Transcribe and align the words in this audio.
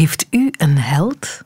Heeft 0.00 0.26
u 0.30 0.52
een 0.58 0.78
held? 0.78 1.42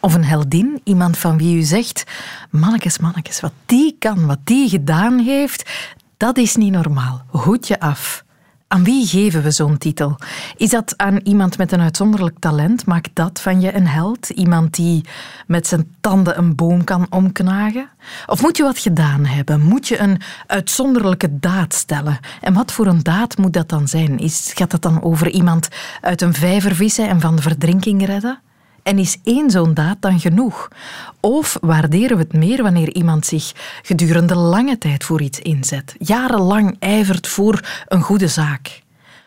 Of 0.00 0.14
een 0.14 0.24
heldin? 0.24 0.80
Iemand 0.84 1.18
van 1.18 1.38
wie 1.38 1.56
u 1.56 1.62
zegt: 1.62 2.04
Mannekes, 2.50 2.98
mannekes, 2.98 3.40
wat 3.40 3.52
die 3.66 3.96
kan, 3.98 4.26
wat 4.26 4.38
die 4.44 4.68
gedaan 4.68 5.18
heeft, 5.18 5.70
dat 6.16 6.38
is 6.38 6.56
niet 6.56 6.72
normaal. 6.72 7.22
Hoedje 7.26 7.80
af. 7.80 8.24
Aan 8.72 8.84
wie 8.84 9.06
geven 9.06 9.42
we 9.42 9.50
zo'n 9.50 9.78
titel? 9.78 10.16
Is 10.56 10.70
dat 10.70 10.94
aan 10.96 11.16
iemand 11.16 11.58
met 11.58 11.72
een 11.72 11.80
uitzonderlijk 11.80 12.38
talent? 12.38 12.86
Maakt 12.86 13.10
dat 13.12 13.40
van 13.40 13.60
je 13.60 13.74
een 13.74 13.86
held? 13.86 14.28
Iemand 14.28 14.74
die 14.74 15.04
met 15.46 15.66
zijn 15.66 15.94
tanden 16.00 16.38
een 16.38 16.54
boom 16.54 16.84
kan 16.84 17.06
omknagen? 17.08 17.88
Of 18.26 18.42
moet 18.42 18.56
je 18.56 18.62
wat 18.62 18.78
gedaan 18.78 19.24
hebben? 19.24 19.60
Moet 19.60 19.88
je 19.88 19.98
een 19.98 20.20
uitzonderlijke 20.46 21.38
daad 21.38 21.74
stellen? 21.74 22.18
En 22.40 22.54
wat 22.54 22.72
voor 22.72 22.86
een 22.86 23.02
daad 23.02 23.36
moet 23.36 23.52
dat 23.52 23.68
dan 23.68 23.88
zijn? 23.88 24.18
Is, 24.18 24.52
gaat 24.54 24.70
dat 24.70 24.82
dan 24.82 25.02
over 25.02 25.28
iemand 25.30 25.68
uit 26.00 26.22
een 26.22 26.34
vijver 26.34 26.74
vissen 26.74 27.08
en 27.08 27.20
van 27.20 27.36
de 27.36 27.42
verdrinking 27.42 28.06
redden? 28.06 28.40
En 28.82 28.98
is 28.98 29.18
één 29.24 29.50
zo'n 29.50 29.74
daad 29.74 29.96
dan 30.00 30.20
genoeg? 30.20 30.68
Of 31.20 31.58
waarderen 31.60 32.16
we 32.16 32.22
het 32.22 32.32
meer 32.32 32.62
wanneer 32.62 32.94
iemand 32.94 33.26
zich 33.26 33.52
gedurende 33.82 34.34
lange 34.34 34.78
tijd 34.78 35.04
voor 35.04 35.22
iets 35.22 35.38
inzet, 35.38 35.94
jarenlang 35.98 36.76
ijvert 36.78 37.28
voor 37.28 37.84
een 37.88 38.02
goede 38.02 38.28
zaak? 38.28 38.82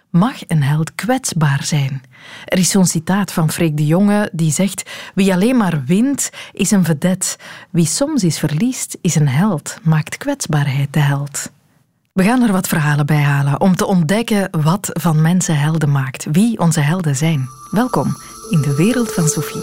Mag 0.09 0.35
een 0.48 0.63
held 0.63 0.95
kwetsbaar 0.95 1.63
zijn? 1.63 2.02
Er 2.45 2.57
is 2.57 2.70
zo'n 2.70 2.85
citaat 2.85 3.31
van 3.31 3.52
Freek 3.52 3.77
de 3.77 3.85
Jonge 3.85 4.29
die 4.31 4.52
zegt: 4.52 4.89
Wie 5.16 5.34
alleen 5.34 5.57
maar 5.57 5.84
wint, 5.85 6.29
is 6.51 6.71
een 6.71 6.84
vedet. 6.84 7.38
Wie 7.70 7.85
soms 7.85 8.23
is 8.23 8.40
verliest, 8.40 8.98
is 9.01 9.15
een 9.15 9.27
held, 9.27 9.77
maakt 9.84 10.17
kwetsbaarheid 10.17 10.93
de 10.93 10.99
held. 10.99 11.51
We 12.13 12.23
gaan 12.23 12.41
er 12.41 12.52
wat 12.52 12.67
verhalen 12.67 13.05
bij 13.05 13.22
halen 13.22 13.62
om 13.62 13.76
te 13.76 13.85
ontdekken 13.85 14.48
wat 14.63 14.90
van 14.94 15.21
mensen 15.21 15.59
helden 15.59 15.91
maakt, 15.91 16.26
wie 16.31 16.59
onze 16.59 16.80
helden 16.80 17.16
zijn. 17.16 17.49
Welkom 17.71 18.08
in 18.49 18.62
de 18.62 18.76
wereld 18.76 19.13
van 19.13 19.27
Sophie. 19.27 19.62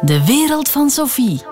De 0.00 0.22
wereld 0.26 0.68
van 0.68 0.90
Sophie. 0.90 1.51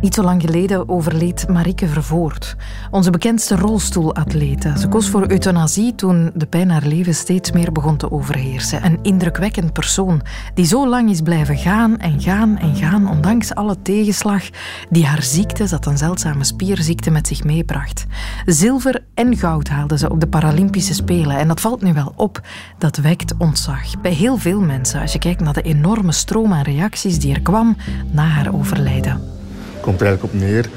Niet 0.00 0.14
zo 0.14 0.22
lang 0.22 0.42
geleden 0.42 0.88
overleed 0.88 1.48
Marike 1.48 1.88
Vervoort, 1.88 2.56
onze 2.90 3.10
bekendste 3.10 3.56
rolstoelatlete. 3.56 4.72
Ze 4.78 4.88
koos 4.88 5.08
voor 5.08 5.30
euthanasie 5.30 5.94
toen 5.94 6.30
de 6.34 6.46
pijn 6.46 6.70
haar 6.70 6.86
leven 6.86 7.14
steeds 7.14 7.52
meer 7.52 7.72
begon 7.72 7.96
te 7.96 8.10
overheersen. 8.10 8.84
Een 8.84 8.98
indrukwekkend 9.02 9.72
persoon 9.72 10.22
die 10.54 10.66
zo 10.66 10.88
lang 10.88 11.10
is 11.10 11.20
blijven 11.20 11.56
gaan 11.56 11.98
en 11.98 12.20
gaan 12.20 12.58
en 12.58 12.74
gaan, 12.74 13.10
ondanks 13.10 13.54
alle 13.54 13.82
tegenslag 13.82 14.42
die 14.90 15.06
haar 15.06 15.22
ziekte, 15.22 15.68
dat 15.68 15.86
een 15.86 15.98
zeldzame 15.98 16.44
spierziekte, 16.44 17.10
met 17.10 17.26
zich 17.26 17.44
meebracht. 17.44 18.06
Zilver 18.46 19.04
en 19.14 19.36
goud 19.36 19.68
haalde 19.68 19.98
ze 19.98 20.10
op 20.10 20.20
de 20.20 20.28
Paralympische 20.28 20.94
Spelen 20.94 21.38
en 21.38 21.48
dat 21.48 21.60
valt 21.60 21.82
nu 21.82 21.92
wel 21.92 22.12
op. 22.16 22.40
Dat 22.78 22.96
wekt 22.96 23.34
ontzag 23.38 24.00
bij 24.00 24.12
heel 24.12 24.36
veel 24.36 24.60
mensen 24.60 25.00
als 25.00 25.12
je 25.12 25.18
kijkt 25.18 25.40
naar 25.40 25.54
de 25.54 25.62
enorme 25.62 26.12
stroom 26.12 26.52
aan 26.52 26.62
reacties 26.62 27.18
die 27.18 27.34
er 27.34 27.42
kwam 27.42 27.76
na 28.10 28.24
haar 28.24 28.54
overlijden 28.54 29.38
komt 29.80 30.00
er 30.00 30.06
eigenlijk 30.06 30.34
op 30.34 30.40
neer 30.40 30.68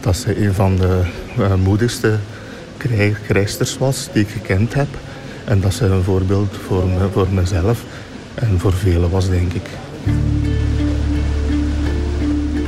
dat 0.00 0.16
ze 0.16 0.44
een 0.44 0.54
van 0.54 0.76
de 0.76 1.00
uh, 1.38 1.54
moedigste 1.54 2.18
krijgsters 3.26 3.78
was 3.78 4.08
die 4.12 4.22
ik 4.22 4.28
gekend 4.28 4.74
heb. 4.74 4.88
En 5.44 5.60
dat 5.60 5.74
ze 5.74 5.84
een 5.84 6.02
voorbeeld 6.02 6.56
voor, 6.66 6.84
voor 7.12 7.28
mezelf 7.32 7.84
en 8.34 8.58
voor 8.58 8.72
velen 8.72 9.10
was, 9.10 9.28
denk 9.28 9.52
ik. 9.52 9.66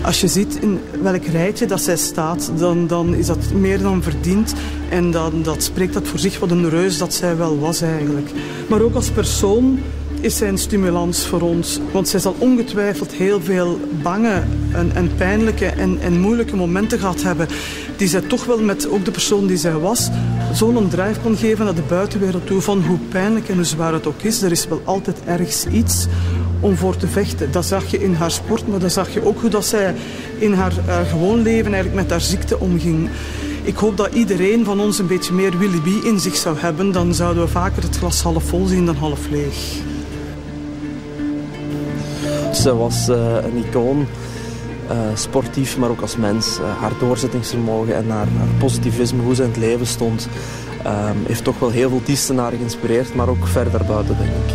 Als 0.02 0.20
je 0.20 0.28
ziet 0.28 0.58
in 0.60 0.80
welk 1.02 1.24
rijtje 1.24 1.66
dat 1.66 1.80
zij 1.80 1.96
staat, 1.96 2.50
dan, 2.56 2.86
dan 2.86 3.14
is 3.14 3.26
dat 3.26 3.52
meer 3.52 3.82
dan 3.82 4.02
verdiend. 4.02 4.54
En 4.88 5.10
dan, 5.10 5.42
dat 5.42 5.62
spreekt 5.62 5.94
dat 5.94 6.08
voor 6.08 6.18
zich 6.18 6.38
wat 6.38 6.50
een 6.50 6.70
reus 6.70 6.98
dat 6.98 7.14
zij 7.14 7.36
wel 7.36 7.58
was 7.58 7.80
eigenlijk. 7.80 8.30
Maar 8.68 8.80
ook 8.80 8.94
als 8.94 9.10
persoon 9.10 9.78
is 10.24 10.36
zij 10.36 10.48
een 10.48 10.58
stimulans 10.58 11.26
voor 11.26 11.40
ons. 11.40 11.78
Want 11.92 12.08
zij 12.08 12.20
zal 12.20 12.36
ongetwijfeld 12.38 13.12
heel 13.12 13.40
veel 13.40 13.80
bange 14.02 14.42
en, 14.72 14.90
en 14.94 15.10
pijnlijke 15.16 15.66
en, 15.66 15.98
en, 16.00 16.20
moeilijke 16.20 16.56
momenten 16.56 16.98
gehad 16.98 17.22
hebben. 17.22 17.48
Die 17.96 18.08
zij 18.08 18.20
toch 18.20 18.44
wel 18.44 18.60
met 18.60 18.88
ook 18.88 19.04
de 19.04 19.10
persoon 19.10 19.46
die 19.46 19.56
zij 19.56 19.72
was 19.72 20.10
zo'n 20.52 20.88
drive 20.88 21.20
kon 21.22 21.36
geven 21.36 21.64
naar 21.64 21.74
de 21.74 21.82
buitenwereld 21.88 22.46
toe. 22.46 22.60
Van 22.60 22.82
hoe 22.82 22.98
pijnlijk 23.08 23.48
en 23.48 23.54
hoe 23.54 23.64
zwaar 23.64 23.92
het 23.92 24.06
ook 24.06 24.22
is. 24.22 24.42
Er 24.42 24.50
is 24.50 24.68
wel 24.68 24.80
altijd 24.84 25.16
ergens 25.26 25.66
iets 25.66 26.06
om 26.60 26.76
voor 26.76 26.96
te 26.96 27.06
vechten. 27.06 27.52
Dat 27.52 27.66
zag 27.66 27.90
je 27.90 28.02
in 28.02 28.14
haar 28.14 28.30
sport, 28.30 28.68
maar 28.68 28.78
dat 28.78 28.92
zag 28.92 29.12
je 29.12 29.26
ook 29.26 29.40
hoe 29.40 29.50
dat 29.50 29.66
zij 29.66 29.94
in 30.38 30.52
haar, 30.52 30.72
haar 30.86 31.04
gewoon 31.04 31.42
leven 31.42 31.72
eigenlijk 31.72 32.02
met 32.02 32.10
haar 32.10 32.20
ziekte 32.20 32.58
omging. 32.58 33.08
Ik 33.62 33.76
hoop 33.76 33.96
dat 33.96 34.14
iedereen 34.14 34.64
van 34.64 34.80
ons 34.80 34.98
een 34.98 35.06
beetje 35.06 35.32
meer 35.32 35.58
Willy 35.58 35.80
B 35.80 36.04
in 36.04 36.20
zich 36.20 36.36
zou 36.36 36.58
hebben. 36.58 36.92
Dan 36.92 37.14
zouden 37.14 37.44
we 37.44 37.50
vaker 37.50 37.82
het 37.82 37.96
glas 37.96 38.22
half 38.22 38.44
vol 38.44 38.66
zien 38.66 38.86
dan 38.86 38.96
half 38.96 39.28
leeg. 39.30 39.92
Ze 42.54 42.76
was 42.76 43.08
uh, 43.08 43.16
een 43.16 43.64
icoon, 43.64 44.06
uh, 44.90 44.96
sportief, 45.14 45.78
maar 45.78 45.90
ook 45.90 46.00
als 46.00 46.16
mens. 46.16 46.58
Uh, 46.58 46.80
haar 46.80 46.92
doorzettingsvermogen 46.98 47.96
en 47.96 48.10
haar, 48.10 48.26
positivisme, 48.58 49.22
hoe 49.22 49.34
ze 49.34 49.42
in 49.42 49.48
het 49.48 49.58
leven 49.58 49.86
stond, 49.86 50.28
ehm, 50.82 51.16
heeft 51.26 51.44
toch 51.44 51.58
wel 51.58 51.70
heel 51.70 51.88
veel 51.88 52.00
Diestenaren 52.04 52.58
geïnspireerd, 52.58 53.14
maar 53.14 53.28
ook 53.28 53.46
verder 53.46 53.84
buiten, 53.84 54.16
denk 54.16 54.30
ik. 54.30 54.54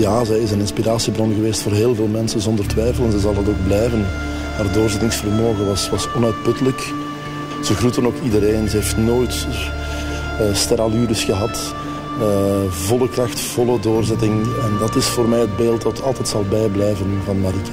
Ja, 0.00 0.24
zij 0.24 0.38
is 0.38 0.50
een 0.50 0.60
inspiratiebron 0.60 1.34
geweest 1.34 1.60
voor 1.60 1.72
heel 1.72 1.94
veel 1.94 2.06
mensen, 2.06 2.40
zonder 2.40 2.66
twijfel. 2.66 3.04
En 3.04 3.10
ze 3.10 3.18
zal 3.18 3.34
dat 3.34 3.48
ook 3.48 3.64
blijven. 3.66 4.06
Haar 4.56 4.72
doorzettingsvermogen 4.72 5.66
was, 5.66 5.90
was 5.90 6.08
onuitputtelijk. 6.14 6.92
Ze 7.64 7.74
groette 7.74 8.06
ook 8.06 8.22
iedereen. 8.24 8.68
Ze 8.68 8.76
heeft 8.76 8.96
nooit 8.96 9.46
uh, 10.40 10.54
sterallures 10.54 11.24
gehad. 11.24 11.74
Uh, 12.20 12.70
volle 12.70 13.08
kracht, 13.08 13.40
volle 13.40 13.80
doorzetting. 13.80 14.42
En 14.42 14.70
dat 14.78 14.96
is 14.96 15.06
voor 15.06 15.28
mij 15.28 15.40
het 15.40 15.56
beeld 15.56 15.82
dat 15.82 16.02
altijd 16.02 16.28
zal 16.28 16.44
bijblijven 16.48 17.06
van 17.24 17.40
Marike. 17.40 17.70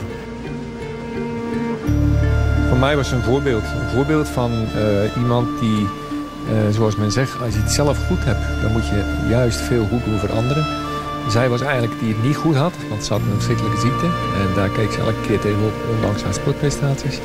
Voor 2.70 2.78
mij 2.78 2.96
was 2.96 3.10
ze 3.10 3.16
een 3.16 3.24
voorbeeld. 3.24 3.64
Een 3.64 3.96
voorbeeld 3.96 4.28
van 4.28 4.52
uh, 4.52 5.18
iemand 5.18 5.60
die, 5.60 5.82
uh, 5.82 5.88
zoals 6.72 6.96
men 6.96 7.12
zegt, 7.12 7.42
als 7.42 7.54
je 7.54 7.60
het 7.60 7.72
zelf 7.72 7.98
goed 8.08 8.24
hebt, 8.24 8.62
dan 8.62 8.72
moet 8.72 8.88
je 8.88 9.26
juist 9.30 9.60
veel 9.60 9.86
goed 9.92 10.06
doen 10.06 10.20
voor 10.20 10.32
anderen. 10.32 10.66
Zij 11.30 11.50
was 11.50 11.62
eigenlijk 11.62 12.00
die 12.00 12.14
het 12.14 12.24
niet 12.24 12.36
goed 12.36 12.56
had, 12.56 12.74
want 12.90 13.06
ze 13.06 13.14
had 13.14 13.22
een 13.22 13.34
verschrikkelijke 13.34 13.80
ziekte. 13.80 14.06
En 14.06 14.48
daar 14.56 14.70
keek 14.70 14.92
ze 14.92 15.00
elke 15.00 15.22
keer 15.28 15.40
tegenop, 15.40 15.74
ondanks 15.96 16.24
haar 16.24 16.34
sportprestaties. 16.34 17.18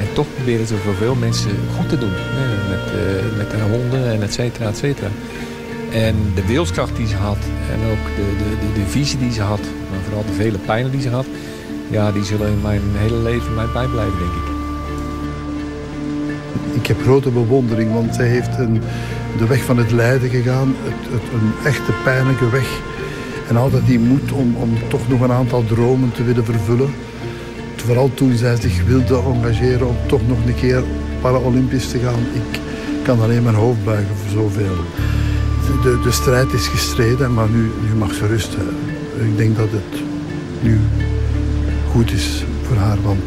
En 0.00 0.06
toch 0.14 0.26
probeerde 0.34 0.66
ze 0.66 0.76
voor 0.76 0.94
veel 0.94 1.14
mensen 1.14 1.50
goed 1.76 1.88
te 1.88 1.98
doen. 1.98 2.14
Met, 2.68 2.84
met 3.36 3.52
haar 3.52 3.70
honden 3.70 4.12
en 4.12 4.22
et 4.22 4.32
cetera, 4.32 4.68
et 4.68 4.76
cetera. 4.76 5.08
En 5.92 6.16
de 6.34 6.46
wilskracht 6.46 6.96
die 6.96 7.06
ze 7.06 7.16
had 7.16 7.38
en 7.72 7.90
ook 7.90 8.16
de, 8.16 8.36
de, 8.38 8.80
de, 8.80 8.86
visie 8.86 9.18
die 9.18 9.32
ze 9.32 9.42
had, 9.42 9.60
maar 9.60 10.00
vooral 10.04 10.24
de 10.24 10.32
vele 10.32 10.58
pijnen 10.58 10.90
die 10.90 11.00
ze 11.00 11.08
had, 11.08 11.26
ja, 11.90 12.12
die 12.12 12.24
zullen 12.24 12.48
in 12.48 12.60
mijn 12.60 12.80
hele 12.92 13.16
leven 13.16 13.54
mij 13.54 13.66
bijblijven, 13.72 14.18
denk 14.18 14.32
ik. 14.32 14.50
Ik 16.74 16.86
heb 16.86 17.02
grote 17.02 17.30
bewondering, 17.30 17.92
want 17.92 18.14
zij 18.14 18.26
heeft 18.26 18.58
een, 18.58 18.82
de 19.38 19.46
weg 19.46 19.64
van 19.64 19.76
het 19.76 19.90
lijden 19.90 20.30
gegaan, 20.30 20.74
het, 20.84 21.22
een 21.32 21.66
echte 21.66 21.92
pijnlijke 22.04 22.50
weg. 22.50 22.80
En 23.48 23.56
altijd 23.56 23.86
die 23.86 23.98
moed 23.98 24.32
om, 24.32 24.56
om 24.56 24.70
toch 24.88 25.08
nog 25.08 25.20
een 25.20 25.32
aantal 25.32 25.64
dromen 25.64 26.12
te 26.12 26.24
willen 26.24 26.44
vervullen. 26.44 26.94
Vooral 27.76 28.10
toen 28.14 28.36
zij 28.36 28.56
zich 28.56 28.84
wilde 28.84 29.22
engageren 29.34 29.88
om 29.88 29.96
toch 30.06 30.28
nog 30.28 30.38
een 30.46 30.54
keer 30.54 30.82
Paralympisch 31.20 31.88
te 31.88 31.98
gaan. 31.98 32.20
Ik 32.32 32.60
kan 33.02 33.20
alleen 33.20 33.42
mijn 33.42 33.54
hoofd 33.54 33.84
buigen 33.84 34.16
voor 34.16 34.30
zoveel 34.30 34.76
de, 35.82 36.00
de 36.02 36.10
strijd 36.10 36.52
is 36.52 36.66
gestreden, 36.66 37.34
maar 37.34 37.48
nu, 37.48 37.70
nu 37.88 37.94
mag 37.94 38.14
ze 38.14 38.26
rusten. 38.26 38.68
Ik 39.20 39.36
denk 39.36 39.56
dat 39.56 39.68
het 39.70 40.00
nu 40.60 40.80
goed 41.90 42.12
is 42.12 42.44
voor 42.62 42.76
haar, 42.76 43.02
want 43.02 43.22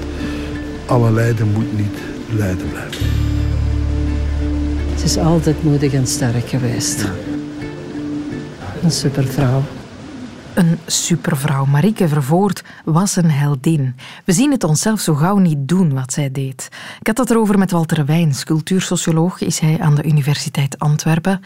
alle 0.85 1.11
lijden 1.11 1.51
moet 1.51 1.78
niet 1.78 1.97
lijden 2.29 2.69
blijven. 2.69 3.06
Ze 4.97 5.03
is 5.06 5.18
altijd 5.18 5.63
moedig 5.63 5.94
en 5.94 6.07
sterk 6.07 6.50
geweest. 6.50 7.06
Een 8.83 8.92
supervrouw. 8.92 9.63
Een 10.56 10.80
supervrouw, 10.86 11.66
Marieke 11.66 12.07
Vervoort, 12.07 12.63
was 12.86 13.16
een 13.16 13.31
heldin. 13.31 13.96
We 14.25 14.31
zien 14.31 14.52
het 14.52 14.63
onszelf 14.63 15.00
zo 15.00 15.13
gauw 15.13 15.38
niet 15.38 15.57
doen 15.68 15.94
wat 15.94 16.13
zij 16.13 16.31
deed. 16.31 16.69
Ik 17.00 17.07
had 17.07 17.18
het 17.18 17.30
erover 17.30 17.57
met 17.57 17.72
Walter 17.72 18.06
Wijns, 18.06 18.44
cultuursocioloog 18.44 19.42
is 19.42 19.60
hij 19.60 19.80
aan 19.80 19.96
de 19.96 20.04
Universiteit 20.04 20.80
Antwerpen. 20.80 21.42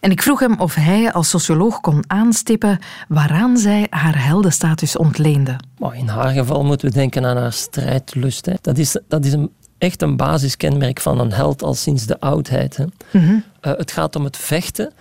En 0.00 0.10
ik 0.10 0.22
vroeg 0.22 0.40
hem 0.40 0.60
of 0.60 0.74
hij 0.74 1.12
als 1.12 1.28
socioloog 1.28 1.80
kon 1.80 2.04
aanstippen 2.06 2.78
waaraan 3.08 3.56
zij 3.56 3.86
haar 3.90 4.24
heldenstatus 4.24 4.96
ontleende. 4.96 5.56
In 5.92 6.08
haar 6.08 6.32
geval 6.32 6.64
moeten 6.64 6.88
we 6.88 6.94
denken 6.94 7.26
aan 7.26 7.36
haar 7.36 7.52
strijdlust. 7.52 8.48
Dat 8.60 8.78
is, 8.78 8.96
dat 9.08 9.24
is 9.24 9.32
een, 9.32 9.50
echt 9.78 10.02
een 10.02 10.16
basiskenmerk 10.16 11.00
van 11.00 11.20
een 11.20 11.32
held 11.32 11.62
al 11.62 11.74
sinds 11.74 12.06
de 12.06 12.20
oudheid. 12.20 12.76
Hè. 12.76 12.84
Mhm. 13.10 13.32
Uh, 13.32 13.40
het 13.60 13.92
gaat 13.92 14.16
om 14.16 14.24
het 14.24 14.36
vechten 14.36 14.92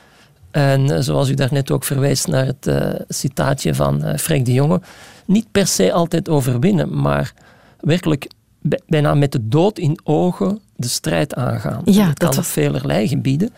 en 0.51 0.92
eh, 0.92 1.01
zoals 1.01 1.30
u 1.30 1.34
daarnet 1.34 1.72
ook 1.72 1.84
verwijst 1.84 2.28
naar 2.28 2.46
het 2.46 2.68
uh, 2.68 2.90
citaatje 3.07 3.75
van 3.75 4.06
uh, 4.06 4.16
Freek 4.16 4.46
de 4.46 4.54
Jonge, 4.54 4.81
niet 5.25 5.51
per 5.51 5.68
se 5.68 5.92
altijd 5.92 6.30
overwinnen, 6.30 7.01
maar 7.01 7.34
werkelijk 7.80 8.28
bijna 8.88 9.13
met 9.13 9.31
de 9.31 9.48
dood 9.48 9.80
in 9.80 10.00
ogen 10.04 10.60
de 10.75 10.88
strijd 10.88 11.36
aangaan. 11.36 11.81
Ja, 11.86 12.07
dat, 12.07 12.19
dat 12.19 12.30
kan 12.30 12.38
op 12.38 12.46
velerlei 12.46 13.07
gebieden. 13.07 13.50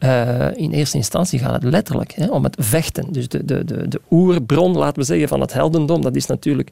Uh, 0.00 0.46
in 0.54 0.70
eerste 0.70 0.96
instantie 0.96 1.38
gaat 1.38 1.52
het 1.52 1.62
letterlijk 1.62 2.12
hè, 2.12 2.26
om 2.26 2.44
het 2.44 2.56
vechten. 2.58 3.12
Dus 3.12 3.28
de, 3.28 3.44
de, 3.44 3.64
de, 3.64 3.88
de 3.88 4.00
oerbron, 4.10 4.76
laten 4.76 4.98
we 4.98 5.04
zeggen, 5.04 5.28
van 5.28 5.40
het 5.40 5.52
heldendom, 5.52 6.02
dat 6.02 6.16
is 6.16 6.26
natuurlijk 6.26 6.68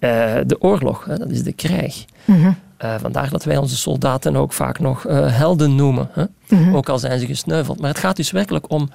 uh, 0.00 0.34
de 0.46 0.56
oorlog, 0.60 1.04
hè, 1.04 1.16
dat 1.16 1.30
is 1.30 1.42
de 1.42 1.52
krijg. 1.52 2.04
Mm 2.24 2.42
-hmm. 2.42 2.56
Uh, 2.84 2.94
vandaar 3.00 3.30
dat 3.30 3.44
wij 3.44 3.56
onze 3.56 3.76
soldaten 3.76 4.36
ook 4.36 4.52
vaak 4.52 4.78
nog 4.78 5.02
helden 5.12 5.74
noemen, 5.74 6.08
hè? 6.12 6.24
Mm 6.48 6.64
-hmm. 6.64 6.76
ook 6.76 6.88
al 6.88 6.98
zijn 6.98 7.20
ze 7.20 7.26
gesneuveld. 7.26 7.80
Maar 7.80 7.90
het 7.90 7.98
gaat 7.98 8.16
dus 8.16 8.30
werkelijk 8.30 8.70
om 8.70 8.90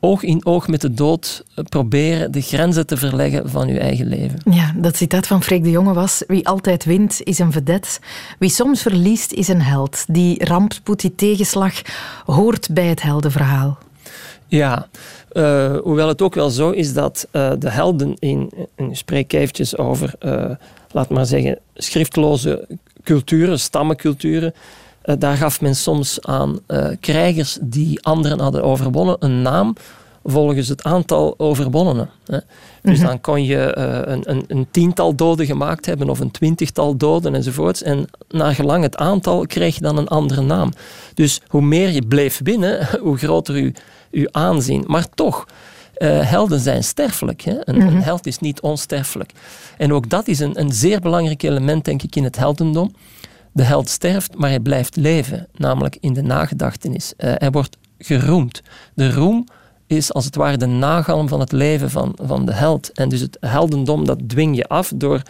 oog 0.00 0.22
in 0.22 0.46
oog 0.46 0.68
met 0.68 0.80
de 0.80 0.94
dood 0.94 1.44
proberen 1.68 2.32
de 2.32 2.40
grenzen 2.40 2.86
te 2.86 2.96
verleggen 2.96 3.50
van 3.50 3.68
uw 3.68 3.76
eigen 3.76 4.06
leven. 4.06 4.38
Ja, 4.50 4.72
dat 4.76 4.96
citaat 4.96 5.26
van 5.26 5.42
Freek 5.42 5.62
de 5.62 5.70
Jonge 5.70 5.92
was: 5.92 6.22
Wie 6.26 6.48
altijd 6.48 6.84
wint 6.84 7.20
is 7.22 7.38
een 7.38 7.52
vedet. 7.52 8.00
Wie 8.38 8.50
soms 8.50 8.82
verliest 8.82 9.32
is 9.32 9.48
een 9.48 9.62
held. 9.62 10.04
Die 10.08 10.44
rampspoed, 10.44 11.00
die 11.00 11.14
tegenslag 11.14 11.82
hoort 12.24 12.68
bij 12.72 12.86
het 12.86 13.02
heldenverhaal. 13.02 13.78
Ja, 14.48 14.88
hoewel 15.82 16.08
het 16.08 16.22
ook 16.22 16.34
wel 16.34 16.50
zo 16.50 16.70
is 16.70 16.92
dat 16.92 17.28
de 17.32 17.70
helden 17.70 18.16
in, 18.18 18.52
en 18.74 18.96
spreek 18.96 19.32
eventjes 19.32 19.76
over, 19.76 20.14
laat 20.90 21.08
maar 21.08 21.26
zeggen, 21.26 21.58
schriftloze 21.74 22.68
culturen, 23.04 23.60
stammenculturen, 23.60 24.54
daar 25.18 25.36
gaf 25.36 25.60
men 25.60 25.76
soms 25.76 26.22
aan 26.22 26.58
krijgers 27.00 27.58
die 27.60 28.02
anderen 28.02 28.40
hadden 28.40 28.62
overwonnen 28.62 29.16
een 29.18 29.42
naam 29.42 29.74
volgens 30.26 30.68
het 30.68 30.82
aantal 30.82 31.34
overwonnenen. 31.36 32.10
Dus 32.82 33.00
dan 33.00 33.20
kon 33.20 33.44
je 33.44 33.76
een, 33.78 34.30
een, 34.30 34.44
een, 34.48 34.66
tiental 34.70 35.14
doden 35.14 35.46
gemaakt 35.46 35.86
hebben 35.86 36.10
of 36.10 36.20
een 36.20 36.30
twintigtal 36.30 36.96
doden 36.96 37.34
enzovoorts. 37.34 37.82
En 37.82 38.06
naar 38.28 38.54
gelang 38.54 38.82
het 38.82 38.96
aantal 38.96 39.46
kreeg 39.46 39.74
je 39.74 39.80
dan 39.80 39.96
een 39.98 40.08
andere 40.08 40.42
naam. 40.42 40.72
Dus 41.14 41.40
hoe 41.48 41.62
meer 41.62 41.90
je 41.90 42.02
bleef 42.02 42.40
winnen, 42.42 42.88
hoe 43.00 43.16
groter 43.16 43.54
uw 43.54 43.70
uw 44.10 44.26
aanzien. 44.30 44.84
Maar 44.86 45.06
toch, 45.14 45.46
uh, 45.98 46.30
helden 46.30 46.60
zijn 46.60 46.84
sterfelijk. 46.84 47.40
Hè? 47.40 47.68
Een, 47.68 47.74
mm 47.74 47.80
-hmm. 47.80 47.96
een, 47.96 48.02
held 48.02 48.26
is 48.26 48.38
niet 48.38 48.60
onsterfelijk. 48.60 49.32
En 49.76 49.92
ook 49.92 50.08
dat 50.08 50.28
is 50.28 50.38
een, 50.38 50.60
een 50.60 50.72
zeer 50.72 51.00
belangrijk 51.00 51.42
element, 51.42 51.84
denk 51.84 52.02
ik, 52.02 52.16
in 52.16 52.24
het 52.24 52.36
heldendom. 52.36 52.94
De 53.52 53.62
held 53.62 53.88
sterft, 53.88 54.36
maar 54.36 54.48
hij 54.48 54.60
blijft 54.60 54.96
leven, 54.96 55.48
namelijk 55.54 55.96
in 56.00 56.12
de 56.12 56.22
nagedachtenis. 56.22 57.12
Uh, 57.18 57.32
hij 57.34 57.50
wordt 57.50 57.76
geroemd. 57.98 58.62
De 58.94 59.12
roem 59.12 59.46
is 59.86 60.12
als 60.12 60.24
het 60.24 60.34
ware 60.34 60.56
de 60.56 60.66
nagalm 60.66 61.28
van 61.28 61.40
het 61.40 61.52
leven 61.52 61.90
van, 61.90 62.18
van 62.22 62.46
de 62.46 62.52
held. 62.52 62.92
En 62.92 63.08
dus 63.08 63.20
het 63.20 63.36
heldendom, 63.40 64.04
dat 64.04 64.28
dwing 64.28 64.56
je 64.56 64.68
af 64.68 64.92
door 64.94 65.22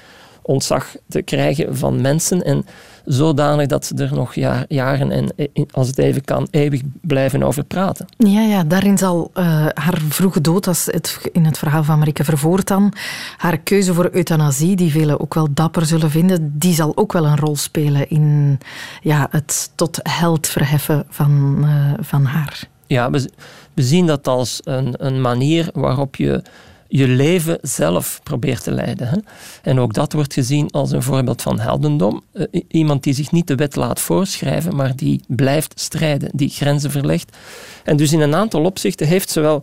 ontzag 0.42 0.96
te 1.08 1.22
krijgen 1.22 1.76
van 1.76 2.00
mensen. 2.00 2.44
En 2.44 2.66
zodanig 3.06 3.66
dat 3.66 3.86
ze 3.86 3.94
er 3.94 4.14
nog 4.14 4.34
jaar, 4.34 4.64
jaren 4.68 5.10
en, 5.10 5.32
als 5.70 5.86
het 5.86 5.98
even 5.98 6.24
kan, 6.24 6.48
eeuwig 6.50 6.80
blijven 7.00 7.42
over 7.42 7.64
praten. 7.64 8.06
Ja, 8.18 8.40
ja 8.40 8.64
daarin 8.64 8.98
zal 8.98 9.30
uh, 9.34 9.44
haar 9.74 10.00
vroege 10.08 10.40
dood, 10.40 10.66
als 10.66 10.84
het 10.84 11.28
in 11.32 11.44
het 11.44 11.58
verhaal 11.58 11.84
van 11.84 11.98
Marike 11.98 12.24
Vervoort 12.24 12.66
dan, 12.66 12.92
haar 13.36 13.58
keuze 13.58 13.94
voor 13.94 14.08
euthanasie, 14.12 14.76
die 14.76 14.90
velen 14.90 15.20
ook 15.20 15.34
wel 15.34 15.48
dapper 15.50 15.86
zullen 15.86 16.10
vinden, 16.10 16.58
die 16.58 16.74
zal 16.74 16.92
ook 16.96 17.12
wel 17.12 17.26
een 17.26 17.38
rol 17.38 17.56
spelen 17.56 18.10
in 18.10 18.58
ja, 19.02 19.28
het 19.30 19.70
tot 19.74 19.98
held 20.02 20.46
verheffen 20.46 21.04
van, 21.08 21.58
uh, 21.60 21.92
van 22.00 22.24
haar. 22.24 22.68
Ja, 22.86 23.10
we, 23.10 23.30
we 23.74 23.82
zien 23.82 24.06
dat 24.06 24.28
als 24.28 24.60
een, 24.64 24.94
een 24.96 25.20
manier 25.20 25.68
waarop 25.72 26.16
je 26.16 26.42
je 26.88 27.08
leven 27.08 27.58
zelf 27.62 28.20
probeert 28.22 28.62
te 28.62 28.72
leiden. 28.72 29.08
Hè? 29.08 29.16
En 29.62 29.80
ook 29.80 29.94
dat 29.94 30.12
wordt 30.12 30.32
gezien 30.32 30.70
als 30.70 30.92
een 30.92 31.02
voorbeeld 31.02 31.42
van 31.42 31.60
heldendom. 31.60 32.22
Uh, 32.32 32.46
iemand 32.68 33.02
die 33.02 33.14
zich 33.14 33.32
niet 33.32 33.46
de 33.46 33.54
wet 33.54 33.76
laat 33.76 34.00
voorschrijven, 34.00 34.76
maar 34.76 34.96
die 34.96 35.20
blijft 35.26 35.80
strijden, 35.80 36.30
die 36.32 36.48
grenzen 36.48 36.90
verlegt. 36.90 37.36
En 37.84 37.96
dus 37.96 38.12
in 38.12 38.20
een 38.20 38.34
aantal 38.34 38.64
opzichten 38.64 39.06
heeft 39.06 39.30
ze 39.30 39.40
wel 39.40 39.62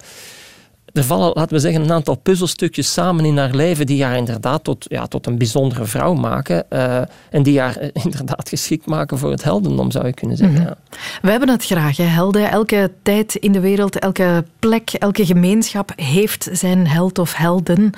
er 0.93 1.03
vallen, 1.03 1.31
laten 1.33 1.55
we 1.55 1.61
zeggen, 1.61 1.81
een 1.81 1.91
aantal 1.91 2.15
puzzelstukjes 2.15 2.93
samen 2.93 3.25
in 3.25 3.37
haar 3.37 3.55
leven 3.55 3.85
die 3.85 4.03
haar 4.03 4.17
inderdaad 4.17 4.63
tot, 4.63 4.85
ja, 4.89 5.07
tot 5.07 5.27
een 5.27 5.37
bijzondere 5.37 5.85
vrouw 5.85 6.13
maken. 6.13 6.65
Uh, 6.69 7.01
en 7.29 7.43
die 7.43 7.59
haar 7.59 7.77
inderdaad 8.03 8.49
geschikt 8.49 8.85
maken 8.85 9.17
voor 9.17 9.31
het 9.31 9.43
heldendom, 9.43 9.91
zou 9.91 10.05
je 10.05 10.13
kunnen 10.13 10.37
zeggen. 10.37 10.57
Mm 10.57 10.65
-hmm. 10.65 10.75
ja. 10.89 10.99
We 11.21 11.31
hebben 11.31 11.49
het 11.49 11.65
graag, 11.65 11.97
hè, 11.97 12.03
helden. 12.03 12.51
Elke 12.51 12.91
tijd 13.01 13.35
in 13.35 13.51
de 13.51 13.59
wereld, 13.59 13.99
elke 13.99 14.45
plek, 14.59 14.89
elke 14.89 15.25
gemeenschap 15.25 15.91
heeft 15.95 16.49
zijn 16.51 16.87
held 16.87 17.19
of 17.19 17.33
helden. 17.33 17.91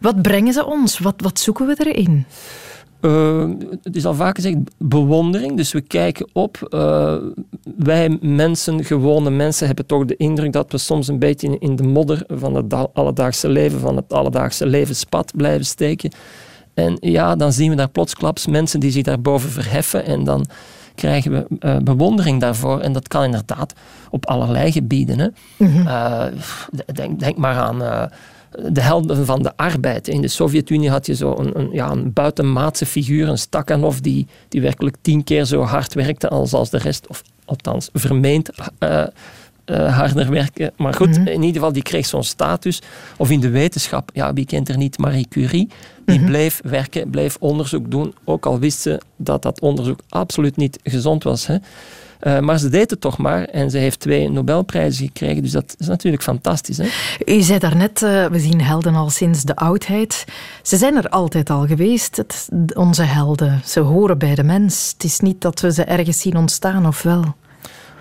Wat 0.00 0.22
brengen 0.22 0.52
ze 0.52 0.66
ons? 0.66 0.98
Wat, 0.98 1.14
wat 1.16 1.40
zoeken 1.40 1.66
we 1.66 1.76
erin? 1.78 2.26
Uh, 3.02 3.50
het 3.82 3.96
is 3.96 4.06
al 4.06 4.14
vaak 4.14 4.34
gezegd 4.34 4.56
bewondering. 4.78 5.56
Dus 5.56 5.72
we 5.72 5.80
kijken 5.80 6.28
op. 6.32 6.68
Uh, 6.70 7.16
wij 7.76 8.18
mensen, 8.20 8.84
gewone 8.84 9.30
mensen, 9.30 9.66
hebben 9.66 9.86
toch 9.86 10.04
de 10.04 10.16
indruk 10.16 10.52
dat 10.52 10.72
we 10.72 10.78
soms 10.78 11.08
een 11.08 11.18
beetje 11.18 11.46
in, 11.46 11.58
in 11.58 11.76
de 11.76 11.82
modder 11.82 12.24
van 12.28 12.54
het 12.54 12.94
alledaagse 12.94 13.48
leven, 13.48 13.80
van 13.80 13.96
het 13.96 14.12
alledaagse 14.12 14.66
levenspad 14.66 15.32
blijven 15.36 15.66
steken. 15.66 16.10
En 16.74 16.96
ja, 17.00 17.36
dan 17.36 17.52
zien 17.52 17.70
we 17.70 17.76
daar 17.76 17.90
plotsklaps 17.90 18.46
mensen 18.46 18.80
die 18.80 18.90
zich 18.90 19.02
daarboven 19.02 19.50
verheffen 19.50 20.04
en 20.04 20.24
dan 20.24 20.46
krijgen 20.94 21.32
we 21.32 21.46
uh, 21.66 21.76
bewondering 21.76 22.40
daarvoor. 22.40 22.80
En 22.80 22.92
dat 22.92 23.08
kan 23.08 23.24
inderdaad 23.24 23.72
op 24.10 24.26
allerlei 24.26 24.72
gebieden. 24.72 25.18
Hè. 25.18 25.28
Mm 25.56 25.72
-hmm. 25.72 26.32
denk, 26.94 27.20
denk 27.20 27.36
maar 27.36 27.56
aan 27.56 28.10
de 28.72 28.80
helden 28.80 29.26
van 29.26 29.42
de 29.42 29.56
arbeid. 29.56 30.08
In 30.08 30.20
de 30.20 30.28
Sovjet-Unie 30.28 30.90
had 30.90 31.06
je 31.06 31.14
zo 31.14 31.34
een, 31.38 31.58
een, 31.58 31.68
ja, 31.72 31.90
een 31.90 32.12
buitenmaatse 32.12 32.86
figuur, 32.86 33.28
een 33.28 33.38
Stakhanov, 33.38 33.98
die, 33.98 34.26
die 34.48 34.60
werkelijk 34.60 34.96
tien 35.00 35.24
keer 35.24 35.44
zo 35.44 35.62
hard 35.62 35.94
werkte 35.94 36.28
als, 36.28 36.52
als 36.52 36.70
de 36.70 36.78
rest, 36.78 37.06
of 37.08 37.22
althans 37.44 37.88
vermeend 37.92 38.50
uh, 38.78 39.04
uh, 39.66 39.98
harder 39.98 40.30
werken. 40.30 40.72
Maar 40.76 40.94
goed, 40.94 41.08
mm 41.08 41.14
-hmm. 41.14 41.26
in 41.26 41.40
ieder 41.40 41.54
geval, 41.54 41.72
die 41.72 41.82
kreeg 41.82 42.06
zo'n 42.06 42.24
status. 42.24 42.82
Of 43.16 43.30
in 43.30 43.40
de 43.40 43.50
wetenschap, 43.50 44.10
ja, 44.14 44.32
wie 44.32 44.46
kent 44.46 44.68
er 44.68 44.76
niet 44.76 44.98
Marie 44.98 45.28
Curie? 45.28 45.68
Die 46.04 46.16
mm 46.16 46.22
-hmm. 46.22 46.32
bleef 46.32 46.60
werken, 46.64 47.10
bleef 47.10 47.36
onderzoek 47.40 47.90
doen, 47.90 48.14
ook 48.24 48.46
al 48.46 48.58
wist 48.58 48.80
ze 48.80 49.00
dat 49.16 49.42
dat 49.42 49.60
onderzoek 49.60 50.00
absoluut 50.08 50.56
niet 50.56 50.78
gezond 50.82 51.22
was. 51.22 51.46
Hè. 51.46 51.56
Uh, 52.22 52.38
maar 52.38 52.58
ze 52.58 52.68
deed 52.68 52.90
het 52.90 53.00
toch 53.00 53.18
maar 53.18 53.44
en 53.44 53.70
ze 53.70 53.78
heeft 53.78 54.00
twee 54.00 54.30
Nobelprijzen 54.30 55.06
gekregen, 55.06 55.42
dus 55.42 55.50
dat 55.50 55.74
is 55.78 55.86
natuurlijk 55.86 56.22
fantastisch. 56.22 56.78
Hè? 56.78 56.86
U 57.26 57.40
zei 57.40 57.58
daarnet, 57.58 58.02
uh, 58.02 58.26
we 58.26 58.38
zien 58.38 58.60
helden 58.60 58.94
al 58.94 59.10
sinds 59.10 59.42
de 59.42 59.56
oudheid. 59.56 60.24
Ze 60.62 60.76
zijn 60.76 60.96
er 60.96 61.08
altijd 61.08 61.50
al 61.50 61.66
geweest, 61.66 62.16
het, 62.16 62.48
onze 62.74 63.02
helden. 63.02 63.60
Ze 63.64 63.80
horen 63.80 64.18
bij 64.18 64.34
de 64.34 64.42
mens. 64.42 64.90
Het 64.92 65.04
is 65.04 65.20
niet 65.20 65.40
dat 65.40 65.60
we 65.60 65.72
ze 65.72 65.84
ergens 65.84 66.20
zien 66.20 66.36
ontstaan, 66.36 66.86
of 66.86 67.02
wel? 67.02 67.24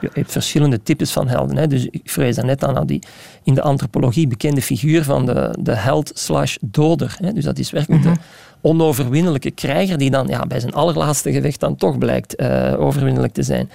Je 0.01 0.09
hebt 0.13 0.31
verschillende 0.31 0.83
types 0.83 1.11
van 1.11 1.27
helden. 1.27 1.57
Hè. 1.57 1.67
Dus 1.67 1.87
ik 1.89 2.09
vrees 2.09 2.35
daar 2.35 2.45
net 2.45 2.63
aan, 2.63 2.77
aan 2.77 2.87
die 2.87 3.03
in 3.43 3.53
de 3.53 3.61
antropologie 3.61 4.27
bekende 4.27 4.61
figuur 4.61 5.03
van 5.03 5.25
de, 5.25 5.55
de 5.59 5.75
held 5.75 6.11
slash 6.13 6.57
doder. 6.61 7.15
Hè. 7.17 7.33
Dus 7.33 7.43
dat 7.43 7.59
is 7.59 7.71
werkelijk 7.71 8.03
mm 8.03 8.07
-hmm. 8.07 8.17
de 8.61 8.67
onoverwinnelijke 8.67 9.51
krijger 9.51 9.97
die 9.97 10.11
dan 10.11 10.27
ja, 10.27 10.45
bij 10.45 10.59
zijn 10.59 10.73
allerlaatste 10.73 11.31
gevecht 11.31 11.59
dan 11.59 11.75
toch 11.75 11.97
blijkt 11.97 12.41
uh, 12.41 12.73
overwinnelijk 12.77 13.33
te 13.33 13.43
zijn. 13.43 13.69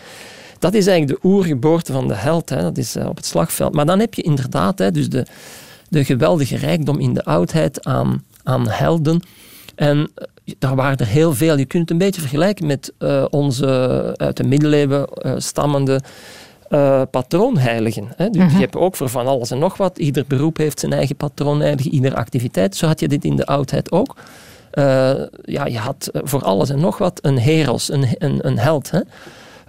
Dat 0.59 0.75
is 0.75 0.87
eigenlijk 0.87 1.23
de 1.23 1.29
oergeboorte 1.29 1.93
van 1.93 2.09
de 2.09 2.15
held. 2.15 2.49
Hè. 2.49 2.61
Dat 2.61 2.79
is 2.79 2.97
uh, 2.97 3.09
op 3.09 3.17
het 3.17 3.27
slagveld. 3.27 3.75
Maar 3.75 3.87
dan 3.87 3.99
heb 3.99 4.15
je 4.15 4.23
inderdaad 4.23 4.79
hè, 4.79 4.91
dus 4.91 5.09
de, 5.09 5.27
de 5.89 6.05
geweldige 6.05 6.57
rijkdom 6.57 6.99
in 6.99 7.15
de 7.15 7.25
oudheid 7.25 7.85
aan, 7.85 8.25
aan 8.43 8.69
helden. 8.69 9.23
En 9.75 10.11
daar 10.59 10.77
waren 10.77 10.97
er 10.97 11.07
heel 11.07 11.35
veel. 11.35 11.59
Je 11.59 11.65
kunt 11.65 11.83
het 11.83 11.91
een 11.91 12.07
beetje 12.07 12.21
vergelijken 12.21 12.67
met 12.67 12.93
uh, 12.99 13.25
onze 13.31 14.15
uit 14.17 14.37
de 14.37 14.45
middeleeuwen 14.45 15.09
uh, 15.19 15.35
stammende 15.37 16.01
uh, 16.71 17.03
patroonheiligen. 17.11 18.09
Hè. 18.17 18.31
Dus. 18.31 18.53
Je 18.53 18.59
hebt 18.59 18.77
ook 18.77 18.97
voor 18.97 19.09
van 19.09 19.27
alles 19.27 19.51
en 19.51 19.59
nog 19.59 19.77
wat. 19.77 19.99
Ieder 19.99 20.25
beroep 20.27 20.57
heeft 20.57 20.81
zijn 20.81 20.93
eigen 20.93 21.17
patroonheilige, 21.17 21.91
ieder 21.91 22.15
activiteit. 22.15 22.77
Zo 22.77 22.87
had 22.87 23.01
je 23.01 23.09
dit 23.09 23.25
in 23.25 23.37
de 23.37 23.47
oudheid 23.47 23.93
ook. 23.93 24.17
ja, 25.43 25.67
je 25.67 25.79
had 25.79 26.11
voor 26.13 26.43
alles 26.43 26.71
en 26.71 26.81
nog 26.81 26.99
wat 26.99 27.19
een 27.23 27.39
heros, 27.39 27.93
een, 27.93 28.07
een, 28.19 28.47
een 28.47 28.59
held. 28.59 28.91
Hè. 28.91 29.01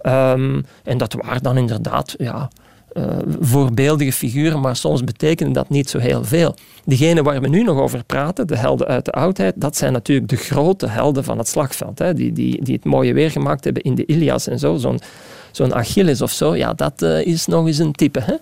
Um, 0.08 0.66
en 0.84 0.98
dat 0.98 1.14
waren 1.14 1.44
dan 1.44 1.58
inderdaad 1.58 2.16
ja, 2.18 2.50
uh, 2.94 3.04
voorbeeldige 3.40 4.12
figuren, 4.12 4.60
maar 4.60 4.76
soms 4.76 5.04
betekende 5.04 5.54
dat 5.54 5.70
niet 5.70 5.90
zo 5.90 5.98
heel 5.98 6.24
veel. 6.24 6.56
Degene 6.86 7.24
waar 7.24 7.42
we 7.42 7.48
nu 7.48 7.64
nog 7.64 7.80
over 7.80 8.04
praten, 8.04 8.48
de 8.48 8.58
helden 8.58 8.88
uit 8.88 9.06
de 9.06 9.12
oudheid, 9.12 9.54
dat 9.58 9.78
zijn 9.78 9.94
natuurlijk 9.94 10.28
de 10.28 10.36
grote 10.36 10.88
helden 10.88 11.24
van 11.24 11.38
het 11.38 11.48
slagveld. 11.48 12.00
Hè, 12.00 12.14
die, 12.14 12.32
die, 12.32 12.64
die 12.64 12.76
het 12.76 12.86
mooie 12.86 13.14
weer 13.14 13.32
gemaakt 13.32 13.64
hebben 13.64 13.84
in 13.84 13.96
de 13.96 14.06
Ilias 14.06 14.48
en 14.48 14.60
zo. 14.60 14.78
Zo'n 15.52 15.76
Achilles 15.76 16.22
of 16.22 16.32
zo, 16.32 16.56
ja, 16.56 16.74
dat 16.74 17.02
uh, 17.02 17.26
is 17.26 17.46
nog 17.46 17.68
eens 17.68 17.78
een 17.78 17.92
type. 17.92 18.20
Hè? 18.20 18.36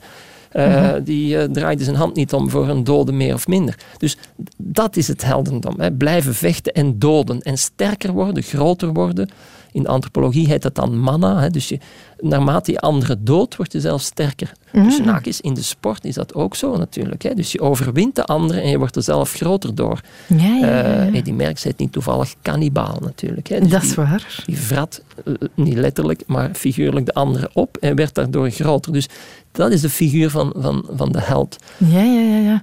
Uh, 0.55 0.67
mm-hmm. 0.67 1.03
Die 1.03 1.35
uh, 1.35 1.43
draaide 1.43 1.83
zijn 1.83 1.95
hand 1.95 2.15
niet 2.15 2.33
om 2.33 2.49
voor 2.49 2.69
een 2.69 2.83
dode 2.83 3.11
meer 3.11 3.33
of 3.33 3.47
minder. 3.47 3.75
Dus 3.97 4.17
dat 4.57 4.95
is 4.95 5.07
het 5.07 5.23
heldendom. 5.23 5.79
Hè. 5.79 5.91
Blijven 5.91 6.35
vechten 6.35 6.73
en 6.73 6.99
doden. 6.99 7.41
En 7.41 7.57
sterker 7.57 8.11
worden, 8.11 8.43
groter 8.43 8.93
worden 8.93 9.29
In 9.71 9.83
de 9.83 9.89
antropologie 9.89 10.47
heet 10.47 10.61
dat 10.61 10.75
dan 10.75 10.99
manna. 10.99 11.39
Hè, 11.39 11.49
dus 11.49 11.69
je, 11.69 11.79
naarmate 12.27 12.71
je 12.71 12.79
andere 12.79 13.15
dood, 13.19 13.55
word 13.55 13.71
je 13.71 13.79
zelf 13.79 14.01
sterker. 14.01 14.51
Mm. 14.71 14.83
Dus 14.83 14.99
naakjes, 14.99 15.41
in 15.41 15.53
de 15.53 15.61
sport 15.61 16.05
is 16.05 16.15
dat 16.15 16.33
ook 16.33 16.55
zo 16.55 16.77
natuurlijk. 16.77 17.21
Hè. 17.23 17.33
Dus 17.33 17.51
je 17.51 17.61
overwint 17.61 18.15
de 18.15 18.25
andere 18.25 18.61
en 18.61 18.69
je 18.69 18.77
wordt 18.77 18.95
er 18.95 19.03
zelf 19.03 19.33
groter 19.33 19.75
door. 19.75 19.99
Ja, 20.27 20.35
ja, 20.37 20.55
ja, 20.55 20.83
Eh, 20.83 21.05
ja. 21.07 21.13
Eddie 21.13 21.33
Merckx 21.33 21.63
heet 21.63 21.77
niet 21.77 21.91
toevallig 21.91 22.35
kannibaal 22.41 22.97
natuurlijk. 23.01 23.47
Hè. 23.47 23.59
Dus 23.59 23.69
Dat 23.69 23.81
die- 23.81 23.89
is 23.89 23.95
waar. 23.95 24.43
die 24.45 24.57
vrat, 24.59 25.01
eh, 25.25 25.33
niet 25.53 25.77
letterlijk, 25.77 26.23
maar 26.27 26.49
figuurlijk 26.53 27.05
de 27.05 27.13
andere 27.13 27.49
op 27.53 27.77
en 27.77 27.95
werd 27.95 28.13
daardoor 28.15 28.49
groter. 28.49 28.91
Dus 28.93 29.07
dat 29.51 29.71
is 29.71 29.81
de 29.81 29.89
figuur 29.89 30.29
van, 30.29 30.53
van, 30.57 30.85
van 30.95 31.11
de 31.11 31.21
held. 31.21 31.55
Ja, 31.77 32.01
ja, 32.01 32.21
ja, 32.21 32.37
ja. 32.37 32.61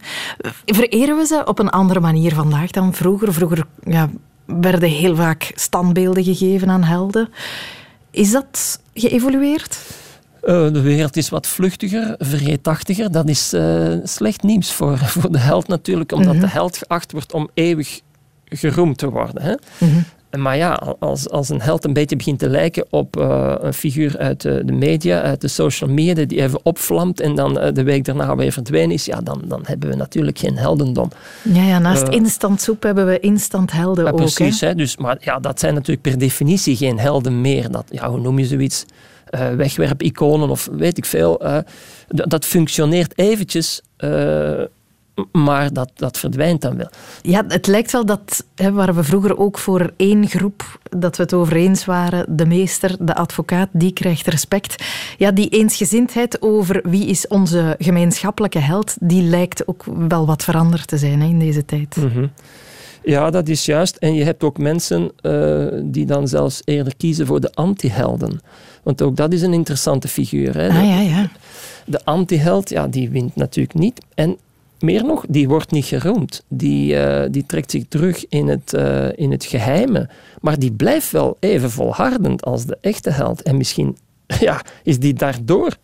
Vereren 0.64 1.16
we 1.16 1.26
ze 1.26 1.42
op 1.44 1.58
een 1.58 1.70
andere 1.70 2.00
manier 2.00 2.34
vandaag 2.34 2.70
dan 2.70 2.94
vroeger? 2.94 3.32
Vroeger 3.32 3.64
ja, 3.84 4.10
werden 4.46 4.88
heel 4.88 5.16
vaak 5.16 5.52
standbeelden 5.54 6.24
gegeven 6.24 6.70
aan 6.70 6.82
helden. 6.82 7.28
Is 8.10 8.32
dat 8.32 8.80
geëvolueerd? 8.94 9.78
Eh, 10.42 10.72
de 10.72 10.80
wereld 10.80 11.16
is 11.16 11.28
wat 11.28 11.46
vluchtiger, 11.46 12.14
vergeetachtiger. 12.18 13.10
Dat 13.12 13.28
is 13.28 13.52
eh, 13.52 13.92
slecht 14.04 14.42
nieuws 14.42 14.72
voor, 14.72 14.98
voor 15.18 15.32
de 15.32 15.38
held 15.38 15.68
natuurlijk, 15.68 16.12
omdat 16.12 16.32
Mhm. 16.34 16.42
de 16.42 16.48
held 16.50 16.76
geacht 16.76 17.12
wordt 17.12 17.32
om 17.32 17.50
eeuwig 17.54 18.00
geroemd 18.44 18.98
te 18.98 19.10
worden. 19.10 19.42
Hè? 19.42 19.54
Mhm. 19.86 20.00
Maar 20.38 20.56
ja, 20.56 20.72
als, 20.98 21.28
als 21.30 21.48
een 21.48 21.60
held 21.60 21.84
een 21.84 21.92
beetje 21.92 22.16
begint 22.16 22.38
te 22.38 22.48
lijken 22.48 22.84
op 22.90 23.16
eh, 23.16 23.54
een 23.60 23.74
figuur 23.74 24.18
uit 24.18 24.40
de, 24.40 24.62
de 24.64 24.72
media, 24.72 25.20
uit 25.22 25.40
de 25.40 25.48
social 25.48 25.90
media, 25.90 26.24
die 26.24 26.42
even 26.42 26.60
opvlamt 26.62 27.20
en 27.20 27.34
dan 27.34 27.58
eh, 27.58 27.72
de 27.74 27.82
week 27.82 28.04
daarna 28.04 28.36
weer 28.36 28.52
verdwenen 28.52 28.90
is, 28.90 29.04
ja, 29.04 29.20
dan, 29.20 29.42
dan 29.44 29.60
hebben 29.66 29.88
we 29.88 29.96
natuurlijk 29.96 30.38
geen 30.38 30.56
heldendom. 30.56 31.08
Ja, 31.42 31.62
ja 31.62 31.78
naast 31.78 32.02
Eh, 32.08 32.14
instant 32.14 32.60
soep 32.60 32.82
hebben 32.82 33.06
we 33.06 33.20
instant 33.20 33.72
helden 33.72 34.06
ook. 34.06 34.16
precies, 34.16 34.60
hè? 34.60 34.66
hè? 34.66 34.74
Dus, 34.74 34.96
maar 34.96 35.16
ja, 35.20 35.38
dat 35.38 35.60
zijn 35.60 35.74
natuurlijk 35.74 36.02
per 36.08 36.18
definitie 36.18 36.76
geen 36.76 36.98
helden 36.98 37.40
meer. 37.40 37.70
Dat, 37.70 37.84
ja, 37.90 38.10
hoe 38.10 38.20
noem 38.20 38.38
je 38.38 38.44
zoiets? 38.46 38.84
Eh 39.24 39.50
wegwerp-iconen 39.50 40.50
of 40.50 40.68
weet 40.72 40.98
ik 40.98 41.04
veel. 41.04 41.40
eh, 41.40 41.58
dat 42.08 42.44
functioneert 42.44 43.18
eventjes, 43.18 43.82
eh, 43.96 44.10
maar 45.32 45.72
dat, 45.72 45.90
dat 45.94 46.18
verdwijnt 46.18 46.60
dan 46.60 46.76
wel. 46.76 46.88
Ja, 47.22 47.44
het 47.48 47.66
lijkt 47.66 47.92
wel 47.92 48.06
dat, 48.06 48.44
hè, 48.54 48.72
waar 48.72 48.94
we 48.94 49.04
vroeger 49.04 49.38
ook 49.38 49.58
voor 49.58 49.92
één 49.96 50.28
groep, 50.28 50.78
dat 50.98 51.16
we 51.16 51.22
het 51.22 51.32
over 51.32 51.56
eens 51.56 51.84
waren, 51.84 52.36
de 52.36 52.46
meester, 52.46 52.96
de 53.00 53.14
advocaat, 53.14 53.68
die 53.72 53.92
krijgt 53.92 54.26
respect. 54.26 54.84
Ja, 55.18 55.30
die 55.30 55.48
eensgezindheid 55.48 56.42
over 56.42 56.80
wie 56.84 57.06
is 57.06 57.26
onze 57.26 57.74
gemeenschappelijke 57.78 58.58
held, 58.58 58.96
die 59.00 59.22
lijkt 59.22 59.68
ook 59.68 59.84
wel 60.08 60.26
wat 60.26 60.44
veranderd 60.44 60.86
te 60.86 60.98
zijn 60.98 61.20
hè, 61.20 61.26
in 61.26 61.38
deze 61.38 61.64
tijd. 61.64 61.96
Mhm. 61.96 62.26
Ja, 63.04 63.30
dat 63.30 63.48
is 63.48 63.64
juist. 63.64 63.96
En 63.96 64.14
je 64.14 64.24
hebt 64.24 64.42
ook 64.42 64.58
mensen 64.58 65.10
eh, 65.20 65.66
die 65.84 66.06
dan 66.06 66.28
zelfs 66.28 66.62
eerder 66.64 66.96
kiezen 66.96 67.26
voor 67.26 67.40
de 67.40 67.52
anti-helden. 67.52 68.40
Want 68.82 69.02
ook 69.02 69.16
dat 69.16 69.32
is 69.32 69.42
een 69.42 69.52
interessante 69.52 70.08
figuur. 70.08 70.56
Hè? 70.56 70.68
Ah 70.68 70.88
ja, 70.88 71.00
ja. 71.00 71.30
De 71.86 72.04
anti-held, 72.04 72.68
ja, 72.68 72.88
die 72.88 73.10
wint 73.10 73.36
natuurlijk 73.36 73.78
niet. 73.78 74.00
En 74.14 74.36
meer 74.82 75.04
nog, 75.04 75.24
die 75.28 75.48
wordt 75.48 75.70
niet 75.70 75.84
geroemd. 75.84 76.42
Die, 76.48 76.96
eh, 76.96 77.28
die 77.30 77.46
trekt 77.46 77.70
zich 77.70 77.84
terug 77.88 78.24
in 78.28 78.48
het, 78.48 78.74
eh, 78.74 79.06
in 79.14 79.30
het 79.30 79.44
geheime. 79.44 80.08
Maar 80.40 80.58
die 80.58 80.72
blijft 80.72 81.10
wel 81.10 81.36
even 81.40 81.70
volhardend 81.70 82.44
als 82.44 82.64
de 82.66 82.78
echte 82.80 83.10
held. 83.10 83.42
En 83.42 83.56
misschien 83.56 83.96
ja, 84.40 84.60
is 84.82 84.98
die 84.98 85.14
daardoor 85.14 85.76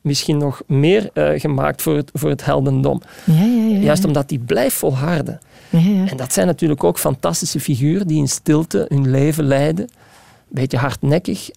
misschien 0.00 0.36
nog 0.38 0.62
meer 0.66 1.10
eh, 1.14 1.40
gemaakt 1.40 1.82
voor 1.82 1.96
het, 1.96 2.10
voor 2.14 2.30
het 2.30 2.44
heldendom. 2.44 3.00
Ja, 3.24 3.34
ja, 3.34 3.66
ja. 3.68 3.76
Juist 3.78 4.04
omdat 4.04 4.28
die 4.28 4.38
blijft 4.38 4.76
volharden. 4.76 5.40
En 6.06 6.16
dat 6.16 6.32
zijn 6.32 6.46
natuurlijk 6.46 6.84
ook 6.84 6.98
fantastische 6.98 7.60
figuren 7.60 8.06
die 8.06 8.18
in 8.18 8.28
stilte 8.28 8.86
hun 8.88 9.10
leven 9.10 9.44
leiden. 9.44 9.88
Beetje 10.48 10.76
hardnekkig, 10.78 11.50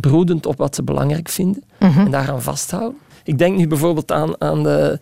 broedend 0.00 0.46
op 0.46 0.56
wat 0.56 0.74
ze 0.74 0.82
belangrijk 0.82 1.28
vinden 1.28 1.62
Mhm. 1.78 1.98
en 2.00 2.10
daaraan 2.10 2.42
vasthouden. 2.42 2.98
Ik 3.24 3.38
denk 3.38 3.56
nu 3.56 3.66
bijvoorbeeld 3.66 4.12
aan, 4.12 4.40
aan 4.40 4.62
de, 4.62 4.98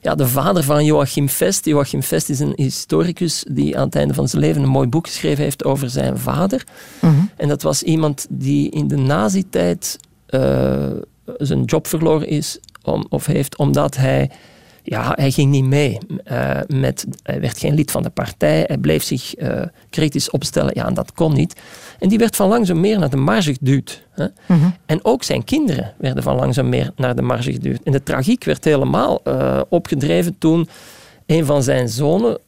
ja, 0.00 0.14
de 0.14 0.28
vader 0.28 0.62
van 0.62 0.84
Joachim 0.84 1.28
Vest. 1.28 1.64
Joachim 1.64 2.02
Vest 2.02 2.28
is 2.28 2.40
een 2.40 2.52
historicus 2.56 3.44
die 3.50 3.78
aan 3.78 3.84
het 3.84 3.94
einde 3.94 4.14
van 4.14 4.28
zijn 4.28 4.42
leven 4.42 4.62
een 4.62 4.68
mooi 4.68 4.88
boek 4.88 5.06
geschreven 5.06 5.44
heeft 5.44 5.64
over 5.64 5.90
zijn 5.90 6.18
vader. 6.18 6.64
Mhm. 7.00 7.14
En 7.36 7.48
dat 7.48 7.62
was 7.62 7.82
iemand 7.82 8.26
die 8.30 8.70
in 8.70 8.88
de 8.88 8.96
nazi-tijd 8.96 9.98
eh, 10.26 10.90
zijn 11.36 11.64
job 11.64 11.86
verloren 11.86 12.28
is 12.28 12.58
om, 12.82 13.06
of 13.08 13.26
heeft 13.26 13.56
omdat 13.56 13.96
hij 13.96 14.30
ja, 14.88 15.12
hij 15.14 15.30
ging 15.30 15.50
niet 15.50 15.64
mee. 15.64 15.98
eh, 16.24 16.60
met, 16.66 17.06
hij 17.22 17.40
werd 17.40 17.58
geen 17.58 17.74
lid 17.74 17.90
van 17.90 18.02
de 18.02 18.10
partij. 18.10 18.64
Hij 18.66 18.78
bleef 18.78 19.02
zich 19.02 19.34
eh, 19.34 19.62
kritisch 19.90 20.30
opstellen. 20.30 20.70
Ja, 20.74 20.86
en 20.86 20.94
dat 20.94 21.12
kon 21.12 21.34
niet. 21.34 21.60
En 21.98 22.08
die 22.08 22.18
werd 22.18 22.36
van 22.36 22.48
langzaam 22.48 22.80
meer 22.80 22.98
naar 22.98 23.10
de 23.10 23.16
marge 23.16 23.52
geduwd. 23.52 24.06
Hè. 24.10 24.26
Mhm. 24.46 24.68
En 24.86 25.04
ook 25.04 25.22
zijn 25.22 25.44
kinderen 25.44 25.94
werden 25.98 26.22
van 26.22 26.36
langzaam 26.36 26.68
meer 26.68 26.92
naar 26.96 27.16
de 27.16 27.22
marge 27.22 27.52
geduwd. 27.52 27.80
En 27.84 27.92
de 27.92 28.02
tragiek 28.02 28.44
werd 28.44 28.64
helemaal 28.64 29.20
eh, 29.24 29.60
opgedreven 29.68 30.38
toen 30.38 30.68
een 31.26 31.44
van 31.44 31.62
zijn 31.62 31.88
zonen 31.88 32.38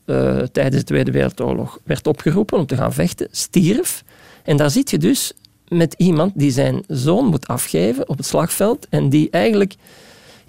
tijdens 0.53 0.77
de 0.77 0.85
Tweede 0.85 1.11
Wereldoorlog 1.11 1.79
werd 1.85 2.07
opgeroepen 2.07 2.59
om 2.59 2.67
te 2.67 2.77
gaan 2.77 2.93
vechten, 2.93 3.29
stierf. 3.31 4.05
En 4.45 4.57
daar 4.57 4.71
zit 4.71 4.91
je 4.91 4.99
dus 4.99 5.33
met 5.69 5.95
iemand 5.97 6.33
die 6.35 6.51
zijn 6.51 6.85
zoon 6.89 7.25
moet 7.25 7.47
afgeven 7.47 8.09
op 8.09 8.17
het 8.17 8.27
slagveld 8.27 8.87
en 8.89 9.09
die 9.09 9.31
eigenlijk 9.31 9.75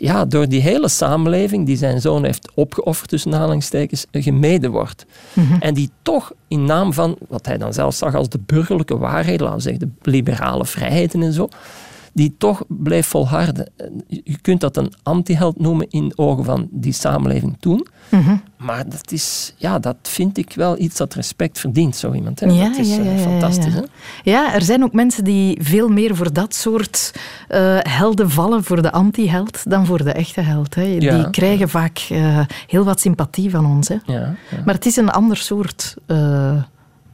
ja, 0.01 0.25
door 0.25 0.47
die 0.47 0.61
hele 0.61 0.87
samenleving 0.87 1.65
die 1.65 1.77
zijn 1.77 2.01
zoon 2.01 2.23
heeft 2.23 2.51
opgeofferd, 2.53 3.09
tussen 3.09 3.33
aanhalingstekens, 3.33 4.05
gemeden 4.11 4.71
wordt. 4.71 5.05
Mhm. 5.33 5.53
En 5.59 5.73
die 5.73 5.89
toch 6.01 6.31
in 6.47 6.65
naam 6.65 6.93
van, 6.93 7.17
wat 7.27 7.45
hij 7.45 7.57
dan 7.57 7.73
zelf 7.73 7.95
zag 7.95 8.15
als 8.15 8.29
de 8.29 8.39
burgerlijke 8.45 8.97
waarheid, 8.97 9.39
laten 9.39 9.55
we 9.55 9.61
zeggen 9.61 9.79
de 9.79 10.11
liberale 10.11 10.65
vrijheden 10.65 11.21
en 11.23 11.33
zo, 11.33 11.49
die 12.13 12.35
toch 12.37 12.63
bleef 12.67 13.07
volharden. 13.07 13.71
Je 14.07 14.37
kunt 14.41 14.61
dat 14.61 14.77
een 14.77 14.93
antiheld 15.03 15.59
noemen 15.59 15.89
in 15.89 16.07
de 16.09 16.17
ogen 16.17 16.43
van 16.43 16.67
die 16.71 16.93
samenleving 16.93 17.57
toen. 17.59 17.87
Mhm. 18.09 18.35
Maar 18.57 18.89
dat, 18.89 19.11
is, 19.11 19.53
ja, 19.57 19.79
dat 19.79 19.95
vind 20.01 20.37
ik 20.37 20.53
wel 20.53 20.79
iets 20.79 20.97
dat 20.97 21.13
respect 21.13 21.59
verdient, 21.59 21.95
zo 21.95 22.13
iemand. 22.13 22.39
Hè? 22.39 22.45
Ja, 22.45 22.63
dat 22.69 22.77
is 22.77 22.95
ja, 22.95 22.99
eh, 22.99 23.05
ja, 23.05 23.11
ja, 23.11 23.17
fantastisch. 23.17 23.73
ja. 23.73 23.79
Hè? 23.79 24.31
Ja, 24.31 24.53
er 24.53 24.61
zijn 24.61 24.83
ook 24.83 24.93
mensen 24.93 25.23
die 25.23 25.57
veel 25.61 25.89
meer 25.89 26.15
voor 26.15 26.33
dat 26.33 26.55
soort 26.55 27.13
eh, 27.47 27.77
helden 27.79 28.29
vallen, 28.29 28.63
voor 28.63 28.81
de 28.81 28.91
anti-held, 28.91 29.69
dan 29.69 29.85
voor 29.85 30.03
de 30.03 30.11
echte 30.11 30.41
held. 30.41 30.75
Hè. 30.75 30.97
Die 30.97 31.29
krijgen 31.29 31.69
vaak 31.69 32.07
eh, 32.09 32.39
heel 32.67 32.83
wat 32.83 32.99
sympathie 32.99 33.49
van 33.49 33.65
ons. 33.65 33.87
Hè. 33.87 33.97
Maar 34.65 34.75
het 34.75 34.85
is 34.85 34.95
een 34.95 35.09
ander 35.09 35.37
soort 35.37 35.95
eh, 36.05 36.53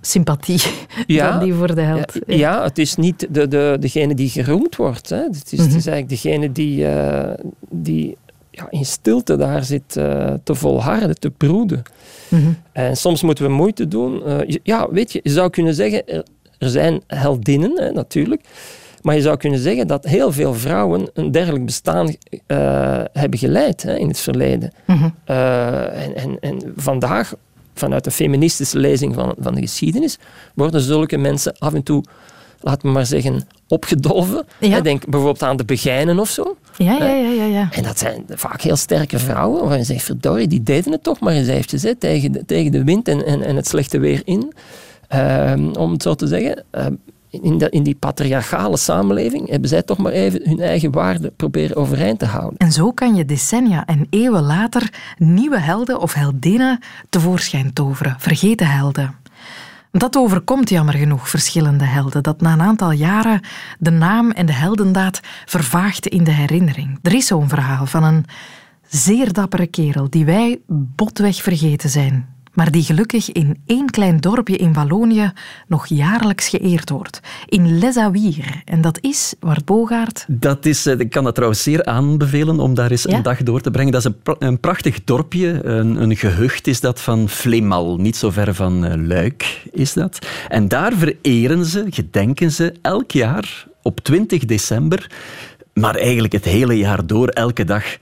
sympathie 0.08 0.62
Ja, 1.08 1.32
dan 1.32 1.44
die 1.44 1.54
voor 1.54 1.76
de 1.76 1.82
held. 1.82 2.14
Ja, 2.28 2.36
ja, 2.36 2.64
het 2.64 2.78
is 2.78 2.96
niet 2.96 3.28
de, 3.30 3.48
de, 3.48 3.78
degene 3.80 4.16
die 4.16 4.30
geroemd 4.30 4.76
wordt. 4.76 5.10
Hè. 5.10 5.18
Het, 5.24 5.52
is, 5.52 5.60
het 5.60 5.68
Mhm. 5.68 5.78
is 5.78 5.86
eigenlijk 5.88 6.10
degene 6.10 6.52
die, 6.52 6.88
eh, 6.88 7.34
die 7.70 8.18
ja, 8.52 8.68
in 8.70 8.86
stilte 8.86 9.36
daar 9.38 9.64
zit 9.64 9.98
eh, 9.98 10.34
te 10.44 10.56
volharden, 10.56 11.20
te 11.20 11.30
broeden. 11.30 11.84
Mhm. 12.28 12.48
En 12.72 12.98
soms 12.98 13.22
moeten 13.22 13.46
we 13.46 13.52
moeite 13.52 13.88
doen. 13.88 14.26
Eh, 14.26 14.56
ja, 14.64 14.88
weet 14.92 15.12
je, 15.12 15.20
je 15.24 15.30
zou 15.30 15.50
kunnen 15.50 15.74
zeggen, 15.74 16.08
er, 16.08 16.24
er 16.58 16.70
zijn 16.70 17.02
heldinnen 17.08 17.82
hè, 17.82 17.92
natuurlijk. 17.92 18.42
Maar 19.02 19.16
je 19.16 19.22
zou 19.22 19.38
kunnen 19.38 19.60
zeggen 19.60 19.88
dat 19.88 20.06
heel 20.06 20.32
veel 20.32 20.54
vrouwen 20.54 21.10
een 21.14 21.32
dergelijk 21.32 21.66
bestaan 21.66 22.16
hebben 23.14 23.40
geleid 23.40 23.84
hè, 23.84 23.96
in 23.98 24.08
het 24.08 24.20
verleden. 24.20 24.72
Mhm. 24.86 25.10
En, 25.26 26.16
en, 26.16 26.38
en 26.40 26.74
vandaag, 26.76 27.34
vanuit 27.78 28.04
de 28.04 28.12
feministische 28.12 28.80
lezing 28.80 29.16
van, 29.16 29.36
van 29.40 29.56
de 29.56 29.62
geschiedenis, 29.62 30.18
worden 30.56 30.82
zulke 30.82 31.18
mensen 31.18 31.58
af 31.58 31.74
en 31.74 31.84
toe, 31.84 32.04
laten 32.62 32.88
we 32.88 32.94
maar 32.94 33.06
zeggen, 33.06 33.48
opgedolven. 33.68 34.46
Ja. 34.60 34.82
Denk 34.82 35.06
bijvoorbeeld 35.06 35.44
aan 35.44 35.58
de 35.58 35.66
begijnen 35.66 36.20
of 36.20 36.30
zo. 36.30 36.58
Ja, 36.78 36.98
ja, 36.98 37.06
ja, 37.06 37.30
ja, 37.30 37.46
ja. 37.46 37.70
En 37.72 37.84
dat 37.84 38.00
zijn 38.00 38.26
vaak 38.30 38.62
heel 38.62 38.76
sterke 38.76 39.20
vrouwen, 39.20 39.60
waarvan 39.60 39.78
je 39.78 39.84
zegt, 39.84 40.04
verdorie, 40.04 40.48
die 40.48 40.64
deden 40.64 40.92
het 40.92 41.04
toch 41.04 41.20
maar 41.20 41.34
eens 41.34 41.48
eventjes, 41.48 41.84
hè, 41.84 41.96
tegen, 41.96 42.32
de, 42.32 42.46
tegen 42.46 42.72
de 42.72 42.84
wind 42.84 43.08
en, 43.08 43.26
en, 43.26 43.42
en 43.42 43.56
het 43.56 43.68
slechte 43.68 44.00
weer 44.00 44.22
in. 44.26 44.54
Ehm, 45.08 45.72
om 45.72 45.92
het 45.92 46.02
zo 46.02 46.16
te 46.16 46.28
zeggen, 46.28 46.64
ehm, 46.72 46.94
in, 47.30 47.60
in 47.60 47.84
die 47.84 47.96
patriarchale 47.96 48.78
samenleving 48.78 49.50
hebben 49.50 49.70
zij 49.70 49.84
toch 49.84 49.98
maar 49.98 50.12
even 50.12 50.50
hun 50.50 50.60
eigen 50.60 50.92
waarden 50.92 51.36
proberen 51.36 51.76
overeind 51.76 52.20
te 52.20 52.26
houden. 52.26 52.58
En 52.58 52.72
zo 52.72 52.92
kan 52.92 53.16
je 53.16 53.26
decennia 53.26 53.86
en 53.86 54.08
eeuwen 54.10 54.44
later 54.44 54.94
nieuwe 55.18 55.60
helden 55.60 56.00
of 56.00 56.14
heldinnen 56.14 56.80
tevoorschijn 57.10 57.74
toveren, 57.74 58.16
vergeten 58.20 58.68
helden. 58.68 59.16
Dat 59.92 60.18
overkomt 60.18 60.70
jammer 60.70 60.94
genoeg 60.94 61.30
verschillende 61.30 61.84
helden, 61.84 62.24
dat 62.24 62.42
na 62.42 62.54
een 62.54 62.62
aantal 62.62 62.92
jaren 62.92 63.42
de 63.80 63.92
naam 63.92 64.32
en 64.32 64.46
de 64.46 64.54
heldendaad 64.54 65.20
vervaagt 65.46 66.08
in 66.08 66.24
de 66.24 66.32
herinnering. 66.32 67.00
Er 67.02 67.14
is 67.14 67.28
zo'n 67.28 67.50
verhaal 67.50 67.86
van 67.86 68.04
een 68.04 68.26
zeer 68.88 69.34
dappere 69.34 69.68
kerel 69.68 70.10
die 70.10 70.26
wij 70.26 70.60
botweg 70.68 71.42
vergeten 71.42 71.90
zijn. 71.90 72.37
Maar 72.58 72.72
die 72.72 72.84
gelukkig 72.84 73.32
in 73.32 73.62
één 73.66 73.90
klein 73.90 74.18
dorpje 74.20 74.58
in 74.58 74.74
Wallonië 74.74 75.32
nog 75.68 75.88
jaarlijks 75.88 76.48
geëerd 76.48 76.90
wordt. 76.90 77.20
In 77.46 77.80
Les. 77.80 77.96
En 78.66 78.82
dat 78.82 78.98
is, 79.02 79.34
Wart 79.40 79.66
Bogaert... 79.66 80.26
Dat 80.28 80.66
is, 80.66 80.86
eh, 80.86 81.00
ik 81.00 81.10
kan 81.10 81.24
dat 81.24 81.36
trouwens 81.36 81.64
zeer 81.64 81.86
aanbevelen 81.86 82.60
om 82.60 82.74
daar 82.74 82.92
eens 82.92 83.08
een 83.08 83.22
dag 83.22 83.44
door 83.44 83.62
te 83.62 83.72
brengen. 83.72 83.92
Dat 83.92 84.06
is 84.06 84.12
een, 84.24 84.36
een 84.48 84.60
prachtig 84.60 85.04
dorpje, 85.04 85.66
een, 85.66 86.02
een, 86.02 86.16
gehucht 86.16 86.68
is 86.68 86.80
dat 86.80 87.02
van 87.02 87.30
Flemal, 87.30 87.98
niet 87.98 88.16
zo 88.16 88.30
ver 88.30 88.56
van 88.56 88.86
uh, 88.86 89.08
Luik 89.08 89.64
is 89.72 89.94
dat. 89.94 90.28
En 90.48 90.68
daar 90.68 90.94
vereren 90.94 91.66
ze, 91.66 91.86
gedenken 91.90 92.52
ze 92.52 92.74
elk 92.82 93.12
jaar 93.12 93.68
op 93.82 94.00
20 94.00 94.46
december, 94.46 95.12
maar 95.74 95.96
eigenlijk 95.96 96.34
het 96.34 96.46
hele 96.46 96.78
jaar 96.78 97.08
door, 97.08 97.28
elke 97.28 97.64
dag, 97.64 97.98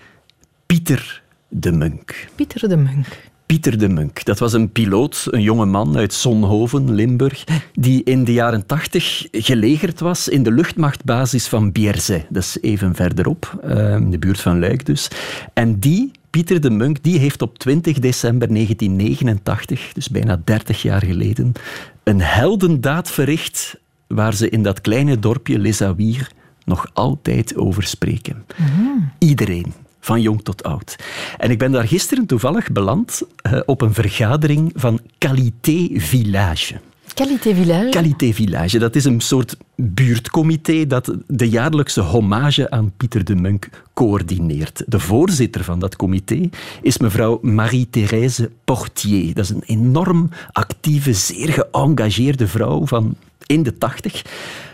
Pieter 0.65 1.21
de 1.47 1.71
Munk. 1.71 2.27
Pieter 2.35 2.69
de 2.69 2.77
Munk. 2.77 3.33
Pieter 3.45 3.77
de 3.77 3.89
Munk. 3.89 4.25
Dat 4.25 4.39
was 4.39 4.53
een 4.53 4.71
piloot, 4.71 5.27
een 5.29 5.41
jonge 5.41 5.65
man 5.65 5.97
uit 5.97 6.13
Zonhoven, 6.13 6.93
Limburg, 6.93 7.43
die 7.73 8.03
in 8.03 8.23
de 8.23 8.33
jaren 8.33 8.65
tachtig 8.65 9.27
gelegerd 9.31 9.99
was 9.99 10.27
in 10.27 10.43
de 10.43 10.51
luchtmachtbasis 10.51 11.47
van 11.47 11.71
Bierzet. 11.71 12.25
Dat 12.29 12.43
is 12.43 12.57
even 12.61 12.95
verderop, 12.95 13.59
ehm, 13.63 14.01
in 14.01 14.11
de 14.11 14.19
buurt 14.19 14.41
van 14.41 14.59
Luik 14.59 14.85
dus. 14.85 15.07
En 15.53 15.79
die, 15.79 16.11
Pieter 16.29 16.61
de 16.61 16.69
Munk, 16.69 17.03
die 17.03 17.19
heeft 17.19 17.41
op 17.41 17.57
20 17.57 17.99
december 17.99 18.51
1989, 18.51 19.93
dus 19.93 20.09
bijna 20.09 20.41
30 20.43 20.81
jaar 20.81 21.05
geleden, 21.05 21.51
een 22.03 22.21
heldendaad 22.21 23.11
verricht 23.11 23.79
waar 24.07 24.33
ze 24.33 24.49
in 24.49 24.63
dat 24.63 24.81
kleine 24.81 25.19
dorpje 25.19 25.59
Les 25.59 25.81
Awiers 25.81 26.29
nog 26.63 26.87
altijd 26.93 27.55
over 27.55 27.83
spreken. 27.83 28.45
Mm. 28.57 29.11
Iedereen 29.19 29.73
van 30.05 30.21
jong 30.21 30.43
tot 30.43 30.63
oud. 30.63 30.95
En 31.37 31.51
ik 31.51 31.57
ben 31.57 31.71
daar 31.71 31.87
gisteren 31.87 32.25
toevallig 32.25 32.71
beland 32.71 33.21
uh, 33.21 33.59
op 33.65 33.81
een 33.81 33.93
vergadering 33.93 34.71
van 34.75 34.99
Qualité 35.17 35.89
Village. 35.93 36.75
Qualité 37.13 37.55
Village? 37.55 37.89
Qualité 37.89 38.33
Village. 38.33 38.79
Dat 38.79 38.95
is 38.95 39.05
een 39.05 39.21
soort 39.21 39.57
buurtcomité 39.75 40.87
dat 40.87 41.13
de 41.27 41.49
jaarlijkse 41.49 42.01
hommage 42.01 42.69
aan 42.69 42.91
Pieter 42.97 43.23
de 43.23 43.35
Munk 43.35 43.69
coördineert. 43.93 44.83
De 44.87 44.99
voorzitter 44.99 45.63
van 45.63 45.79
dat 45.79 45.95
comité 45.95 46.49
is 46.81 46.97
mevrouw 46.97 47.39
Marie-Thérèse 47.41 48.49
Portier. 48.63 49.33
Dat 49.33 49.43
is 49.43 49.49
een 49.49 49.63
enorm 49.65 50.29
actieve, 50.51 51.13
zeer 51.13 51.53
geëngageerde 51.53 52.47
vrouw 52.47 52.85
van 52.85 53.15
in 53.45 53.63
de 53.63 53.77
tachtig. 53.77 54.21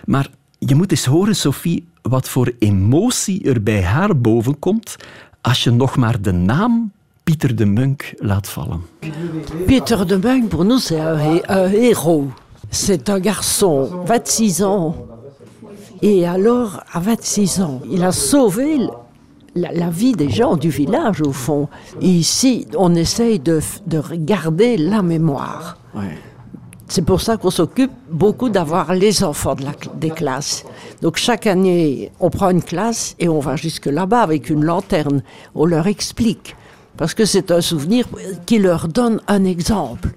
Maar 0.05 0.29
je 0.59 0.75
moet 0.75 0.91
eens 0.91 1.05
horen, 1.05 1.35
Sophie, 1.35 1.87
wat 2.11 2.29
voor 2.29 2.51
emotie 2.59 3.43
er 3.43 3.63
bij 3.63 3.83
haar 3.83 4.17
boven 4.17 4.59
komt 4.59 4.95
als 5.41 5.63
je 5.63 5.71
nog 5.71 5.95
maar 5.95 6.21
de 6.21 6.31
naam 6.31 6.91
Pieter 7.23 7.55
de 7.55 7.65
Munk 7.65 8.13
laat 8.17 8.49
vallen. 8.49 8.81
Pieter 9.65 10.07
de 10.07 10.17
Munk, 10.17 10.49
pour 10.49 10.65
nous, 10.65 10.85
c'est 10.85 10.99
un, 10.99 11.39
un 11.47 11.71
héros. 11.71 12.27
C'est 12.69 13.09
un 13.09 13.19
garçon, 13.19 13.89
26 14.05 14.61
ans. 14.63 14.95
Et 16.01 16.27
alors, 16.27 16.83
à 16.91 16.99
26 16.99 17.61
ans, 17.61 17.81
il 17.89 18.03
a 18.03 18.11
sauvé 18.11 18.77
la, 19.55 19.71
la, 19.71 19.89
vie 19.89 20.13
des 20.13 20.29
gens 20.29 20.57
du 20.57 20.69
village, 20.69 21.21
au 21.21 21.31
fond. 21.31 21.67
Et 22.01 22.09
ici, 22.09 22.67
on 22.77 22.95
essaye 22.95 23.39
de, 23.39 23.61
de 23.85 24.01
garder 24.15 24.77
la 24.77 25.01
mémoire. 25.01 25.77
Ouais. 25.93 26.17
C'est 26.93 27.03
pour 27.03 27.21
ça 27.21 27.37
qu'on 27.37 27.51
s'occupe 27.51 27.93
beaucoup 28.09 28.49
d'avoir 28.49 28.93
les 28.93 29.23
enfants 29.23 29.55
des 29.95 30.09
classes. 30.09 30.65
Donc 31.01 31.15
chaque 31.15 31.47
année, 31.47 32.11
on 32.19 32.29
prend 32.29 32.49
une 32.49 32.61
classe 32.61 33.15
et 33.17 33.29
on 33.29 33.39
va 33.39 33.55
jusque 33.55 33.85
là-bas 33.85 34.21
avec 34.21 34.49
une 34.49 34.65
lanterne. 34.65 35.23
On 35.55 35.65
leur 35.65 35.87
explique. 35.87 36.53
Parce 36.97 37.13
que 37.13 37.23
c'est 37.23 37.49
un 37.49 37.61
souvenir 37.61 38.07
qui 38.45 38.59
leur 38.59 38.89
donne 38.89 39.21
un 39.29 39.45
exemple. 39.45 40.09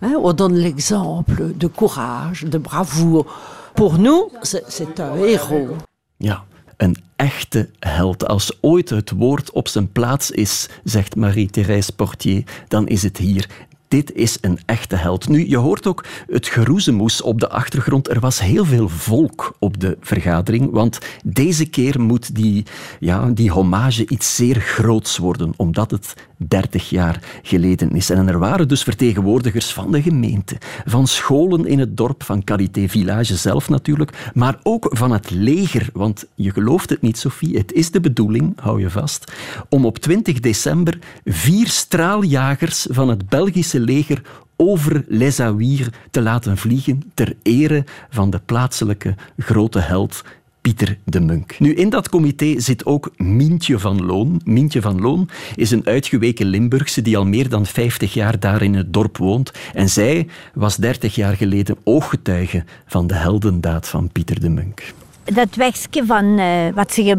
Hein, 0.00 0.14
on 0.22 0.32
donne 0.32 0.54
l'exemple 0.54 1.52
de 1.54 1.66
courage, 1.66 2.44
de 2.44 2.56
bravoure. 2.56 3.26
Pour 3.74 3.98
nous, 3.98 4.30
c'est 4.42 5.00
un 5.00 5.16
héros. 5.16 5.76
Ja, 6.16 6.44
een 6.78 6.96
echte 7.16 7.68
held. 7.80 8.26
Als 8.26 8.52
ooit 8.60 8.90
het 8.90 9.10
woord 9.10 9.52
op 9.52 9.68
zijn 9.68 9.92
plaats 9.92 10.30
is, 10.30 10.68
zegt 10.84 11.16
Marie-Thérèse 11.16 11.92
Portier, 11.92 12.44
dan 12.68 12.88
is 12.88 13.02
het 13.02 13.16
hier. 13.16 13.68
Dit 13.90 14.12
is 14.12 14.38
een 14.40 14.58
echte 14.66 14.96
held. 14.96 15.28
Nu, 15.28 15.48
je 15.48 15.56
hoort 15.56 15.86
ook 15.86 16.04
het 16.28 16.46
geroezemoes 16.46 17.22
op 17.22 17.40
de 17.40 17.48
achtergrond. 17.48 18.08
Er 18.08 18.20
was 18.20 18.40
heel 18.40 18.64
veel 18.64 18.88
volk 18.88 19.56
op 19.58 19.80
de 19.80 19.96
vergadering, 20.00 20.70
want 20.70 20.98
deze 21.24 21.66
keer 21.66 22.00
moet 22.00 22.34
die, 22.34 22.64
ja, 23.00 23.30
die 23.30 23.50
hommage 23.50 24.08
iets 24.08 24.36
zeer 24.36 24.60
groots 24.60 25.18
worden, 25.18 25.52
omdat 25.56 25.90
het 25.90 26.14
30 26.36 26.90
jaar 26.90 27.40
geleden 27.42 27.90
is. 27.90 28.10
En 28.10 28.28
er 28.28 28.38
waren 28.38 28.68
dus 28.68 28.82
vertegenwoordigers 28.82 29.72
van 29.72 29.92
de 29.92 30.02
gemeente, 30.02 30.56
van 30.84 31.06
scholen 31.06 31.66
in 31.66 31.78
het 31.78 31.96
dorp, 31.96 32.22
van 32.22 32.44
Qualité 32.44 32.88
Village 32.88 33.36
zelf 33.36 33.68
natuurlijk, 33.68 34.30
maar 34.34 34.58
ook 34.62 34.86
van 34.90 35.12
het 35.12 35.30
leger. 35.30 35.88
Want 35.92 36.26
je 36.34 36.50
gelooft 36.50 36.90
het 36.90 37.00
niet, 37.00 37.18
Sophie, 37.18 37.58
het 37.58 37.72
is 37.72 37.90
de 37.90 38.00
bedoeling, 38.00 38.52
hou 38.60 38.80
je 38.80 38.90
vast, 38.90 39.32
om 39.68 39.84
op 39.84 39.98
20 39.98 40.40
december 40.40 40.98
vier 41.24 41.68
straaljagers 41.68 42.86
van 42.90 43.08
het 43.08 43.28
Belgische 43.28 43.79
leger 43.80 44.22
over 44.56 45.04
Les 45.08 45.40
Awiers 45.40 45.88
te 46.10 46.22
laten 46.22 46.56
vliegen 46.56 47.02
ter 47.14 47.36
ere 47.42 47.84
van 48.10 48.30
de 48.30 48.40
plaatselijke 48.44 49.14
grote 49.38 49.78
held 49.78 50.22
Pieter 50.60 50.98
de 51.04 51.20
Munk. 51.20 51.58
Nu, 51.58 51.74
in 51.74 51.88
dat 51.88 52.08
comité 52.08 52.60
zit 52.60 52.84
ook 52.84 53.10
Mientje 53.16 53.78
van 53.78 54.04
Loon. 54.04 54.40
Mientje 54.44 54.80
van 54.80 55.00
Loon 55.00 55.28
is 55.54 55.70
een 55.70 55.86
uitgeweken 55.86 56.46
Limburgse 56.46 57.02
die 57.02 57.16
al 57.16 57.26
meer 57.26 57.48
dan 57.48 57.66
50 57.66 58.14
jaar 58.14 58.40
daar 58.40 58.62
in 58.62 58.74
het 58.74 58.92
dorp 58.92 59.16
woont. 59.16 59.52
En 59.74 59.88
zij 59.88 60.26
was 60.54 60.76
30 60.76 61.14
jaar 61.14 61.36
geleden 61.36 61.76
ooggetuige 61.84 62.64
van 62.86 63.06
de 63.06 63.14
heldendaad 63.14 63.88
van 63.88 64.10
Pieter 64.12 64.40
de 64.40 64.48
Munk. 64.48 64.92
Dat 65.24 65.54
wegje 65.54 66.04
van 66.06 66.24
uh, 66.24 66.68
wat 66.74 66.92
ze 66.92 67.16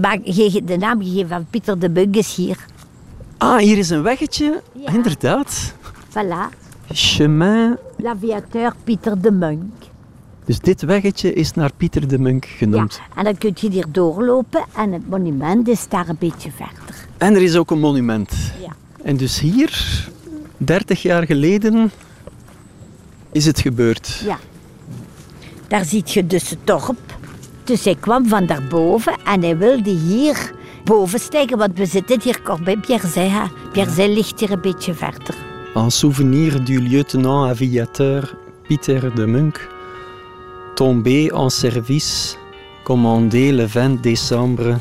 de 0.65 0.77
naam 0.77 1.03
gegeven 1.03 1.29
van 1.29 1.45
Pieter 1.49 1.79
de 1.79 1.89
Munk 1.89 2.15
is 2.15 2.35
hier. 2.35 2.57
Ah, 3.37 3.57
hier 3.57 3.77
is 3.77 3.89
een 3.89 4.03
weggetje. 4.03 4.61
Ja. 4.73 4.93
Inderdaad. 4.93 5.73
Voilà. 6.11 6.49
Chemin... 6.93 7.77
L'aviateur 7.95 8.73
Pieter 8.83 9.21
de 9.21 9.31
Munk. 9.31 9.71
Dus 10.45 10.59
dit 10.59 10.81
weggetje 10.81 11.33
is 11.33 11.53
naar 11.53 11.71
Pieter 11.77 12.07
de 12.07 12.19
Munk 12.19 12.45
genoemd. 12.45 12.93
Ja, 12.95 13.17
en 13.17 13.23
dan 13.23 13.37
kun 13.37 13.51
je 13.55 13.69
hier 13.69 13.85
doorlopen 13.89 14.65
en 14.75 14.91
het 14.91 15.09
monument 15.09 15.67
is 15.67 15.87
daar 15.87 16.09
een 16.09 16.17
beetje 16.19 16.51
verder. 16.51 16.95
En 17.17 17.35
er 17.35 17.41
is 17.41 17.55
ook 17.55 17.71
een 17.71 17.79
monument. 17.79 18.31
Ja. 18.61 18.75
En 19.03 19.17
dus 19.17 19.39
hier, 19.39 20.07
30 20.57 21.01
jaar 21.01 21.25
geleden, 21.25 21.91
is 23.31 23.45
het 23.45 23.59
gebeurd. 23.59 24.21
Ja. 24.25 24.37
Daar 25.67 25.85
ziet 25.85 26.11
je 26.11 26.27
dus 26.27 26.49
het 26.49 26.59
dorp. 26.63 27.17
Dus 27.63 27.83
hij 27.83 27.95
kwam 27.95 28.27
van 28.27 28.45
daarboven 28.45 29.13
en 29.25 29.41
hij 29.41 29.57
wilde 29.57 29.89
hier 29.89 30.53
boven 30.83 31.19
stijgen, 31.19 31.57
want 31.57 31.77
we 31.77 31.85
zitten 31.85 32.21
hier 32.21 32.41
kort 32.41 32.63
bij 32.63 32.77
Pierzij. 32.77 33.31
Pierzij 33.71 34.13
ligt 34.13 34.39
hier 34.39 34.51
een 34.51 34.61
beetje 34.61 34.93
verder. 34.93 35.35
En 35.73 35.89
souvenir 35.89 36.59
du 36.59 36.81
lieutenant 36.81 37.45
aviateur 37.45 38.35
Pieter 38.67 39.09
de 39.15 39.25
Munk, 39.25 39.69
tombé 40.75 41.31
en 41.31 41.49
service, 41.49 42.37
commandé 42.83 43.53
le 43.53 43.65
20 43.65 44.01
décembre 44.01 44.79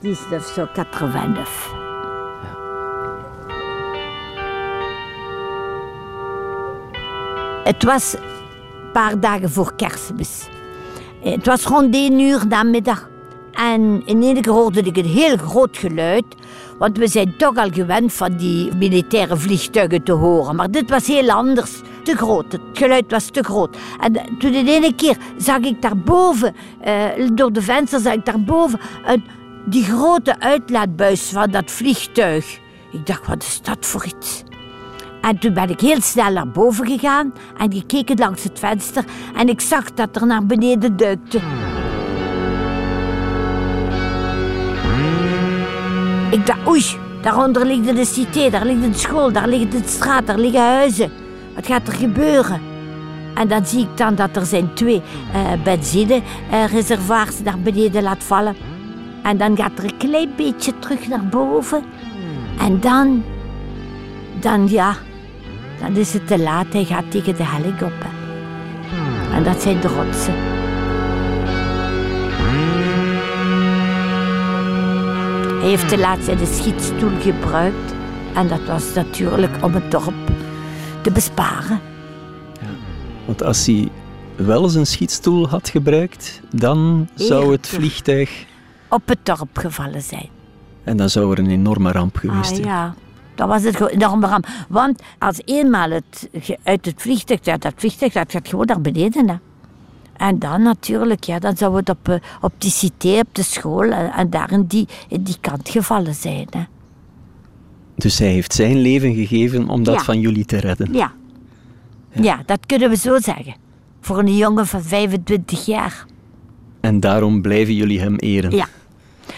1989. 0.00 1.74
Het 7.64 7.84
was 7.84 8.14
een 8.14 8.92
paar 8.92 9.20
dagen 9.20 9.50
voor 9.50 9.74
kerstmis. 9.76 10.48
Het 11.22 11.46
was 11.46 11.64
rond 11.64 11.94
één 11.94 12.20
uur 12.20 12.46
namiddag. 12.48 13.11
En 13.52 14.02
in 14.04 14.22
één 14.22 14.42
keer 14.42 14.52
hoorde 14.52 14.80
ik 14.80 14.96
een 14.96 15.04
heel 15.04 15.36
groot 15.36 15.76
geluid. 15.76 16.24
Want 16.78 16.98
we 16.98 17.08
zijn 17.08 17.36
toch 17.36 17.56
al 17.56 17.70
gewend 17.70 18.12
van 18.12 18.36
die 18.36 18.74
militaire 18.76 19.36
vliegtuigen 19.36 20.02
te 20.02 20.12
horen. 20.12 20.56
Maar 20.56 20.70
dit 20.70 20.90
was 20.90 21.06
heel 21.06 21.30
anders. 21.30 21.80
Te 22.02 22.16
groot. 22.16 22.52
Het 22.52 22.60
geluid 22.72 23.10
was 23.10 23.26
te 23.26 23.42
groot. 23.42 23.76
En 24.00 24.12
toen 24.38 24.52
in 24.52 24.66
één 24.66 24.94
keer 24.94 25.16
zag 25.36 25.58
ik 25.58 25.82
daarboven, 25.82 26.54
uh, 26.86 27.04
door 27.34 27.52
de 27.52 27.62
venster 27.62 28.00
zag 28.00 28.12
ik 28.12 28.24
daarboven, 28.24 28.80
een, 29.04 29.24
die 29.66 29.84
grote 29.84 30.40
uitlaatbuis 30.40 31.22
van 31.22 31.50
dat 31.50 31.70
vliegtuig. 31.70 32.60
Ik 32.92 33.06
dacht, 33.06 33.26
wat 33.26 33.42
is 33.42 33.60
dat 33.62 33.86
voor 33.86 34.04
iets? 34.04 34.42
En 35.20 35.38
toen 35.38 35.54
ben 35.54 35.70
ik 35.70 35.80
heel 35.80 36.00
snel 36.00 36.32
naar 36.32 36.50
boven 36.50 36.86
gegaan 36.86 37.32
en 37.56 37.72
gekeken 37.72 38.18
langs 38.18 38.42
het 38.42 38.58
venster 38.58 39.04
en 39.34 39.48
ik 39.48 39.60
zag 39.60 39.92
dat 39.94 40.16
er 40.16 40.26
naar 40.26 40.46
beneden 40.46 40.96
duikte. 40.96 41.40
Ik 46.32 46.46
dacht, 46.46 46.68
oei, 46.68 46.84
daaronder 47.22 47.66
ligt 47.66 47.96
de 47.96 48.04
cité, 48.04 48.50
daar 48.50 48.64
ligt 48.64 48.82
de 48.82 48.98
school, 48.98 49.32
daar 49.32 49.48
ligt 49.48 49.72
de 49.72 49.80
straat, 49.84 50.26
daar 50.26 50.38
liggen 50.38 50.60
huizen. 50.60 51.12
Wat 51.54 51.66
gaat 51.66 51.88
er 51.88 51.92
gebeuren? 51.92 52.60
En 53.34 53.48
dan 53.48 53.66
zie 53.66 53.80
ik 53.80 53.96
dan 53.96 54.14
dat 54.14 54.36
er 54.36 54.46
zijn 54.46 54.74
twee 54.74 55.02
uh, 55.34 55.62
benzinereservoirs 55.64 57.40
naar 57.42 57.58
beneden 57.58 58.02
laat 58.02 58.24
vallen. 58.24 58.56
En 59.22 59.36
dan 59.36 59.56
gaat 59.56 59.78
er 59.78 59.84
een 59.84 59.96
klein 59.96 60.30
beetje 60.36 60.78
terug 60.78 61.08
naar 61.08 61.26
boven. 61.26 61.84
En 62.58 62.80
dan, 62.80 63.24
dan 64.40 64.68
ja, 64.68 64.96
dan 65.80 65.96
is 65.96 66.12
het 66.12 66.26
te 66.26 66.38
laat. 66.38 66.72
Hij 66.72 66.84
gaat 66.84 67.10
tegen 67.10 67.36
de. 67.36 67.44
Hè. 67.44 68.20
En 69.36 69.42
dat 69.44 69.62
zijn 69.62 69.80
de 69.80 69.88
rotsen. 69.88 70.61
Hij 75.62 75.70
heeft 75.70 75.90
de 75.90 75.98
laatste 75.98 76.36
de 76.36 76.46
schietstoel 76.46 77.20
gebruikt. 77.20 77.94
En 78.34 78.48
dat 78.48 78.64
was 78.66 78.94
natuurlijk 78.94 79.64
om 79.64 79.74
het 79.74 79.90
dorp 79.90 80.30
te 81.02 81.10
besparen. 81.10 81.80
Want 83.24 83.42
als 83.42 83.66
hij 83.66 83.88
wel 84.36 84.62
eens 84.62 84.74
een 84.74 84.86
schietstoel 84.86 85.48
had 85.48 85.68
gebruikt, 85.68 86.40
dan 86.50 87.08
zou 87.14 87.52
het 87.52 87.68
vliegtuig... 87.68 88.44
Op 88.88 89.08
het 89.08 89.18
dorp 89.22 89.56
gevallen 89.58 90.02
zijn. 90.02 90.28
En 90.84 90.96
dan 90.96 91.08
zou 91.10 91.32
er 91.32 91.38
een 91.38 91.50
enorme 91.50 91.92
ramp 91.92 92.16
geweest 92.16 92.50
Ah 92.50 92.56
zijn. 92.56 92.66
ja, 92.66 92.94
dat 93.34 93.48
was 93.48 93.62
het 93.62 93.80
enorme 93.80 94.26
ramp. 94.26 94.46
Want 94.68 95.02
als 95.18 95.40
eenmaal 95.44 95.90
het, 95.90 96.28
uit 96.62 96.84
het 96.84 97.02
vliegtuig, 97.02 97.44
ja, 97.44 97.56
dat 97.56 97.72
vliegtuig 97.76 98.12
dat 98.12 98.32
gaat 98.32 98.48
gewoon 98.48 98.66
naar 98.66 98.80
beneden. 98.80 99.28
Hè. 99.28 99.34
En 100.22 100.38
dan 100.38 100.62
natuurlijk, 100.62 101.24
ja, 101.24 101.38
dan 101.38 101.56
zou 101.56 101.76
het 101.76 101.88
op, 101.88 102.08
eh, 102.08 102.16
op 102.40 102.52
die 102.58 102.70
cité, 102.70 103.18
op 103.18 103.28
de 103.34 103.42
school, 103.42 103.82
en, 103.82 104.12
en 104.12 104.30
daar 104.30 104.52
in 104.52 104.64
die, 104.64 104.88
in 105.08 105.22
die 105.22 105.36
kant 105.40 105.68
gevallen 105.68 106.14
zijn. 106.14 106.46
Hè. 106.50 106.62
Dus 107.96 108.18
hij 108.18 108.28
heeft 108.28 108.52
zijn 108.52 108.76
leven 108.80 109.14
gegeven 109.14 109.68
om 109.68 109.82
dat 109.82 109.94
Ja. 109.94 110.00
van 110.04 110.20
jullie 110.20 110.44
te 110.44 110.56
redden. 110.56 110.92
Ja. 110.92 111.12
ja, 112.10 112.42
dat 112.46 112.66
kunnen 112.66 112.88
we 112.90 112.96
zo 112.96 113.18
zeggen. 113.20 113.54
Voor 114.00 114.18
een 114.18 114.36
jongen 114.36 114.66
van 114.66 114.82
25 114.82 115.66
jaar. 115.66 116.06
En 116.80 117.00
daarom 117.00 117.42
blijven 117.42 117.74
jullie 117.74 118.00
hem 118.00 118.16
eren. 118.16 118.50
Ja. 118.50 118.66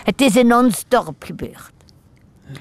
Het 0.05 0.21
is 0.21 0.37
in 0.37 0.55
ons 0.55 0.85
dorp 0.89 1.23
gebeurd. 1.25 1.73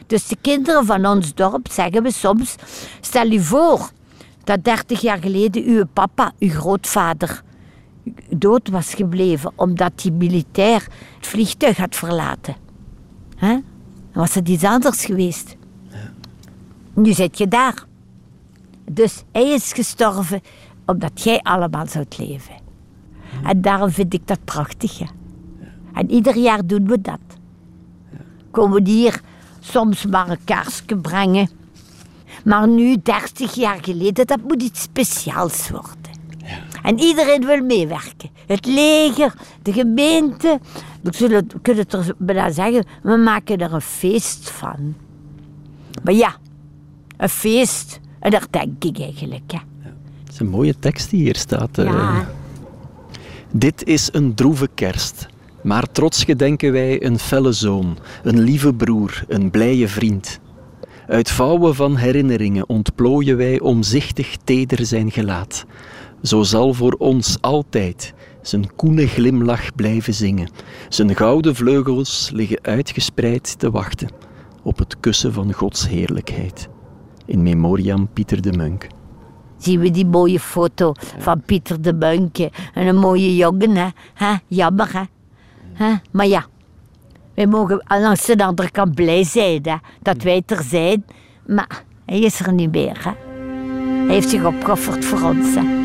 Dus 0.07 0.27
de 0.27 0.37
kinderen 0.41 0.85
van 0.85 1.05
ons 1.05 1.33
dorp 1.33 1.67
zeggen 1.71 2.03
we 2.03 2.11
soms: 2.11 2.55
stel 3.01 3.31
u 3.31 3.39
voor 3.39 3.89
dat 4.43 4.63
30 4.63 5.01
jaar 5.01 5.17
geleden 5.21 5.63
uw 5.63 5.83
papa, 5.93 6.31
uw 6.39 6.49
grootvader, 6.49 7.43
dood 8.29 8.69
was 8.69 8.93
gebleven 8.93 9.51
omdat 9.55 9.91
hij 10.01 10.11
militair 10.11 10.87
het 11.17 11.27
vliegtuig 11.27 11.77
had 11.77 11.95
verlaten. 11.95 12.55
Hè? 13.35 13.53
Dan 13.53 13.63
was 14.21 14.33
het 14.33 14.49
iets 14.49 14.63
anders 14.63 15.05
geweest. 15.05 15.55
Nu 16.93 17.13
zit 17.13 17.37
je 17.37 17.47
daar. 17.47 17.85
Dus 18.91 19.23
hij 19.31 19.49
is 19.49 19.73
gestorven 19.73 20.41
omdat 20.85 21.21
jij 21.21 21.39
allemaal 21.39 21.87
zoudt 21.87 22.17
leven. 22.17 22.55
En 23.43 23.61
daarom 23.61 23.89
vind 23.89 24.13
ik 24.13 24.27
dat 24.27 24.43
prachtig. 24.43 24.99
Hè? 24.99 25.05
En 25.93 26.11
ieder 26.11 26.37
jaar 26.37 26.65
doen 26.65 26.87
we 26.87 27.01
dat. 27.01 27.19
Komen 28.51 28.85
hier 28.85 29.21
soms 29.59 30.05
maar 30.05 30.29
een 30.29 30.43
kaarsje 30.43 30.97
brengen. 30.97 31.49
Maar 32.45 32.67
nu, 32.67 32.97
30 33.03 33.53
jaar 33.53 33.77
geleden, 33.81 34.27
dat 34.27 34.39
moet 34.47 34.61
iets 34.61 34.81
speciaals 34.81 35.69
worden. 35.69 36.02
En 36.83 36.99
iedereen 36.99 37.45
wil 37.45 37.61
meewerken. 37.63 38.29
Het 38.47 38.65
leger, 38.65 39.33
de 39.61 39.73
gemeente. 39.73 40.59
We 41.01 41.13
zullen, 41.15 41.45
we 41.53 41.59
kunnen 41.61 41.83
het 41.83 41.93
er 41.93 42.15
bijna 42.17 42.51
zeggen, 42.51 42.85
we 43.03 43.17
maken 43.17 43.57
er 43.57 43.73
een 43.73 43.81
feest 43.81 44.49
van. 44.49 44.95
Maar 46.03 46.13
ja, 46.13 46.35
een 47.17 47.29
feest, 47.29 47.99
en 48.19 48.31
daar 48.31 48.45
denk 48.49 48.83
ik 48.83 48.99
eigenlijk. 48.99 49.51
Hè. 49.51 49.57
Het 50.23 50.33
is 50.33 50.39
een 50.39 50.49
mooie 50.49 50.79
tekst 50.79 51.09
die 51.09 51.21
hier 51.21 51.35
staat. 51.35 51.77
eh. 51.77 51.85
Ja. 51.85 52.29
Dit 53.51 53.83
is 53.83 54.09
een 54.11 54.33
droeve 54.33 54.69
kerst. 54.75 55.27
Maar 55.63 55.91
trots 55.91 56.23
gedenken 56.23 56.71
wij 56.71 57.03
een 57.05 57.19
felle 57.19 57.51
zoon, 57.51 57.97
een 58.23 58.39
lieve 58.39 58.73
broer, 58.73 59.23
een 59.27 59.51
blije 59.51 59.87
vriend. 59.87 60.39
Uit 61.07 61.31
vouwen 61.31 61.75
van 61.75 61.95
herinneringen 61.95 62.69
ontplooien 62.69 63.37
wij 63.37 63.59
omzichtig 63.59 64.35
teder 64.43 64.85
zijn 64.85 65.11
gelaat. 65.11 65.65
Zo 66.23 66.43
zal 66.43 66.73
voor 66.73 66.95
ons 66.97 67.37
altijd 67.41 68.13
zijn 68.41 68.75
koene 68.75 69.07
glimlach 69.07 69.75
blijven 69.75 70.13
zingen. 70.13 70.49
Zijn 70.89 71.15
gouden 71.15 71.55
vleugels 71.55 72.29
liggen 72.33 72.59
uitgespreid 72.61 73.59
te 73.59 73.71
wachten 73.71 74.09
op 74.63 74.77
het 74.77 74.99
kussen 74.99 75.33
van 75.33 75.53
Gods 75.53 75.87
heerlijkheid. 75.87 76.69
In 77.25 77.43
memoriam 77.43 78.07
Pieter 78.13 78.41
de 78.41 78.51
Munk. 78.51 78.87
Zien 79.57 79.79
we 79.79 79.91
die 79.91 80.05
mooie 80.05 80.39
foto 80.39 80.93
van 81.17 81.41
Pieter 81.41 81.81
de 81.81 81.93
Munke. 81.93 82.51
En 82.73 82.87
een 82.87 82.97
mooie 82.97 83.35
jongen, 83.35 83.75
hè? 83.75 83.87
hè? 84.13 84.35
Jammer, 84.47 84.91
hè? 84.93 85.03
hè? 85.73 85.93
Maar 86.11 86.27
ja, 86.27 86.45
wij 87.35 87.47
mogen 87.47 87.85
langs 87.87 88.25
de 88.25 88.45
andere 88.45 88.71
kant 88.71 88.95
blij 88.95 89.23
zijn 89.23 89.59
hè? 89.63 89.75
dat 90.01 90.23
wij 90.23 90.43
er 90.45 90.63
zijn. 90.63 91.05
Maar 91.47 91.83
hij 92.05 92.19
is 92.19 92.39
er 92.39 92.53
niet 92.53 92.71
meer, 92.71 93.03
hè? 93.03 93.11
Hij 94.05 94.13
heeft 94.13 94.29
zich 94.29 94.45
opgeofferd 94.45 95.05
voor 95.05 95.21
ons, 95.21 95.55
hè? 95.55 95.82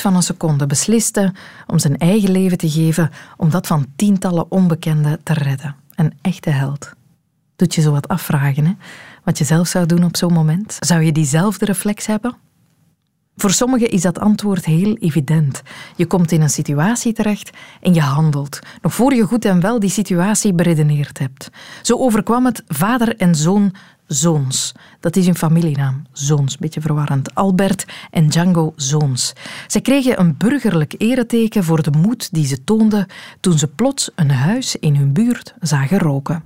Van 0.00 0.16
een 0.16 0.22
seconde 0.22 0.66
besliste 0.66 1.34
om 1.66 1.78
zijn 1.78 1.98
eigen 1.98 2.30
leven 2.30 2.58
te 2.58 2.70
geven 2.70 3.10
om 3.36 3.50
dat 3.50 3.66
van 3.66 3.86
tientallen 3.96 4.50
onbekenden 4.50 5.20
te 5.22 5.32
redden. 5.32 5.76
Een 5.94 6.12
echte 6.20 6.50
held. 6.50 6.90
Doet 7.56 7.74
je 7.74 7.80
zo 7.80 7.90
wat 7.90 8.08
afvragen, 8.08 8.64
hè? 8.64 8.72
Wat 9.24 9.38
je 9.38 9.44
zelf 9.44 9.68
zou 9.68 9.86
doen 9.86 10.04
op 10.04 10.16
zo'n 10.16 10.32
moment? 10.32 10.76
Zou 10.80 11.02
je 11.02 11.12
diezelfde 11.12 11.64
reflex 11.64 12.06
hebben? 12.06 12.36
Voor 13.36 13.50
sommigen 13.50 13.90
is 13.90 14.02
dat 14.02 14.18
antwoord 14.18 14.64
heel 14.64 14.94
evident. 14.94 15.62
Je 15.96 16.06
komt 16.06 16.32
in 16.32 16.40
een 16.40 16.50
situatie 16.50 17.12
terecht 17.12 17.50
en 17.80 17.94
je 17.94 18.00
handelt, 18.00 18.58
nog 18.82 18.94
voor 18.94 19.14
je 19.14 19.22
goed 19.22 19.44
en 19.44 19.60
wel 19.60 19.78
die 19.80 19.90
situatie 19.90 20.52
beredeneerd 20.54 21.18
hebt. 21.18 21.50
Zo 21.82 21.96
overkwam 21.96 22.44
het 22.44 22.62
vader 22.66 23.16
en 23.16 23.34
zoon 23.34 23.74
Zoons. 24.08 24.72
Dat 25.00 25.16
is 25.16 25.26
hun 25.26 25.36
familienaam, 25.36 26.06
Zoons, 26.12 26.56
beetje 26.56 26.80
verwarrend. 26.80 27.34
Albert 27.34 27.84
en 28.10 28.28
Django 28.28 28.72
Zoons. 28.76 29.32
Ze 29.66 29.80
kregen 29.80 30.20
een 30.20 30.34
burgerlijk 30.36 30.94
ereteken 30.98 31.64
voor 31.64 31.82
de 31.82 31.90
moed 31.90 32.28
die 32.32 32.46
ze 32.46 32.64
toonden 32.64 33.06
toen 33.40 33.58
ze 33.58 33.68
plots 33.68 34.10
een 34.14 34.30
huis 34.30 34.76
in 34.76 34.96
hun 34.96 35.12
buurt 35.12 35.54
zagen 35.60 35.98
roken. 35.98 36.42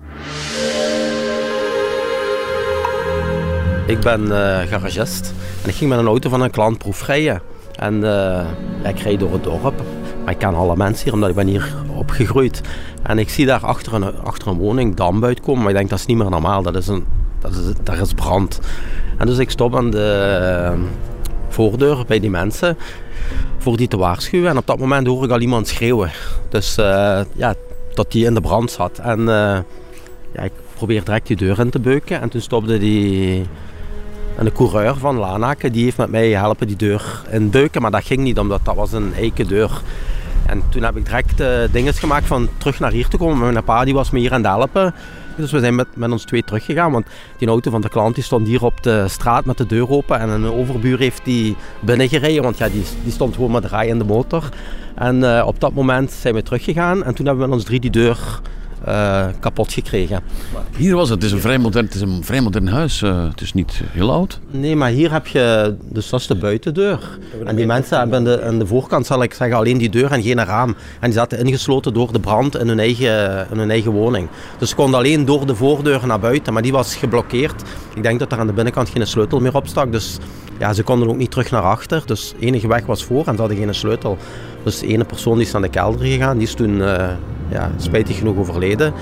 Ik 3.87 4.01
ben 4.01 4.23
eh, 4.23 4.69
garagist 4.69 5.33
en 5.63 5.69
ik 5.69 5.75
ging 5.75 5.91
met 5.91 5.99
een 5.99 6.07
auto 6.07 6.29
van 6.29 6.41
een 6.41 6.51
klant 6.51 6.79
proefrijden. 6.79 7.43
En 7.75 8.05
eh, 8.05 8.47
ik 8.91 8.99
rijd 8.99 9.21
door 9.21 9.33
het 9.33 9.45
dorp. 9.45 9.83
Maar 10.25 10.33
ik 10.33 10.39
ken 10.39 10.55
alle 10.55 10.77
mensen 10.77 11.05
hier, 11.05 11.13
omdat 11.13 11.29
ik 11.29 11.35
ben 11.35 11.47
hier 11.47 11.75
opgegroeid. 11.97 12.61
En 13.03 13.19
ik 13.19 13.31
zie 13.31 13.47
daar 13.47 13.67
achter 13.67 13.95
een, 13.95 14.19
achter 14.19 14.49
een 14.49 14.59
woning 14.59 14.95
damp 14.95 15.25
uitkomen. 15.25 15.61
Maar 15.61 15.71
ik 15.71 15.77
denk, 15.77 15.91
dat 15.91 15.99
is 15.99 16.07
niet 16.07 16.17
meer 16.17 16.31
normaal. 16.31 16.63
Dat 16.63 16.77
is 16.77 16.87
een, 16.87 17.05
dat 17.43 17.53
is, 17.53 17.73
daar 17.83 18.01
is 18.01 18.13
brand. 18.13 18.61
En 19.19 19.27
dus 19.27 19.39
ik 19.39 19.51
stop 19.51 19.77
aan 19.77 19.91
de 19.91 20.39
eh, 20.73 20.79
voordeur 21.49 22.05
bij 22.07 22.21
die 22.21 22.31
mensen 22.31 22.77
voor 23.59 23.77
die 23.77 23.89
te 23.89 23.97
waarschuwen. 23.97 24.51
En 24.51 24.57
op 24.57 24.67
dat 24.67 24.79
moment 24.79 25.07
hoor 25.07 25.25
ik 25.25 25.31
al 25.31 25.41
iemand 25.41 25.69
schreeuwen. 25.69 26.11
Dus 26.49 26.77
eh, 26.77 27.21
ja, 27.35 27.55
dat 27.95 28.13
die 28.13 28.25
in 28.25 28.35
de 28.35 28.41
brand 28.41 28.71
zat. 28.71 28.99
En 28.99 29.19
eh, 29.19 29.59
ja, 30.33 30.43
ik 30.43 30.53
probeer 30.75 31.05
direct 31.05 31.27
die 31.27 31.37
deur 31.37 31.59
in 31.59 31.71
te 31.71 31.81
beuken. 31.81 32.21
En 32.21 32.29
toen 32.29 32.41
stopte 32.41 32.79
die... 32.79 33.47
En 34.37 34.45
de 34.45 34.53
coureur 34.53 34.97
van 34.97 35.17
Lanaken, 35.17 35.73
die 35.73 35.85
heeft 35.85 35.97
met 35.97 36.11
mij 36.11 36.31
helpen 36.31 36.67
die 36.67 36.77
deur 36.77 37.23
induiken. 37.31 37.83
Maar 37.83 37.91
dat 37.91 38.05
ging 38.05 38.21
niet, 38.21 38.39
omdat 38.39 38.61
dat 38.63 38.75
was 38.75 38.93
een 38.93 39.15
eiken 39.15 39.49
deur. 39.49 39.83
En 40.47 40.63
toen 40.69 40.83
heb 40.83 40.97
ik 40.97 41.05
direct 41.05 41.41
uh, 41.41 41.49
dingen 41.73 41.95
gemaakt 41.95 42.27
van 42.27 42.49
terug 42.57 42.81
naar 42.81 42.91
hier 42.91 43.09
te 43.09 43.17
komen. 43.17 43.53
Mijn 43.53 43.65
pa 43.65 43.85
die 43.85 43.95
was 43.95 44.11
me 44.11 44.19
hier 44.19 44.33
aan 44.33 44.43
het 44.43 44.53
helpen. 44.53 44.95
Dus 45.37 45.53
we 45.53 45.61
zijn 45.61 45.75
met, 45.75 45.87
met 45.95 46.11
ons 46.11 46.25
twee 46.25 46.45
teruggegaan, 46.45 46.93
want 46.93 47.07
die 47.39 47.49
auto 47.49 47.71
van 47.71 47.81
de 47.81 47.89
klant 47.89 48.15
die 48.15 48.25
stond 48.25 48.47
hier 48.47 48.65
op 48.65 48.83
de 48.83 49.09
straat 49.09 49.45
met 49.45 49.59
de 49.59 49.67
deur 49.67 49.91
open 49.91 50.19
en 50.19 50.29
een 50.29 50.53
overbuur 50.53 50.99
heeft 50.99 51.25
die 51.25 51.57
binnengereden, 51.81 52.43
want 52.43 52.59
ja, 52.59 52.69
die, 52.69 52.85
die 53.03 53.13
stond 53.13 53.35
gewoon 53.35 53.51
met 53.51 53.63
draaiende 53.63 54.05
motor. 54.05 54.49
En 54.95 55.17
uh, 55.17 55.43
op 55.47 55.61
dat 55.61 55.73
moment 55.73 56.11
zijn 56.11 56.35
we 56.35 56.43
teruggegaan 56.43 57.05
en 57.05 57.15
toen 57.15 57.27
hebben 57.27 57.45
we 57.45 57.51
met 57.51 57.59
ons 57.59 57.65
drie 57.65 57.81
die 57.81 57.91
deur 57.91 58.41
uh, 58.89 59.27
kapot 59.41 59.73
gekregen. 59.73 60.21
Hier 60.77 60.95
was 60.95 61.09
het, 61.09 61.23
het 61.23 61.27
is 61.27 61.33
een 61.33 61.41
vrij 61.41 61.59
modern, 61.59 61.85
het 61.85 61.95
is 61.95 62.01
een 62.01 62.25
vrij 62.25 62.41
modern 62.41 62.69
huis, 62.69 63.03
uh, 63.03 63.29
het 63.29 63.41
is 63.41 63.53
niet 63.53 63.83
heel 63.87 64.13
oud. 64.13 64.41
Nee, 64.51 64.77
maar 64.77 64.91
hier 64.91 65.13
heb 65.13 65.27
je, 65.27 65.75
dus 65.89 66.09
dat 66.09 66.21
is 66.21 66.27
de 66.27 66.35
buitendeur. 66.35 67.19
En 67.45 67.57
die 67.57 67.67
mensen 67.67 67.99
hebben 67.99 68.17
aan 68.17 68.25
de, 68.25 68.43
aan 68.43 68.59
de 68.59 68.67
voorkant, 68.67 69.07
zal 69.07 69.23
ik 69.23 69.35
zeggen, 69.35 69.57
alleen 69.57 69.79
die 69.79 69.91
deur 69.91 70.13
en 70.13 70.23
geen 70.23 70.45
raam. 70.45 70.69
En 71.01 71.11
die 71.11 71.13
zaten 71.13 71.39
ingesloten 71.39 71.95
door 71.95 72.13
de 72.13 72.21
brand 72.21 72.59
in 72.59 72.69
hun 72.69 72.79
eigen, 72.79 73.47
in 73.51 73.59
hun 73.59 73.71
eigen 73.71 73.93
woning. 73.93 74.29
Dus 74.59 74.69
ze 74.69 74.75
konden 74.75 74.99
alleen 74.99 75.25
door 75.25 75.47
de 75.47 75.55
voordeur 75.55 76.07
naar 76.07 76.21
buiten, 76.21 76.53
maar 76.53 76.63
die 76.63 76.73
was 76.73 76.95
geblokkeerd. 76.95 77.63
Ik 77.95 78.03
denk 78.03 78.19
dat 78.19 78.33
er 78.33 78.39
aan 78.39 78.47
de 78.47 78.53
binnenkant 78.53 78.89
geen 78.89 79.07
sleutel 79.07 79.41
meer 79.41 79.55
op 79.55 79.67
stak, 79.67 79.93
dus 79.93 80.19
ja, 80.59 80.73
ze 80.73 80.83
konden 80.83 81.09
ook 81.09 81.17
niet 81.17 81.31
terug 81.31 81.51
naar 81.51 81.63
achter. 81.63 82.03
Dus 82.07 82.35
de 82.39 82.47
enige 82.47 82.69
weg 82.69 82.87
was 82.87 83.05
voor 83.05 83.27
en 83.27 83.35
ze 83.35 83.41
hadden 83.41 83.59
geen 83.59 83.75
sleutel. 83.75 84.19
Dus 84.63 84.79
de 84.79 84.87
ene 84.87 85.05
persoon 85.05 85.37
die 85.37 85.47
is 85.47 85.53
naar 85.53 85.63
de 85.63 85.69
kelder 85.69 86.07
gegaan, 86.07 86.39
die 86.39 86.47
is 86.47 86.55
toen 86.55 86.77
uh, 86.77 87.09
ja, 87.53 87.71
spijtig 87.77 88.19
genoeg 88.19 88.37
overleden. 88.37 88.93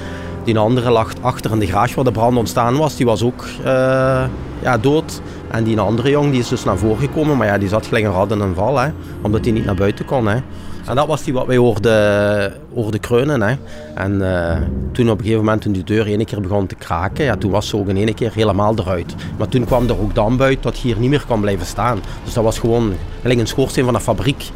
Die 0.45 0.59
andere 0.59 0.91
lag 0.91 1.13
achter 1.21 1.51
in 1.51 1.59
de 1.59 1.67
garage 1.67 1.95
waar 1.95 2.05
de 2.05 2.13
brand 2.13 2.37
ontstaan 2.37 2.77
was, 2.77 2.97
die 2.97 3.07
was 3.07 3.23
ook 3.23 3.45
uh, 3.65 4.25
ja, 4.63 4.79
dood. 4.81 5.21
En 5.51 5.65
die 5.65 5.81
andere 5.81 6.11
jong 6.11 6.31
die 6.31 6.41
is 6.41 6.49
dus 6.49 6.65
naar 6.65 6.79
voren 6.79 6.99
gekomen, 6.99 7.37
maar 7.37 7.47
ja, 7.47 7.59
die 7.59 7.69
zat 7.69 7.87
gelijk 7.87 8.05
een 8.05 8.13
rad 8.13 8.31
in 8.31 8.41
een 8.41 8.55
val, 8.55 8.79
hè, 8.79 8.89
omdat 9.23 9.45
hij 9.45 9.53
niet 9.53 9.65
naar 9.65 9.75
buiten 9.75 10.05
kon. 10.05 10.27
Hè. 10.27 10.39
En 10.87 10.97
dat 10.97 11.07
was 11.07 11.23
die 11.23 11.33
wat 11.33 11.47
wij 11.47 11.57
hoorden, 11.57 12.55
hoorden 12.75 13.01
kreunen. 13.01 13.43
Hè. 13.43 13.55
En 13.95 14.13
uh, 14.13 14.57
toen 14.93 15.11
op 15.11 15.19
een 15.19 15.25
gegeven 15.25 15.45
moment 15.45 15.63
toen 15.63 15.73
die 15.73 15.85
deur 15.85 16.07
ene 16.07 16.25
keer 16.25 16.41
begon 16.41 16.67
te 16.67 16.75
kraken, 16.75 17.25
ja, 17.25 17.37
toen 17.37 17.51
was 17.51 17.69
ze 17.69 17.77
ook 17.77 17.89
in 17.89 17.97
ene 17.97 18.15
keer 18.15 18.33
helemaal 18.35 18.75
eruit. 18.79 19.15
Maar 19.39 19.49
toen 19.49 19.65
kwam 19.65 19.89
er 19.89 20.01
ook 20.01 20.15
damp 20.15 20.41
uit 20.41 20.63
dat 20.63 20.77
hier 20.77 20.99
niet 20.99 21.11
meer 21.11 21.25
kan 21.27 21.41
blijven 21.41 21.67
staan. 21.67 22.01
Dus 22.25 22.35
dat 22.35 22.45
was 22.45 22.59
gewoon 22.59 22.93
gelijk 23.21 23.41
een 23.41 23.47
schoorsteen 23.47 23.85
van 23.85 23.95
een 23.95 24.01
fabriek. 24.01 24.51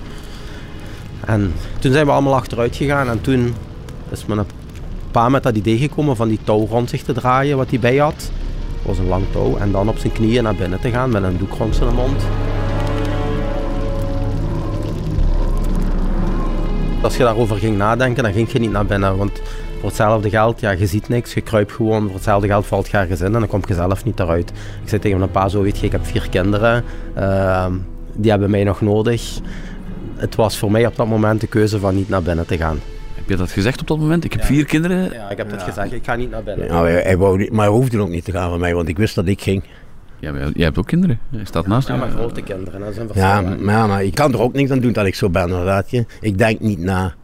En 1.27 1.53
toen 1.79 1.93
zijn 1.93 2.07
we 2.07 2.13
allemaal 2.13 2.35
achteruit 2.35 2.77
gegaan 2.77 3.09
en 3.09 3.21
toen 3.21 3.55
is 4.17 4.27
men 4.27 4.39
een 4.39 4.47
paar 5.11 5.31
met 5.31 5.43
dat 5.43 5.57
idee 5.57 5.79
gekomen 5.79 6.17
van 6.17 6.29
die 6.29 6.39
touw 6.45 6.67
rond 6.67 6.91
zich 6.91 7.03
te 7.03 7.13
draaien 7.13 7.57
wat 7.57 7.71
hij 7.71 7.79
bij 7.79 7.97
had. 7.97 8.31
Was 8.83 8.99
een 8.99 9.09
lang 9.09 9.25
touw. 9.33 9.57
En 9.57 9.73
dan 9.73 9.89
op 9.89 9.99
zijn 9.99 10.13
knieën 10.13 10.43
naar 10.43 10.55
binnen 10.55 10.81
te 10.81 10.91
gaan 10.91 11.11
met 11.11 11.23
een 11.23 11.39
doek 11.39 11.55
rond 11.55 11.77
zijn 11.77 11.95
mond. 11.95 12.23
Als 17.03 17.17
je 17.17 17.23
daarover 17.23 17.57
ging 17.57 17.77
nadenken, 17.77 18.23
dan 18.23 18.33
ging 18.33 18.51
je 18.51 18.59
niet 18.59 18.73
naar 18.73 18.87
binnen. 18.87 19.17
Want 19.17 19.41
voor 19.79 19.89
hetzelfde 19.89 20.31
geld, 20.31 20.61
ja, 20.61 20.71
je 20.71 20.87
ziet 20.87 21.09
niks, 21.09 21.35
je 21.35 21.41
kruipt 21.41 21.73
gewoon. 21.73 22.05
Voor 22.05 22.15
hetzelfde 22.15 22.47
geld 22.47 22.67
valt 22.67 22.89
je 22.89 22.97
ergens 22.97 23.21
in 23.21 23.27
en 23.27 23.33
dan 23.33 23.47
kom 23.47 23.61
je 23.67 23.75
zelf 23.75 24.05
niet 24.05 24.21
eruit. 24.21 24.51
Ik 24.83 24.89
zei 24.89 25.01
tegen 25.01 25.19
mijn 25.19 25.31
pa 25.31 25.49
zo, 25.49 25.63
weet 25.63 25.79
je, 25.79 25.87
ik 25.87 25.93
heb 25.93 26.07
vier 26.07 26.29
kinderen. 26.31 26.85
Uh, 27.19 27.67
die 28.15 28.31
hebben 28.31 28.51
mij 28.51 28.65
nog 28.65 28.81
nodig 28.81 29.41
het 30.17 30.35
was 30.35 30.59
voor 30.59 30.71
mij 30.71 30.87
op 30.87 30.97
dat 30.97 31.07
moment 31.07 31.41
de 31.41 31.47
keuze 31.47 31.79
van 31.79 31.95
niet 31.95 32.09
naar 32.09 32.23
binnen 32.23 32.47
te 32.47 32.57
gaan. 32.57 32.79
Heb 33.25 33.33
je 33.33 33.39
dat 33.39 33.51
gezegd 33.53 33.81
op 33.81 33.87
dat 33.87 33.99
moment? 33.99 34.25
Ik 34.25 34.33
heb 34.33 34.45
vier 34.45 34.65
kinderen. 34.65 35.13
Ja, 35.13 35.31
ik 35.31 35.37
heb 35.37 35.51
dat 35.51 35.63
gezegd. 35.63 35.93
Ik 35.93 36.05
ga 36.05 36.15
niet 36.15 36.31
naar 36.31 36.43
binnen. 36.43 36.67
Ja, 36.67 36.85
hij, 36.85 37.17
wou 37.17 37.39
niet, 37.39 37.53
maar 37.53 37.65
hij 37.65 37.75
hoefde 37.75 37.99
ook 37.99 38.09
niet 38.09 38.25
te 38.25 38.33
gaan 38.33 38.51
van 38.51 38.61
mij, 38.61 38.75
want 38.75 38.89
ik 38.89 38.97
wist 38.97 39.15
dat 39.15 39.27
ik 39.27 39.43
ging. 39.43 39.65
Ja, 40.19 40.33
maar 40.33 40.41
jij 40.41 40.65
hebt 40.65 40.79
ook 40.79 40.87
kinderen. 40.87 41.19
Je 41.31 41.41
staat 41.45 41.67
naast 41.67 41.89
Ja, 41.89 41.97
maar 41.97 42.11
grote 42.11 42.43
kinderen. 42.43 42.81
Dat 42.81 42.95
zijn 42.95 43.09
ja, 43.15 43.41
maar, 43.41 43.89
maar 43.89 44.05
ik 44.05 44.15
kan 44.15 44.33
er 44.33 44.41
ook 44.41 44.53
niks 44.53 44.71
aan 44.71 44.81
doen 44.81 44.93
dat 44.93 45.07
ik 45.07 45.15
zo 45.15 45.31
ben, 45.31 45.49
inderdaad. 45.49 45.93
Ik 46.21 46.39
denk 46.39 46.61
niet 46.61 46.79
na. 46.79 47.15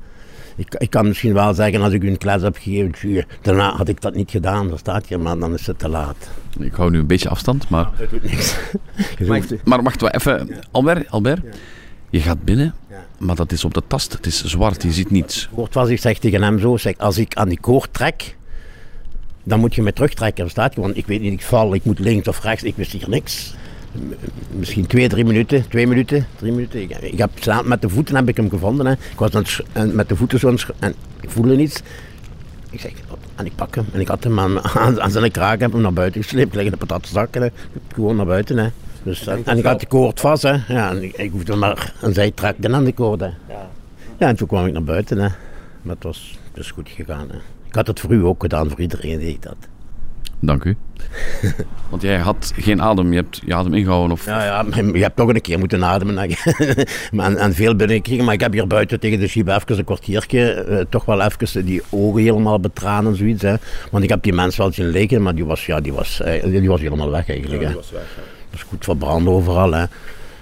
Ik, 0.57 0.75
ik 0.75 0.91
kan 0.91 1.07
misschien 1.07 1.33
wel 1.33 1.55
zeggen, 1.55 1.83
als 1.83 1.93
ik 1.93 2.03
u 2.03 2.09
een 2.09 2.19
klas 2.19 2.43
heb 2.43 2.57
gegeven, 2.61 3.25
daarna 3.43 3.71
had 3.71 3.89
ik 3.89 4.01
dat 4.01 4.15
niet 4.15 4.31
gedaan, 4.31 4.69
dan 4.69 4.79
staat 4.79 5.09
je, 5.09 5.19
maar 5.19 5.39
dan 5.39 5.55
is 5.55 5.67
het 5.67 5.79
te 5.79 5.89
laat. 5.89 6.31
Ik 6.59 6.73
hou 6.73 6.91
nu 6.91 6.99
een 6.99 7.07
beetje 7.07 7.29
afstand, 7.29 7.69
maar... 7.69 7.89
Dat 7.99 8.11
doet 8.11 8.23
niks. 8.23 8.57
maar, 9.29 9.43
maar 9.65 9.83
wachten 9.83 10.07
we 10.07 10.15
even... 10.15 10.49
Albert, 10.71 11.11
Albert 11.11 11.41
je 12.11 12.21
gaat 12.21 12.45
binnen, 12.45 12.75
maar 13.19 13.37
dat 13.37 13.53
is 13.53 13.65
op 13.65 13.75
de 13.75 13.83
tast. 13.87 14.13
Het 14.13 14.27
is 14.27 14.45
zwart, 14.45 14.83
je 14.83 14.93
ziet 14.93 15.11
niets. 15.11 15.49
Hoort 15.55 15.75
was, 15.75 15.89
ik 15.89 16.01
zeg 16.01 16.19
tegen 16.19 16.43
hem 16.43 16.59
zo, 16.59 16.77
zeg, 16.77 16.99
als 16.99 17.19
ik 17.19 17.35
aan 17.35 17.49
die 17.49 17.61
koord 17.61 17.93
trek, 17.93 18.37
dan 19.43 19.61
moet 19.61 19.75
je 19.75 19.83
me 19.83 19.93
terugtrekken. 19.93 20.51
staat 20.51 20.75
je, 20.75 20.81
want 20.81 20.97
ik 20.97 21.07
weet 21.07 21.21
niet, 21.21 21.33
ik 21.33 21.43
val, 21.43 21.75
ik 21.75 21.85
moet 21.85 21.99
links 21.99 22.29
of 22.29 22.43
rechts, 22.43 22.63
ik 22.63 22.77
wist 22.77 22.93
hier 22.93 23.09
niks. 23.09 23.55
Misschien 24.51 24.87
twee, 24.87 25.09
drie 25.09 25.25
minuten, 25.25 25.69
twee 25.69 25.87
minuten, 25.87 26.27
drie 26.37 26.53
minuten. 26.53 26.83
Ik, 26.83 26.91
ik 26.91 27.19
heb 27.19 27.63
met 27.65 27.83
de 27.83 27.89
voeten 27.89 28.15
heb 28.15 28.29
ik 28.29 28.37
hem 28.37 28.51
gevonden. 28.51 28.87
Hè. 28.87 28.93
Ik 28.93 29.19
was 29.19 29.63
met 29.93 30.09
de 30.09 30.17
voeten 30.17 30.39
zo 30.39 30.55
en 30.79 30.95
ik 31.21 31.31
voelde 31.31 31.57
niets. 31.57 31.83
Ik 32.71 32.81
zeg, 32.81 32.93
en 33.37 33.47
ik 33.47 33.55
pak 33.55 33.75
hem 33.75 33.87
en 33.93 34.01
ik 34.01 34.09
had 34.09 34.25
hem 34.25 34.41
aan, 34.41 34.61
aan, 35.01 35.11
zijn 35.11 35.31
kraag, 35.31 35.59
heb 35.59 35.73
hem 35.73 35.81
naar 35.81 35.93
buiten 35.93 36.23
gesleept, 36.23 36.55
liggen 36.55 36.73
de 36.73 36.87
patatzakken, 36.87 37.53
gewoon 37.95 38.17
naar 38.17 38.27
buiten. 38.27 38.57
Hè. 38.59 38.69
Dus, 39.03 39.27
en 39.27 39.59
ik 39.59 39.65
had 39.65 39.81
de 39.81 39.87
koord 39.87 40.21
vast, 40.21 40.43
hè. 40.43 40.57
Ja, 40.69 40.91
en 40.91 41.03
ik, 41.03 41.17
ik 41.17 41.31
hoefde 41.31 41.57
maar 41.57 41.95
een 42.01 42.13
zijtrekken 42.13 42.75
aan 42.75 42.85
de 42.85 42.93
koord, 42.93 43.21
hè. 43.21 43.27
Ja. 43.27 43.71
ja, 44.19 44.29
en 44.29 44.37
toen 44.37 44.49
kwam 44.49 44.67
ik 44.67 44.73
naar 44.73 44.85
buiten, 44.85 45.19
hè. 45.19 45.29
Maar 45.83 45.95
het 45.95 46.05
was 46.05 46.39
dus 46.53 46.71
goed 46.71 46.89
gegaan, 46.89 47.29
hè. 47.31 47.37
Ik 47.67 47.75
had 47.75 47.87
het 47.87 48.01
voor 48.01 48.13
u 48.13 48.25
ook 48.25 48.43
gedaan, 48.43 48.69
voor 48.69 48.81
iedereen 48.81 49.19
die 49.19 49.29
ik 49.29 49.43
dat. 49.43 49.57
Dank 50.41 50.65
u. 50.65 50.77
Want 51.91 52.03
jij 52.03 52.19
had 52.19 52.53
geen 52.57 52.83
adem, 52.83 53.11
je 53.11 53.17
hebt 53.17 53.41
je 53.45 53.55
adem 53.55 53.75
ingehouden? 53.75 54.13
Of... 54.13 54.25
Ja, 54.25 54.45
ja, 54.45 54.65
je 54.93 55.03
hebt 55.03 55.17
toch 55.17 55.29
een 55.29 55.41
keer 55.41 55.59
moeten 55.59 55.85
ademen. 55.85 56.19
en, 56.19 57.37
en 57.37 57.55
veel 57.55 57.77
binnengekregen, 57.77 58.25
maar 58.25 58.35
ik 58.35 58.41
heb 58.41 58.53
hier 58.53 58.67
buiten 58.67 59.01
tegen 59.01 59.21
de 59.21 59.29
schip 59.29 59.49
even 59.49 59.79
een 59.79 59.85
kwartiertje, 59.85 60.53
eh, 60.53 60.85
toch 60.89 61.05
wel 61.05 61.21
even 61.21 61.65
die 61.65 61.83
ogen 61.91 62.23
helemaal 62.23 62.61
betranen 62.61 63.13
en 63.13 63.19
zoiets. 63.19 63.43
Hè. 63.43 63.55
Want 63.91 64.05
ik 64.05 64.11
heb 64.11 64.23
die 64.23 64.33
mensen 64.33 64.63
wel 64.63 64.73
zien 64.73 64.89
liggen, 64.89 65.23
maar 65.23 65.35
die 65.35 65.45
was, 65.45 65.67
ja, 65.67 65.81
die 65.81 65.93
was, 65.93 66.21
eh, 66.21 66.43
die 66.43 66.69
was 66.69 66.81
helemaal 66.81 67.11
weg 67.11 67.29
eigenlijk. 67.29 67.63
Ja, 67.63 67.69
die 67.69 67.77
was 67.77 67.91
weg, 67.91 68.19
is 68.53 68.63
goed 68.63 68.85
verbrand 68.85 69.27
overal. 69.27 69.73
Hè. 69.73 69.85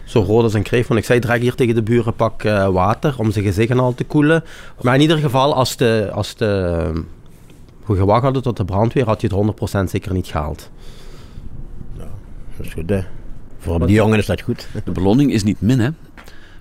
Zo 0.04 0.20
rood 0.20 0.42
als 0.42 0.54
een 0.54 0.62
kreef. 0.62 0.86
Want 0.86 1.00
ik 1.00 1.06
zei, 1.06 1.18
draag 1.18 1.38
hier 1.38 1.54
tegen 1.54 1.74
de 1.74 1.82
buren 1.82 2.14
pak 2.14 2.44
uh, 2.44 2.68
water 2.68 3.14
om 3.18 3.30
zijn 3.30 3.44
gezicht 3.44 3.78
al 3.78 3.94
te 3.94 4.04
koelen. 4.04 4.44
Maar 4.82 4.94
in 4.94 5.00
ieder 5.00 5.18
geval, 5.18 5.54
als 5.54 5.76
de, 5.76 6.10
als 6.12 6.36
de 6.36 7.04
we 7.88 7.96
gewacht 7.96 8.22
hadden 8.22 8.42
tot 8.42 8.56
de 8.56 8.64
brandweer, 8.64 9.04
had 9.04 9.20
je 9.20 9.28
het 9.34 9.86
100% 9.86 9.90
zeker 9.90 10.12
niet 10.12 10.26
gehaald. 10.26 10.70
Ja, 11.96 12.08
dat 12.56 12.66
is 12.66 12.72
goed 12.72 12.90
hè. 12.90 13.00
Voor 13.58 13.86
die 13.86 13.96
jongen 13.96 14.18
is 14.18 14.26
dat 14.26 14.40
goed. 14.40 14.68
De 14.84 14.90
beloning 14.90 15.32
is 15.32 15.42
niet 15.42 15.60
min 15.60 15.80
hè. 15.80 15.90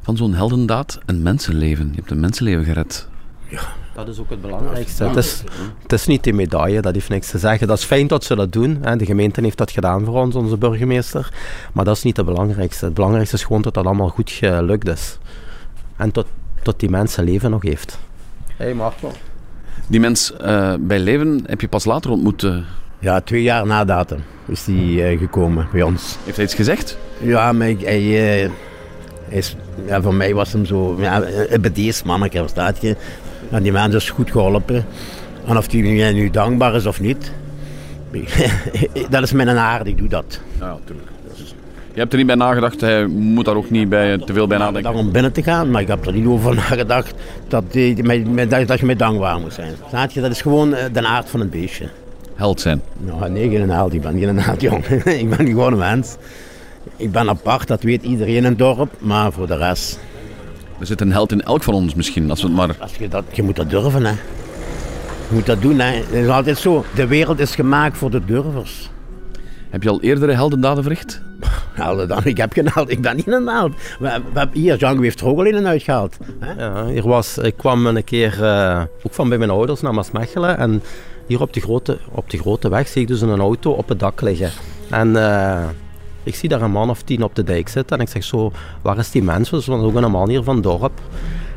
Van 0.01 0.17
zo'n 0.17 0.33
heldendaad 0.33 0.99
een 1.05 1.21
mensenleven. 1.21 1.87
Je 1.89 1.95
hebt 1.95 2.11
een 2.11 2.19
mensenleven 2.19 2.63
gered. 2.63 3.07
Ja, 3.49 3.61
dat 4.05 4.07
is 4.07 4.19
ook 4.19 4.29
het 4.29 4.41
belangrijkste. 4.41 5.03
Het 5.03 5.15
is, 5.15 5.43
het 5.81 5.93
is 5.93 6.05
niet 6.05 6.23
die 6.23 6.33
medaille, 6.33 6.81
dat 6.81 6.93
heeft 6.93 7.09
niks 7.09 7.29
te 7.29 7.37
zeggen. 7.37 7.67
Dat 7.67 7.77
is 7.77 7.83
fijn 7.83 8.07
dat 8.07 8.23
ze 8.23 8.35
dat 8.35 8.51
doen. 8.51 8.81
De 8.97 9.05
gemeente 9.05 9.41
heeft 9.41 9.57
dat 9.57 9.71
gedaan 9.71 10.05
voor 10.05 10.15
ons, 10.15 10.35
onze 10.35 10.57
burgemeester. 10.57 11.33
Maar 11.73 11.85
dat 11.85 11.95
is 11.95 12.03
niet 12.03 12.17
het 12.17 12.25
belangrijkste. 12.25 12.85
Het 12.85 12.93
belangrijkste 12.93 13.35
is 13.35 13.43
gewoon 13.43 13.61
dat 13.61 13.73
dat 13.73 13.85
allemaal 13.85 14.09
goed 14.09 14.31
gelukt 14.31 14.87
is. 14.87 15.17
En 15.95 16.11
tot, 16.11 16.25
tot 16.63 16.79
die 16.79 16.89
mensen 16.89 17.23
leven 17.23 17.51
nog 17.51 17.63
heeft. 17.63 17.99
Hé 18.55 18.65
hey 18.65 18.73
Marco. 18.73 19.11
Die 19.87 19.99
mens 19.99 20.33
uh, 20.41 20.73
bij 20.79 20.99
leven 20.99 21.43
heb 21.45 21.61
je 21.61 21.67
pas 21.67 21.85
later 21.85 22.11
ontmoet? 22.11 22.43
Uh... 22.43 22.57
Ja, 22.99 23.21
twee 23.21 23.41
jaar 23.41 23.65
na 23.65 23.85
datum 23.85 24.23
is 24.45 24.63
die 24.63 25.11
uh, 25.11 25.19
gekomen 25.19 25.67
bij 25.71 25.81
ons. 25.81 26.17
Heeft 26.23 26.35
hij 26.35 26.45
iets 26.45 26.55
gezegd? 26.55 26.97
Ja, 27.21 27.51
maar 27.51 27.67
hij, 27.67 28.51
is, 29.29 29.55
ja, 29.85 30.01
voor 30.01 30.13
mij 30.13 30.33
was 30.33 30.51
hem 30.51 30.65
zo 30.65 30.95
ja, 30.99 31.23
een 31.49 31.61
bedeesd 31.61 32.05
manneke, 32.05 32.37
verstaat 32.37 32.81
je. 32.81 32.95
En 33.51 33.63
die 33.63 33.71
mens 33.71 33.95
is 33.95 34.09
goed 34.09 34.31
geholpen. 34.31 34.85
En 35.47 35.57
of 35.57 35.67
die 35.67 35.83
nu, 35.83 36.13
nu 36.13 36.29
dankbaar 36.29 36.75
is 36.75 36.85
of 36.85 36.99
niet, 36.99 37.31
dat 39.09 39.23
is 39.23 39.31
mijn 39.31 39.49
aard, 39.49 39.87
ik 39.87 39.97
doe 39.97 40.07
dat. 40.07 40.39
Ja, 40.59 40.67
natuurlijk. 40.67 41.07
Je 41.93 42.03
hebt 42.03 42.11
er 42.11 42.17
niet 42.17 42.27
bij 42.27 42.35
nagedacht, 42.35 42.81
hij 42.81 43.05
moet 43.05 43.45
daar 43.45 43.55
ook 43.55 43.69
niet 43.69 43.89
bij, 43.89 44.17
te 44.17 44.33
veel 44.33 44.47
bij 44.47 44.57
nadenken? 44.57 44.93
Om 44.93 45.11
binnen 45.11 45.31
te 45.31 45.43
gaan, 45.43 45.71
maar 45.71 45.81
ik 45.81 45.87
heb 45.87 46.05
er 46.05 46.13
niet 46.13 46.25
over 46.25 46.55
nagedacht 46.69 47.13
dat, 47.47 47.63
dat 48.67 48.79
je 48.79 48.85
met 48.85 48.99
dankbaar 48.99 49.39
moet 49.39 49.53
zijn. 49.53 49.73
Je? 50.09 50.21
Dat 50.21 50.31
is 50.31 50.41
gewoon 50.41 50.73
eh, 50.73 50.85
de 50.93 51.07
aard 51.07 51.29
van 51.29 51.39
een 51.39 51.49
beestje. 51.49 51.89
Held 52.35 52.61
zijn? 52.61 52.81
Nou, 52.97 53.29
nee, 53.29 53.49
geen 53.49 53.69
held. 53.69 53.93
Ik 53.93 54.01
ben 54.01 54.19
geen 54.19 54.39
held, 54.39 54.61
jong. 54.61 54.85
ik 55.23 55.29
ben 55.29 55.45
gewoon 55.45 55.71
een 55.71 55.77
mens. 55.77 56.15
Ik 56.95 57.11
ben 57.11 57.29
apart, 57.29 57.67
dat 57.67 57.83
weet 57.83 58.03
iedereen 58.03 58.35
in 58.35 58.43
het 58.43 58.57
dorp, 58.57 58.93
maar 58.99 59.31
voor 59.31 59.47
de 59.47 59.57
rest... 59.57 59.99
Er 60.79 60.85
zit 60.85 61.01
een 61.01 61.11
held 61.11 61.31
in 61.31 61.41
elk 61.41 61.63
van 61.63 61.73
ons 61.73 61.95
misschien, 61.95 62.29
als 62.29 62.41
we 62.41 62.47
het 62.47 62.55
maar... 62.55 62.75
Als 62.79 62.95
je, 62.95 63.07
dat, 63.07 63.23
je 63.31 63.43
moet 63.43 63.55
dat 63.55 63.69
durven, 63.69 64.05
hè. 64.05 64.11
Je 64.11 65.33
moet 65.33 65.45
dat 65.45 65.61
doen, 65.61 65.79
hè. 65.79 65.95
Het 65.95 66.11
is 66.11 66.27
altijd 66.27 66.57
zo, 66.57 66.85
de 66.95 67.07
wereld 67.07 67.39
is 67.39 67.55
gemaakt 67.55 67.97
voor 67.97 68.11
de 68.11 68.25
durvers. 68.25 68.89
Heb 69.69 69.83
je 69.83 69.89
al 69.89 70.01
eerdere 70.01 70.33
heldendaden 70.33 70.83
verricht? 70.83 71.21
Heldendaden? 71.73 72.25
Ik 72.25 72.37
heb 72.37 72.53
geen 72.53 72.69
held, 72.69 72.91
ik 72.91 73.01
ben 73.01 73.15
niet 73.15 73.27
een 73.27 73.47
held. 73.47 73.73
We, 73.99 74.21
we, 74.33 74.47
hier, 74.53 74.77
Django 74.77 75.01
heeft 75.01 75.19
er 75.19 75.27
ook 75.27 75.37
al 75.37 75.45
in 75.45 75.67
uitgehaald. 75.67 76.17
Hè? 76.39 76.63
Ja, 76.63 76.85
hier 76.85 77.07
was, 77.07 77.37
ik 77.37 77.57
kwam 77.57 77.85
een 77.85 78.03
keer 78.03 78.37
uh, 78.41 78.81
ook 79.03 79.13
van 79.13 79.29
bij 79.29 79.37
mijn 79.37 79.49
ouders 79.49 79.81
naar 79.81 79.93
Maasmechelen. 79.93 80.57
En 80.57 80.81
hier 81.27 81.41
op 81.41 81.53
de, 81.53 81.59
grote, 81.59 81.97
op 82.11 82.29
de 82.29 82.37
grote 82.37 82.69
weg 82.69 82.87
zie 82.87 83.01
ik 83.01 83.07
dus 83.07 83.21
een 83.21 83.39
auto 83.39 83.71
op 83.71 83.89
het 83.89 83.99
dak 83.99 84.21
liggen. 84.21 84.51
En 84.89 85.07
uh, 85.07 85.63
ik 86.27 86.35
zie 86.35 86.49
daar 86.49 86.61
een 86.61 86.71
man 86.71 86.89
of 86.89 87.01
tien 87.01 87.23
op 87.23 87.35
de 87.35 87.43
dijk 87.43 87.69
zitten. 87.69 87.97
En 87.97 88.03
ik 88.03 88.09
zeg 88.09 88.23
zo, 88.23 88.51
waar 88.81 88.97
is 88.97 89.11
die 89.11 89.23
mens? 89.23 89.49
Dus 89.49 89.65
was 89.65 89.81
ook 89.81 89.95
een 89.95 90.11
man 90.11 90.29
hier 90.29 90.43
van 90.43 90.55
het 90.55 90.63
dorp. 90.63 91.01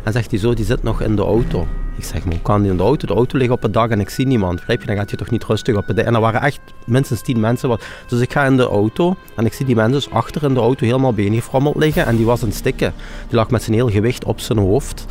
En 0.03 0.13
zegt 0.13 0.31
hij 0.31 0.41
zo, 0.41 0.55
die 0.55 0.65
zit 0.65 0.83
nog 0.83 1.01
in 1.01 1.17
de 1.17 1.23
auto. 1.23 1.67
Ik 1.97 2.05
zeg, 2.05 2.25
maar 2.25 2.33
hoe 2.33 2.43
kan 2.43 2.63
die 2.63 2.71
in 2.71 2.77
de 2.77 2.83
auto? 2.83 3.07
De 3.07 3.15
auto 3.15 3.39
ligt 3.39 3.51
op 3.51 3.63
het 3.63 3.73
dak 3.73 3.91
en 3.91 4.01
ik 4.01 4.09
zie 4.09 4.27
niemand. 4.27 4.55
Begrijp 4.55 4.81
je? 4.81 4.87
Dan 4.87 4.97
gaat 4.97 5.11
je 5.11 5.17
toch 5.17 5.31
niet 5.31 5.45
rustig 5.45 5.77
op 5.77 5.87
het 5.87 5.97
dak. 5.97 6.07
En 6.07 6.15
er 6.15 6.21
waren 6.21 6.41
echt 6.41 6.61
minstens 6.87 7.23
tien 7.23 7.41
mensen. 7.41 7.79
Dus 8.09 8.21
ik 8.21 8.33
ga 8.33 8.45
in 8.45 8.57
de 8.57 8.69
auto 8.69 9.17
en 9.37 9.47
ik 9.47 9.53
zie 9.53 9.67
die 9.67 9.75
mensen 9.75 9.93
dus 9.93 10.11
achter 10.11 10.43
in 10.43 10.55
de 10.55 10.61
auto 10.61 10.87
helemaal 10.87 11.13
benigfrommeld 11.13 11.77
liggen. 11.77 12.07
En 12.07 12.17
die 12.17 12.27
was 12.27 12.43
een 12.43 12.53
stikken. 12.53 12.93
Die 13.29 13.37
lag 13.37 13.51
met 13.51 13.63
zijn 13.63 13.77
heel 13.77 13.91
gewicht 13.91 14.25
op 14.25 14.41
zijn 14.41 14.59
hoofd. 14.59 15.07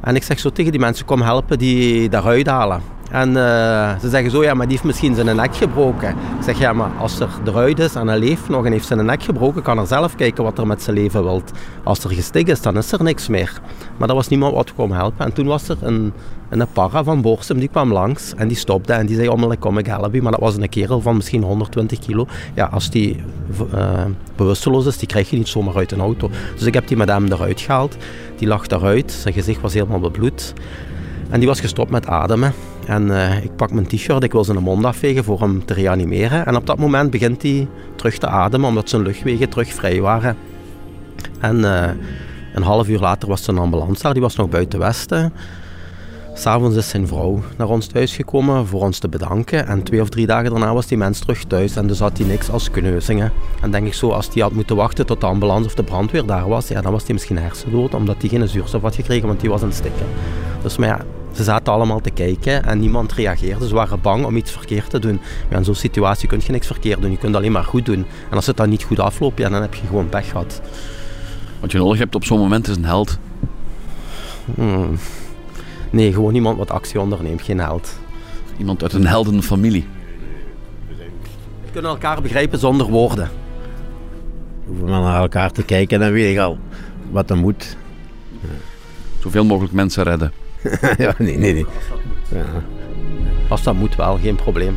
En 0.00 0.14
ik 0.14 0.22
zeg 0.22 0.38
zo 0.38 0.50
tegen 0.50 0.70
die 0.70 0.80
mensen, 0.80 1.06
kom 1.06 1.22
helpen 1.22 1.58
die 1.58 2.08
daaruit 2.08 2.46
halen. 2.46 2.82
En 3.10 3.28
uh, 3.28 3.98
ze 4.00 4.08
zeggen 4.08 4.30
zo, 4.30 4.42
ja, 4.42 4.54
maar 4.54 4.66
die 4.66 4.74
heeft 4.74 4.86
misschien 4.86 5.14
zijn 5.14 5.36
nek 5.36 5.56
gebroken. 5.56 6.08
Ik 6.10 6.44
zeg, 6.44 6.58
ja, 6.58 6.72
maar 6.72 6.90
als 6.98 7.20
er 7.20 7.28
eruit 7.44 7.78
is 7.78 7.94
en 7.94 8.08
hij 8.08 8.18
leeft 8.18 8.48
nog 8.48 8.66
en 8.66 8.72
heeft 8.72 8.86
zijn 8.86 9.04
nek 9.04 9.22
gebroken, 9.22 9.62
kan 9.62 9.78
er 9.78 9.86
zelf 9.86 10.14
kijken 10.14 10.44
wat 10.44 10.58
er 10.58 10.66
met 10.66 10.82
zijn 10.82 10.96
leven 10.96 11.22
wilt. 11.22 11.50
Als 11.84 12.04
er 12.04 12.10
gestikt 12.10 12.48
is, 12.48 12.62
dan 12.62 12.76
is 12.76 12.92
er 12.92 13.02
niks 13.02 13.28
meer. 13.28 13.60
Maar 13.96 14.08
er 14.08 14.14
was 14.14 14.28
niemand 14.28 14.54
wat 14.54 14.74
kwam 14.74 14.92
helpen. 14.92 15.24
En 15.26 15.32
toen 15.32 15.46
was 15.46 15.68
er 15.68 15.76
een, 15.80 16.12
een 16.48 16.66
para 16.72 17.04
van 17.04 17.20
Borsum, 17.20 17.58
die 17.58 17.68
kwam 17.68 17.92
langs 17.92 18.34
en 18.36 18.48
die 18.48 18.56
stopte 18.56 18.92
en 18.92 19.06
die 19.06 19.16
zei 19.16 19.28
onmiddellijk, 19.28 19.60
kom 19.60 19.78
ik 19.78 19.86
help 19.86 20.14
je. 20.14 20.22
Maar 20.22 20.32
dat 20.32 20.40
was 20.40 20.56
een 20.56 20.68
kerel 20.68 21.00
van 21.00 21.16
misschien 21.16 21.42
120 21.42 21.98
kilo. 21.98 22.26
Ja, 22.54 22.64
als 22.64 22.90
die 22.90 23.22
uh, 23.74 24.04
bewusteloos 24.36 24.86
is, 24.86 24.98
die 24.98 25.08
krijg 25.08 25.30
je 25.30 25.36
niet 25.36 25.48
zomaar 25.48 25.76
uit 25.76 25.92
een 25.92 26.00
auto. 26.00 26.30
Dus 26.54 26.66
ik 26.66 26.74
heb 26.74 26.88
die 26.88 26.96
met 26.96 27.08
hem 27.08 27.32
eruit 27.32 27.60
gehaald. 27.60 27.96
Die 28.36 28.48
lag 28.48 28.66
daaruit, 28.66 29.12
zijn 29.12 29.34
gezicht 29.34 29.60
was 29.60 29.74
helemaal 29.74 30.00
bebloed. 30.00 30.54
En 31.30 31.38
die 31.38 31.48
was 31.48 31.60
gestopt 31.60 31.90
met 31.90 32.06
ademen. 32.06 32.52
En 32.86 33.06
uh, 33.06 33.44
ik 33.44 33.56
pak 33.56 33.72
mijn 33.72 33.86
t-shirt, 33.86 34.22
ik 34.22 34.32
wil 34.32 34.44
zijn 34.44 34.58
mond 34.58 34.84
afvegen 34.84 35.24
voor 35.24 35.40
hem 35.40 35.64
te 35.64 35.74
reanimeren. 35.74 36.46
En 36.46 36.56
op 36.56 36.66
dat 36.66 36.78
moment 36.78 37.10
begint 37.10 37.42
hij 37.42 37.68
terug 37.96 38.18
te 38.18 38.26
ademen, 38.26 38.68
omdat 38.68 38.88
zijn 38.88 39.02
luchtwegen 39.02 39.48
terug 39.48 39.74
vrij 39.74 40.00
waren. 40.00 40.36
En 41.40 41.56
uh, 41.56 41.88
een 42.54 42.62
half 42.62 42.88
uur 42.88 42.98
later 42.98 43.28
was 43.28 43.44
zijn 43.44 43.58
ambulance 43.58 44.02
daar, 44.02 44.12
die 44.12 44.22
was 44.22 44.36
nog 44.36 44.48
buiten 44.48 44.78
Westen. 44.78 45.32
S'avonds 46.34 46.76
is 46.76 46.88
zijn 46.88 47.06
vrouw 47.06 47.42
naar 47.56 47.68
ons 47.68 47.86
thuis 47.86 48.14
gekomen 48.16 48.66
voor 48.66 48.80
ons 48.80 48.98
te 48.98 49.08
bedanken. 49.08 49.66
En 49.66 49.82
twee 49.82 50.00
of 50.00 50.08
drie 50.08 50.26
dagen 50.26 50.50
daarna 50.50 50.74
was 50.74 50.86
die 50.86 50.98
mens 50.98 51.18
terug 51.18 51.44
thuis. 51.44 51.76
En 51.76 51.86
dus 51.86 51.98
had 51.98 52.18
hij 52.18 52.26
niks 52.26 52.50
als 52.50 52.70
kneuzingen. 52.70 53.32
En 53.60 53.70
denk 53.70 53.86
ik 53.86 53.94
zo, 53.94 54.10
als 54.10 54.28
hij 54.32 54.42
had 54.42 54.52
moeten 54.52 54.76
wachten 54.76 55.06
tot 55.06 55.20
de 55.20 55.26
ambulance 55.26 55.66
of 55.66 55.74
de 55.74 55.82
brandweer 55.82 56.26
daar 56.26 56.48
was, 56.48 56.68
ja, 56.68 56.80
dan 56.80 56.92
was 56.92 57.04
hij 57.04 57.12
misschien 57.12 57.38
hersendood, 57.38 57.94
omdat 57.94 58.16
hij 58.20 58.28
geen 58.28 58.48
zuurstof 58.48 58.82
had 58.82 58.94
gekregen, 58.94 59.26
want 59.26 59.40
die 59.40 59.50
was 59.50 59.60
aan 59.62 59.68
het 59.68 59.76
stikken. 59.76 60.06
Dus 60.62 60.76
maar 60.76 60.88
ja, 60.88 61.00
ze 61.32 61.42
zaten 61.42 61.72
allemaal 61.72 62.00
te 62.00 62.10
kijken 62.10 62.64
en 62.64 62.78
niemand 62.78 63.12
reageerde. 63.12 63.68
Ze 63.68 63.74
waren 63.74 64.00
bang 64.00 64.24
om 64.24 64.36
iets 64.36 64.50
verkeerd 64.50 64.90
te 64.90 64.98
doen. 64.98 65.20
Ja, 65.50 65.56
in 65.56 65.64
zo'n 65.64 65.74
situatie 65.74 66.28
kun 66.28 66.40
je 66.44 66.52
niks 66.52 66.66
verkeerd 66.66 67.00
doen. 67.00 67.10
Je 67.10 67.18
kunt 67.18 67.36
alleen 67.36 67.52
maar 67.52 67.64
goed 67.64 67.86
doen. 67.86 68.06
En 68.30 68.36
als 68.36 68.46
het 68.46 68.56
dan 68.56 68.68
niet 68.68 68.82
goed 68.82 68.98
afloopt, 68.98 69.38
ja, 69.38 69.48
dan 69.48 69.62
heb 69.62 69.74
je 69.74 69.86
gewoon 69.86 70.08
pech 70.08 70.30
gehad. 70.30 70.60
Wat 71.60 71.72
je 71.72 71.78
nodig 71.78 71.98
hebt 71.98 72.14
op 72.14 72.24
zo'n 72.24 72.38
moment 72.38 72.68
is 72.68 72.76
een 72.76 72.84
held. 72.84 73.18
Hmm. 74.54 74.98
Nee, 75.90 76.12
gewoon 76.12 76.34
iemand 76.34 76.58
wat 76.58 76.70
actie 76.70 77.00
onderneemt, 77.00 77.42
geen 77.42 77.58
held. 77.58 77.98
Iemand 78.58 78.82
uit 78.82 78.92
een 78.92 79.06
heldenfamilie. 79.06 79.86
We 81.64 81.70
kunnen 81.72 81.90
elkaar 81.90 82.22
begrijpen 82.22 82.58
zonder 82.58 82.86
woorden. 82.86 83.30
We 84.64 84.66
hoeven 84.66 84.88
maar 84.88 85.00
naar 85.00 85.20
elkaar 85.20 85.50
te 85.52 85.62
kijken 85.62 85.96
en 85.96 86.02
dan 86.02 86.12
weet 86.12 86.32
ik 86.32 86.38
al 86.38 86.58
wat 87.10 87.30
er 87.30 87.36
moet. 87.36 87.76
Zoveel 89.18 89.44
mogelijk 89.44 89.72
mensen 89.72 90.02
redden. 90.02 90.32
ja, 91.04 91.14
nee, 91.18 91.38
nee, 91.38 91.52
nee. 91.52 91.66
Ja. 92.28 92.44
Als 93.48 93.62
dat 93.62 93.74
moet 93.74 93.96
wel, 93.96 94.18
geen 94.18 94.36
probleem. 94.36 94.76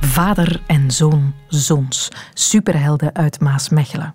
Vader 0.00 0.60
en 0.66 0.90
zoon 0.90 1.34
Zons, 1.48 2.08
superhelden 2.34 3.14
uit 3.14 3.40
Maasmechelen. 3.40 4.14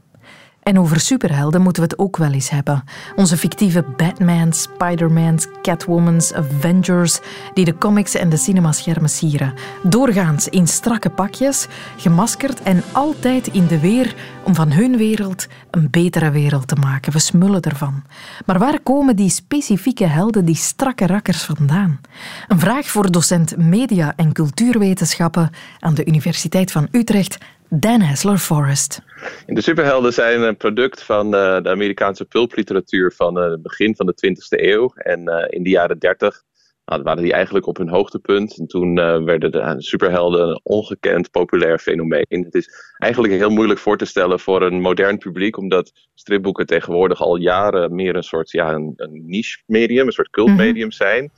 En 0.68 0.80
over 0.80 1.00
superhelden 1.00 1.62
moeten 1.62 1.84
we 1.84 1.90
het 1.90 2.00
ook 2.00 2.18
wel 2.18 2.32
eens 2.32 2.50
hebben. 2.50 2.84
Onze 3.16 3.38
fictieve 3.38 3.86
Batmans, 3.98 4.62
Spidermans, 4.62 5.48
Catwomans, 5.62 6.34
Avengers, 6.34 7.20
die 7.54 7.66
de 7.66 7.78
comics 7.78 8.16
en 8.16 8.30
de 8.30 8.38
cinemaschermen 8.38 9.10
sieren. 9.10 9.54
Doorgaans 9.84 10.48
in 10.48 10.68
strakke 10.68 11.10
pakjes, 11.10 11.68
gemaskerd 11.98 12.62
en 12.62 12.84
altijd 12.92 13.48
in 13.48 13.68
de 13.68 13.80
weer 13.80 14.16
om 14.44 14.56
van 14.56 14.72
hun 14.72 14.98
wereld 14.98 15.48
een 15.72 15.90
betere 15.90 16.32
wereld 16.32 16.68
te 16.68 16.76
maken. 16.76 17.12
We 17.12 17.20
smullen 17.20 17.62
ervan. 17.62 18.04
Maar 18.46 18.60
waar 18.60 18.80
komen 18.80 19.16
die 19.16 19.30
specifieke 19.30 20.06
helden, 20.06 20.46
die 20.46 20.56
strakke 20.56 21.08
rakkers 21.08 21.44
vandaan? 21.44 22.02
Een 22.48 22.60
vraag 22.60 22.88
voor 22.88 23.12
docent 23.12 23.58
media 23.58 24.14
en 24.16 24.34
cultuurwetenschappen 24.34 25.50
aan 25.80 25.94
de 25.94 26.06
Universiteit 26.06 26.72
van 26.72 26.88
Utrecht, 26.92 27.38
Dan 27.70 28.02
Hessler 28.02 28.38
Forrest. 28.38 29.02
De 29.46 29.62
superhelden 29.62 30.14
zijn 30.14 30.42
een 30.42 30.58
product 30.58 31.04
van 31.04 31.32
de, 31.32 31.60
de 31.64 31.70
Amerikaanse 31.70 32.26
pulpliteratuur 32.26 33.14
van 33.16 33.36
het 33.36 33.62
begin 33.62 33.96
van 33.96 34.06
de 34.06 34.36
20e 34.36 34.66
eeuw. 34.66 34.92
En 34.96 35.22
uh, 35.30 35.46
in 35.48 35.64
de 35.64 35.70
jaren 35.70 36.00
30 36.00 36.44
nou, 36.86 37.04
waren 37.04 37.24
die 37.24 37.34
eigenlijk 37.34 37.68
op 37.68 37.78
hun 37.78 37.90
hoogtepunt. 37.90 38.58
En 38.58 38.68
toen 38.68 38.98
uh, 38.98 39.24
werden 39.24 39.52
de 39.52 39.76
superhelden 39.78 40.50
een 40.50 40.60
ongekend 40.64 41.32
populair 41.32 41.80
fenomeen. 41.80 42.26
Het 42.28 42.56
is 42.56 42.70
eigenlijk 42.98 43.34
heel 43.34 43.50
moeilijk 43.50 43.80
voor 43.80 43.98
te 43.98 44.06
stellen 44.06 44.40
voor 44.40 44.62
een 44.62 44.82
modern 44.82 45.18
publiek, 45.18 45.58
omdat 45.58 45.92
stripboeken 46.14 46.66
tegenwoordig 46.66 47.22
al 47.22 47.36
jaren 47.36 47.96
meer 47.96 48.16
een 48.16 48.24
soort 48.24 48.52
ja, 48.52 48.74
een, 48.74 48.94
een 48.96 49.24
niche 49.26 49.58
medium, 49.66 50.06
een 50.06 50.12
soort 50.12 50.30
cultmedium 50.30 50.92
zijn. 50.92 51.32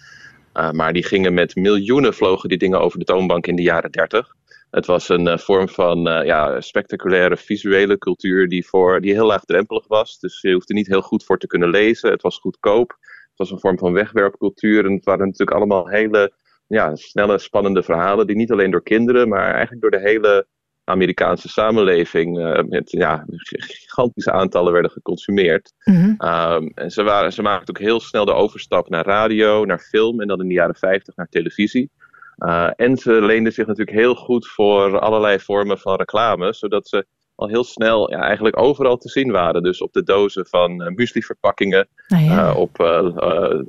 Uh, 0.53 0.71
maar 0.71 0.93
die 0.93 1.03
gingen 1.03 1.33
met 1.33 1.55
miljoenen 1.55 2.13
vlogen 2.13 2.49
die 2.49 2.57
dingen 2.57 2.79
over 2.79 2.99
de 2.99 3.05
toonbank 3.05 3.47
in 3.47 3.55
de 3.55 3.61
jaren 3.61 3.91
30. 3.91 4.37
Het 4.71 4.85
was 4.85 5.09
een 5.09 5.27
uh, 5.27 5.37
vorm 5.37 5.69
van 5.69 6.07
uh, 6.07 6.25
ja, 6.25 6.61
spectaculaire 6.61 7.37
visuele 7.37 7.97
cultuur 7.97 8.47
die, 8.47 8.67
voor, 8.67 9.01
die 9.01 9.13
heel 9.13 9.25
laagdrempelig 9.25 9.87
was. 9.87 10.19
Dus 10.19 10.41
je 10.41 10.53
hoefde 10.53 10.73
niet 10.73 10.87
heel 10.87 11.01
goed 11.01 11.23
voor 11.23 11.37
te 11.37 11.47
kunnen 11.47 11.69
lezen. 11.69 12.11
Het 12.11 12.21
was 12.21 12.37
goedkoop. 12.37 12.89
Het 12.99 13.37
was 13.37 13.51
een 13.51 13.59
vorm 13.59 13.77
van 13.77 13.93
wegwerpcultuur. 13.93 14.85
En 14.85 14.93
het 14.93 15.05
waren 15.05 15.25
natuurlijk 15.25 15.57
allemaal 15.57 15.87
hele 15.87 16.33
ja, 16.67 16.95
snelle, 16.95 17.37
spannende 17.37 17.83
verhalen. 17.83 18.27
Die 18.27 18.35
niet 18.35 18.51
alleen 18.51 18.71
door 18.71 18.83
kinderen, 18.83 19.29
maar 19.29 19.51
eigenlijk 19.51 19.81
door 19.81 19.91
de 19.91 19.99
hele 19.99 20.47
Amerikaanse 20.83 21.49
samenleving 21.49 22.37
uh, 22.37 22.63
met 22.63 22.91
ja, 22.91 23.25
gigantische 23.27 24.31
aantallen 24.31 24.73
werden 24.73 24.91
geconsumeerd. 24.91 25.73
Mm 25.83 25.95
-hmm. 25.95 26.29
um, 26.29 26.71
en 26.75 26.91
ze, 26.91 27.03
waren, 27.03 27.33
ze 27.33 27.41
maakten 27.41 27.75
ook 27.75 27.81
heel 27.81 27.99
snel 27.99 28.25
de 28.25 28.33
overstap 28.33 28.89
naar 28.89 29.05
radio, 29.05 29.65
naar 29.65 29.79
film 29.79 30.21
en 30.21 30.27
dan 30.27 30.41
in 30.41 30.47
de 30.47 30.53
jaren 30.53 30.75
50 30.75 31.15
naar 31.15 31.27
televisie. 31.29 31.91
Uh, 32.39 32.69
en 32.75 32.97
ze 32.97 33.11
leenden 33.11 33.53
zich 33.53 33.67
natuurlijk 33.67 33.97
heel 33.97 34.15
goed 34.15 34.47
voor 34.47 34.99
allerlei 34.99 35.39
vormen 35.39 35.77
van 35.77 35.95
reclame, 35.95 36.53
zodat 36.53 36.87
ze 36.87 37.05
al 37.35 37.47
heel 37.47 37.63
snel 37.63 38.11
ja, 38.11 38.19
eigenlijk 38.21 38.59
overal 38.59 38.97
te 38.97 39.09
zien 39.09 39.31
waren. 39.31 39.63
Dus 39.63 39.81
op 39.81 39.93
de 39.93 40.03
dozen 40.03 40.45
van 40.45 40.81
uh, 40.81 40.87
muesliverpakkingen, 40.87 41.87
Ah, 42.07 42.25
ja. 42.25 42.49
uh, 42.49 42.57
op 42.57 42.77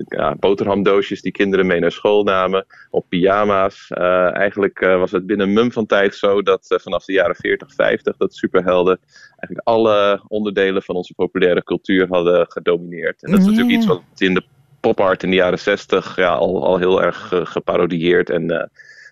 ja, 0.08 0.34
boterhamdoosjes 0.34 1.22
die 1.22 1.32
kinderen 1.32 1.66
mee 1.66 1.80
naar 1.80 1.92
school 1.92 2.22
namen, 2.22 2.66
op 2.90 3.06
pyjama's. 3.08 3.88
eigenlijk 4.32 4.80
was 4.80 5.10
het 5.10 5.26
binnen 5.26 5.46
een 5.46 5.52
mum 5.52 5.72
van 5.72 5.86
tijd 5.86 6.14
zo 6.14 6.42
dat 6.42 6.80
vanaf 6.82 7.04
de 7.04 7.12
jaren 7.12 7.36
40, 7.36 7.74
50 7.74 8.16
dat 8.16 8.34
superhelden 8.34 8.98
eigenlijk 9.26 9.68
alle 9.68 10.24
onderdelen 10.28 10.82
van 10.82 10.94
onze 10.94 11.14
populaire 11.14 11.62
cultuur 11.62 12.06
hadden 12.08 12.50
gedomineerd. 12.50 13.22
En 13.22 13.30
dat 13.30 13.40
is 13.40 13.46
natuurlijk 13.46 13.76
iets 13.76 13.86
wat 13.86 14.02
in 14.16 14.34
de 14.34 14.42
popart 14.80 15.22
in 15.22 15.30
de 15.30 15.36
jaren 15.36 15.58
60 15.58 16.16
ja, 16.16 16.32
al, 16.32 16.64
al 16.64 16.78
heel 16.78 17.02
erg 17.02 17.32
uh, 17.32 17.40
geparodieerd 17.46 18.30
en, 18.30 18.50
uh, 18.50 18.56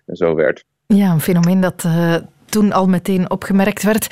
en 0.05 0.15
zo 0.15 0.35
werd. 0.35 0.63
Ja, 0.87 1.11
een 1.11 1.21
fenomeen 1.21 1.61
dat 1.61 1.83
uh, 1.85 2.15
toen 2.45 2.71
al 2.71 2.87
meteen 2.87 3.29
opgemerkt 3.31 3.83
werd. 3.83 4.07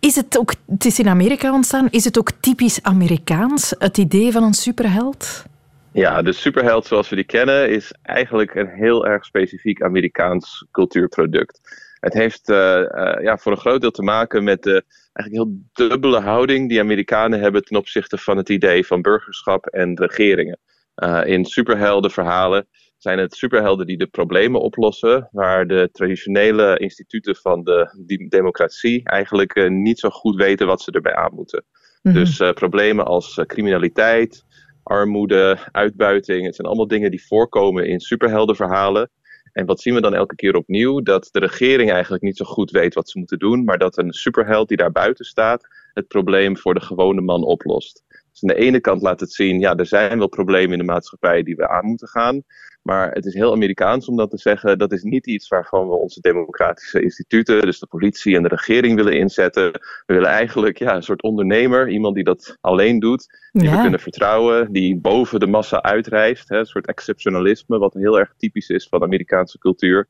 Is 0.00 0.16
het 0.16 0.38
ook, 0.38 0.54
het 0.66 0.84
is 0.84 0.98
in 0.98 1.08
Amerika 1.08 1.52
ontstaan, 1.52 1.88
is 1.90 2.04
het 2.04 2.18
ook 2.18 2.30
typisch 2.40 2.82
Amerikaans, 2.82 3.74
het 3.78 3.98
idee 3.98 4.32
van 4.32 4.42
een 4.42 4.54
superheld? 4.54 5.44
Ja, 5.92 6.22
de 6.22 6.32
superheld 6.32 6.86
zoals 6.86 7.08
we 7.08 7.16
die 7.16 7.24
kennen 7.24 7.70
is 7.70 7.92
eigenlijk 8.02 8.54
een 8.54 8.68
heel 8.68 9.06
erg 9.06 9.24
specifiek 9.24 9.82
Amerikaans 9.82 10.66
cultuurproduct. 10.70 11.60
Het 12.00 12.12
heeft 12.12 12.48
uh, 12.48 12.56
uh, 12.56 13.22
ja, 13.22 13.38
voor 13.38 13.52
een 13.52 13.58
groot 13.58 13.80
deel 13.80 13.90
te 13.90 14.02
maken 14.02 14.44
met 14.44 14.62
de 14.62 14.84
eigenlijk 15.12 15.50
heel 15.50 15.88
dubbele 15.88 16.20
houding 16.20 16.68
die 16.68 16.80
Amerikanen 16.80 17.40
hebben 17.40 17.64
ten 17.64 17.76
opzichte 17.76 18.18
van 18.18 18.36
het 18.36 18.48
idee 18.48 18.86
van 18.86 19.02
burgerschap 19.02 19.66
en 19.66 19.96
regeringen. 19.96 20.58
Uh, 21.00 21.20
in 21.24 21.44
superheldenverhalen 21.44 22.66
zijn 22.98 23.18
het 23.18 23.34
superhelden 23.34 23.86
die 23.86 23.98
de 23.98 24.06
problemen 24.06 24.60
oplossen, 24.60 25.28
waar 25.32 25.66
de 25.66 25.88
traditionele 25.92 26.78
instituten 26.78 27.36
van 27.36 27.64
de 27.64 28.26
democratie 28.28 29.04
eigenlijk 29.04 29.54
uh, 29.54 29.70
niet 29.70 29.98
zo 29.98 30.10
goed 30.10 30.36
weten 30.36 30.66
wat 30.66 30.82
ze 30.82 30.90
erbij 30.90 31.14
aan 31.14 31.34
moeten. 31.34 31.64
Mm 32.02 32.12
-hmm. 32.12 32.20
Dus 32.20 32.40
uh, 32.40 32.52
problemen 32.52 33.04
als 33.04 33.40
criminaliteit, 33.46 34.44
armoede, 34.82 35.58
uitbuiting, 35.72 36.44
het 36.44 36.54
zijn 36.54 36.66
allemaal 36.66 36.88
dingen 36.88 37.10
die 37.10 37.26
voorkomen 37.26 37.86
in 37.86 38.00
superheldenverhalen. 38.00 39.10
En 39.52 39.66
wat 39.66 39.80
zien 39.80 39.94
we 39.94 40.00
dan 40.00 40.14
elke 40.14 40.34
keer 40.34 40.54
opnieuw? 40.54 41.00
Dat 41.00 41.28
de 41.30 41.38
regering 41.38 41.90
eigenlijk 41.90 42.22
niet 42.22 42.36
zo 42.36 42.44
goed 42.44 42.70
weet 42.70 42.94
wat 42.94 43.10
ze 43.10 43.18
moeten 43.18 43.38
doen, 43.38 43.64
maar 43.64 43.78
dat 43.78 43.98
een 43.98 44.12
superheld 44.12 44.68
die 44.68 44.76
daar 44.76 44.92
buiten 44.92 45.24
staat 45.24 45.68
het 45.92 46.08
probleem 46.08 46.56
voor 46.56 46.74
de 46.74 46.80
gewone 46.80 47.20
man 47.20 47.44
oplost. 47.44 48.02
Dus 48.40 48.50
aan 48.50 48.56
de 48.56 48.66
ene 48.66 48.80
kant 48.80 49.02
laat 49.02 49.20
het 49.20 49.32
zien, 49.32 49.60
ja, 49.60 49.76
er 49.76 49.86
zijn 49.86 50.18
wel 50.18 50.28
problemen 50.28 50.72
in 50.72 50.78
de 50.78 50.92
maatschappij 50.92 51.42
die 51.42 51.56
we 51.56 51.68
aan 51.68 51.86
moeten 51.86 52.08
gaan. 52.08 52.42
Maar 52.82 53.12
het 53.12 53.24
is 53.24 53.34
heel 53.34 53.52
Amerikaans 53.52 54.08
om 54.08 54.16
dat 54.16 54.30
te 54.30 54.38
zeggen. 54.38 54.78
Dat 54.78 54.92
is 54.92 55.02
niet 55.02 55.26
iets 55.26 55.48
waarvan 55.48 55.88
we 55.88 55.94
onze 55.94 56.20
democratische 56.20 57.02
instituten, 57.02 57.60
dus 57.60 57.78
de 57.78 57.86
politie 57.86 58.36
en 58.36 58.42
de 58.42 58.48
regering 58.48 58.96
willen 58.96 59.18
inzetten. 59.18 59.72
We 59.72 60.14
willen 60.14 60.28
eigenlijk 60.28 60.78
ja, 60.78 60.94
een 60.94 61.02
soort 61.02 61.22
ondernemer, 61.22 61.88
iemand 61.88 62.14
die 62.14 62.24
dat 62.24 62.56
alleen 62.60 62.98
doet, 62.98 63.26
die 63.52 63.70
we 63.70 63.80
kunnen 63.80 64.00
vertrouwen, 64.00 64.72
die 64.72 64.96
boven 64.96 65.40
de 65.40 65.46
massa 65.46 65.82
uitreist. 65.82 66.48
Hè, 66.48 66.58
een 66.58 66.66
soort 66.66 66.86
exceptionalisme, 66.86 67.78
wat 67.78 67.94
heel 67.94 68.18
erg 68.18 68.34
typisch 68.36 68.68
is 68.68 68.88
van 68.88 69.02
Amerikaanse 69.02 69.58
cultuur. 69.58 70.08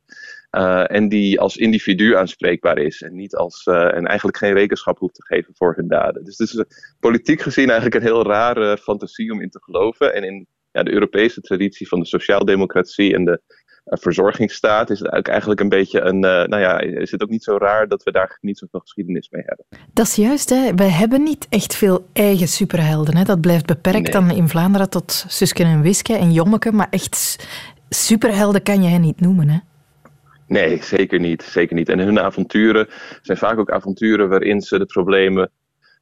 Uh, 0.51 0.90
en 0.90 1.09
die 1.09 1.40
als 1.40 1.57
individu 1.57 2.16
aanspreekbaar 2.16 2.78
is 2.78 3.03
en 3.03 3.14
niet 3.14 3.34
als 3.34 3.66
uh, 3.66 3.94
en 3.94 4.07
eigenlijk 4.07 4.36
geen 4.36 4.53
rekenschap 4.53 4.98
hoeft 4.98 5.14
te 5.14 5.24
geven 5.24 5.55
voor 5.57 5.74
hun 5.76 5.88
daden. 5.88 6.24
Dus 6.24 6.38
het 6.38 6.48
is 6.48 6.55
uh, 6.55 6.64
politiek 7.01 7.40
gezien 7.40 7.70
eigenlijk 7.70 7.94
een 7.94 8.11
heel 8.11 8.26
rare 8.26 8.78
fantasie 8.78 9.32
om 9.32 9.40
in 9.40 9.51
te 9.51 9.62
geloven. 9.62 10.14
En 10.14 10.24
in 10.24 10.46
ja, 10.72 10.82
de 10.82 10.92
Europese 10.92 11.40
traditie 11.40 11.88
van 11.88 12.01
de 12.01 12.07
sociaaldemocratie 12.07 13.14
en 13.14 13.24
de 13.24 13.40
verzorgingsstaat 13.84 14.90
is 14.90 14.98
het 15.01 15.28
eigenlijk 15.28 15.61
een 15.61 15.68
beetje 15.68 16.01
een. 16.01 16.20
nou 16.20 16.59
ja, 16.59 16.80
is 16.80 17.11
het 17.11 17.22
ook 17.22 17.28
niet 17.28 17.44
zo 17.44 17.57
raar 17.57 17.88
dat 17.88 18.03
we 18.03 18.12
daar 18.12 18.38
niet 18.40 18.59
zoveel 18.59 18.80
geschiedenis 18.80 19.28
mee 19.30 19.42
hebben. 19.46 19.66
Dat 19.92 20.07
is 20.07 20.14
juist, 20.14 20.51
hè. 20.51 20.74
Wij 20.74 20.90
hebben 20.90 21.22
niet 21.22 21.46
echt 21.48 21.74
veel 21.74 22.07
eigen 22.12 22.48
superhelden. 22.48 23.16
Hè. 23.16 23.24
Dat 23.24 23.40
blijft 23.40 23.66
beperkt 23.66 24.12
dan 24.12 24.30
in 24.30 24.48
Vlaanderen 24.48 24.90
tot 24.90 25.24
Susken 25.28 25.66
en 25.66 25.82
Wiske 25.82 26.14
en 26.14 26.32
Jommeke, 26.32 26.72
maar 26.72 26.88
echt 26.90 27.46
superhelden 27.88 28.62
kan 28.62 28.82
je 28.82 28.88
hen 28.88 29.01
niet 29.01 29.20
noemen, 29.20 29.48
hè. 29.48 29.59
Nee, 30.51 30.82
zeker 30.82 31.20
niet, 31.20 31.42
zeker 31.42 31.76
niet. 31.76 31.88
En 31.88 31.98
hun 31.98 32.20
avonturen 32.20 32.88
zijn 33.22 33.38
vaak 33.38 33.59
ook 33.59 33.70
avonturen 33.70 34.28
waarin 34.28 34.61
ze 34.61 34.78
de 34.78 34.86
problemen 34.86 35.51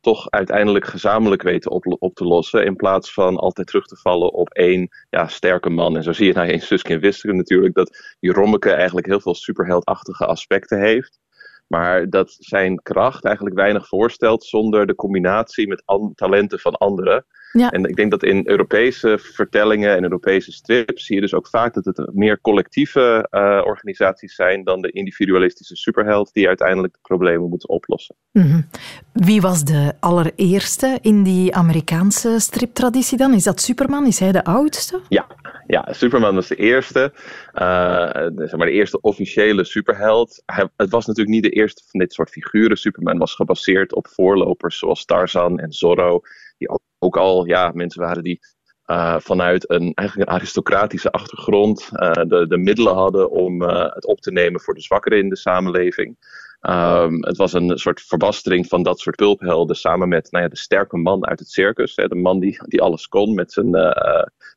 toch 0.01 0.31
uiteindelijk 0.31 0.85
gezamenlijk 0.85 1.43
weten 1.43 1.71
op, 2.01 2.15
te 2.15 2.25
lossen. 2.25 2.65
In 2.65 2.77
plaats 2.77 3.13
van 3.13 3.37
altijd 3.37 3.67
terug 3.67 3.87
te 3.87 3.97
vallen 3.97 4.33
op 4.33 4.49
één 4.49 4.89
ja, 5.11 5.27
sterke 5.27 5.71
man. 5.71 5.97
En 5.97 6.03
zo 6.03 6.13
zie 6.13 6.27
je 6.27 6.33
nou 6.33 6.49
in 6.49 7.01
Wisteren 7.01 7.37
natuurlijk 7.37 7.75
dat 7.75 8.17
die 8.21 8.33
Rommeke 8.33 8.71
eigenlijk 8.71 9.07
heel 9.07 9.21
veel 9.21 9.35
superheldachtige 9.35 10.27
aspecten 10.27 10.81
heeft. 10.81 11.19
Maar 11.67 12.11
dat 12.11 12.37
zijn 12.39 12.83
kracht 12.83 13.25
eigenlijk 13.25 13.57
weinig 13.57 13.89
voorstelt 13.89 14.45
zonder 14.45 14.87
de 14.87 14.95
combinatie 14.95 15.69
met 15.69 15.83
talenten 16.15 16.59
van 16.59 16.75
anderen. 16.75 17.25
Ja. 17.53 17.71
En 17.71 17.85
ik 17.85 17.97
denk 17.97 18.11
dat 18.11 18.23
in 18.23 18.43
Europese 18.45 19.19
vertellingen 19.19 19.97
en 19.97 20.03
Europese 20.03 20.53
strips 20.53 21.07
zie 21.07 21.15
je 21.15 21.21
dus 21.21 21.35
ook 21.35 21.49
vaak 21.49 21.75
dat 21.75 21.85
het 21.85 22.11
meer 22.13 22.41
collectieve 22.41 23.29
uh, 23.31 23.61
organisaties 23.65 24.35
zijn 24.35 24.65
dan 24.65 24.81
de 24.81 24.91
individualistische 24.91 25.77
superheld 25.77 26.33
die 26.33 26.47
uiteindelijk 26.47 26.93
de 26.93 26.99
problemen 27.03 27.49
moeten 27.49 27.69
oplossen. 27.69 28.17
Mm 28.33 28.43
-hmm. 28.43 28.67
Wie 29.13 29.41
was 29.41 29.65
de 29.65 29.93
allereerste 30.01 30.99
in 31.03 31.23
die 31.23 31.55
Amerikaanse 31.55 32.39
striptraditie 32.39 33.19
dan? 33.19 33.33
Is 33.33 33.45
dat 33.45 33.61
Superman? 33.61 34.07
Is 34.07 34.19
hij 34.19 34.33
de 34.33 34.45
oudste? 34.45 35.01
Ja, 35.09 35.27
ja 35.67 35.87
Superman 35.91 36.35
was 36.35 36.49
de 36.49 36.57
eerste. 36.57 37.13
Uh, 37.55 38.13
de, 38.13 38.33
zeg 38.37 38.57
maar 38.57 38.67
de 38.67 38.73
eerste 38.73 39.01
officiële 39.01 39.65
superheld. 39.65 40.43
Hij, 40.47 40.69
het 40.77 40.91
was 40.91 41.07
natuurlijk 41.07 41.35
niet 41.35 41.53
de 41.53 41.59
eerste 41.61 41.83
van 41.87 42.01
dit 42.01 42.13
soort 42.13 42.31
figuren. 42.31 42.77
Superman 42.77 43.19
was 43.19 43.35
gebaseerd 43.35 43.95
op 43.95 44.09
voorlopers 44.09 44.79
zoals 44.79 45.05
Tarzan 45.05 45.59
en 45.59 45.73
Zorro 45.73 46.21
die 46.59 46.69
ook 46.69 46.81
al 46.99 47.47
ja, 47.47 47.71
mensen 47.75 48.01
waren 48.03 48.23
die 48.23 48.41
uh, 48.87 49.17
vanuit 49.19 49.71
een, 49.71 49.93
eigenlijk 49.95 50.29
een 50.31 50.37
aristocratische 50.37 51.11
achtergrond 51.11 51.89
uh, 51.93 52.13
de, 52.13 52.47
de 52.49 52.59
middelen 52.59 52.95
hadden 52.95 53.31
om 53.31 53.63
uh, 53.63 53.95
het 53.95 54.07
op 54.07 54.21
te 54.21 54.33
nemen 54.33 54.61
voor 54.61 54.75
de 54.75 54.81
zwakkeren 54.81 55.19
in 55.19 55.29
de 55.29 55.37
samenleving. 55.37 56.17
Um, 56.61 57.25
het 57.25 57.37
was 57.37 57.53
een 57.53 57.79
soort 57.79 58.01
verbastering 58.01 58.67
van 58.67 58.83
dat 58.83 59.01
soort 59.01 59.17
pulphelden 59.17 59.77
samen 59.77 60.09
met 60.09 60.31
nou 60.31 60.45
ja, 60.45 60.51
de 60.51 60.57
sterke 60.57 60.97
man 60.97 61.27
uit 61.27 61.39
het 61.39 61.49
circus. 61.49 61.97
Hè, 61.97 62.09
de 62.09 62.15
man 62.15 62.41
die, 62.41 62.61
die 62.65 62.83
alles 62.83 63.09
kon 63.09 63.35
met 63.35 63.53
zijn. 63.53 63.71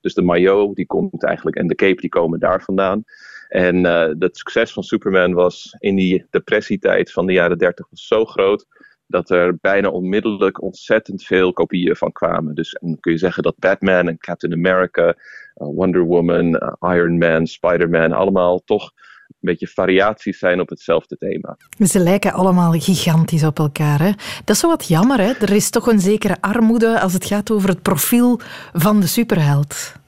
dus 0.02 0.14
de 0.14 0.22
maillot 0.22 0.76
die 0.76 0.86
komt 0.86 1.24
eigenlijk 1.24 1.58
en 1.58 1.68
de 1.68 1.76
cape 1.76 2.02
die 2.02 2.10
komen 2.10 2.40
daar 2.40 2.64
vandaan. 2.64 3.04
En 3.48 3.84
het 4.20 4.38
succes 4.38 4.74
van 4.74 4.84
Superman 4.84 5.34
was 5.34 5.76
in 5.80 5.96
die 5.96 6.26
depressietijd 6.30 7.12
van 7.12 7.26
de 7.26 7.34
jaren 7.34 7.58
30 7.58 7.88
was 7.90 8.08
zo 8.08 8.26
groot 8.26 8.66
dat 9.12 9.30
er 9.30 9.58
bijna 9.62 9.90
onmiddellijk 9.90 10.62
ontzettend 10.62 11.24
veel 11.24 11.54
kopieën 11.54 11.96
van 11.96 12.12
kwamen. 12.12 12.56
Dus 12.56 12.78
dan 12.80 13.00
kun 13.00 13.12
je 13.12 13.18
zeggen 13.18 13.44
dat 13.44 13.60
Batman 13.60 14.08
en 14.08 14.18
Captain 14.18 14.54
America, 14.54 15.08
uh, 15.08 15.14
Wonder 15.56 16.02
Woman, 16.02 16.46
uh, 16.46 16.94
Iron 16.96 17.18
Man, 17.18 17.48
Spider-Man 17.48 18.12
allemaal 18.12 18.60
toch 18.60 18.92
een 19.28 19.36
beetje 19.40 19.68
variaties 19.68 20.40
zijn 20.40 20.60
op 20.60 20.70
hetzelfde 20.70 21.18
thema. 21.18 21.58
Ze 21.80 22.00
lijken 22.00 22.32
allemaal 22.32 22.72
gigantisch 22.72 23.44
op 23.44 23.60
elkaar. 23.60 24.00
Hè? 24.00 24.12
Dat 24.46 24.56
is 24.56 24.60
zo 24.60 24.68
wat 24.68 24.88
jammer. 24.88 25.20
Hè? 25.20 25.32
Er 25.32 25.52
is 25.52 25.70
toch 25.70 25.88
een 25.88 26.00
zekere 26.00 26.42
armoede 26.42 27.00
als 27.00 27.14
het 27.14 27.26
gaat 27.26 27.52
over 27.52 27.70
het 27.70 27.82
profiel 27.82 28.40
van 28.74 29.00
de 29.00 29.08
superheld. 29.08 30.00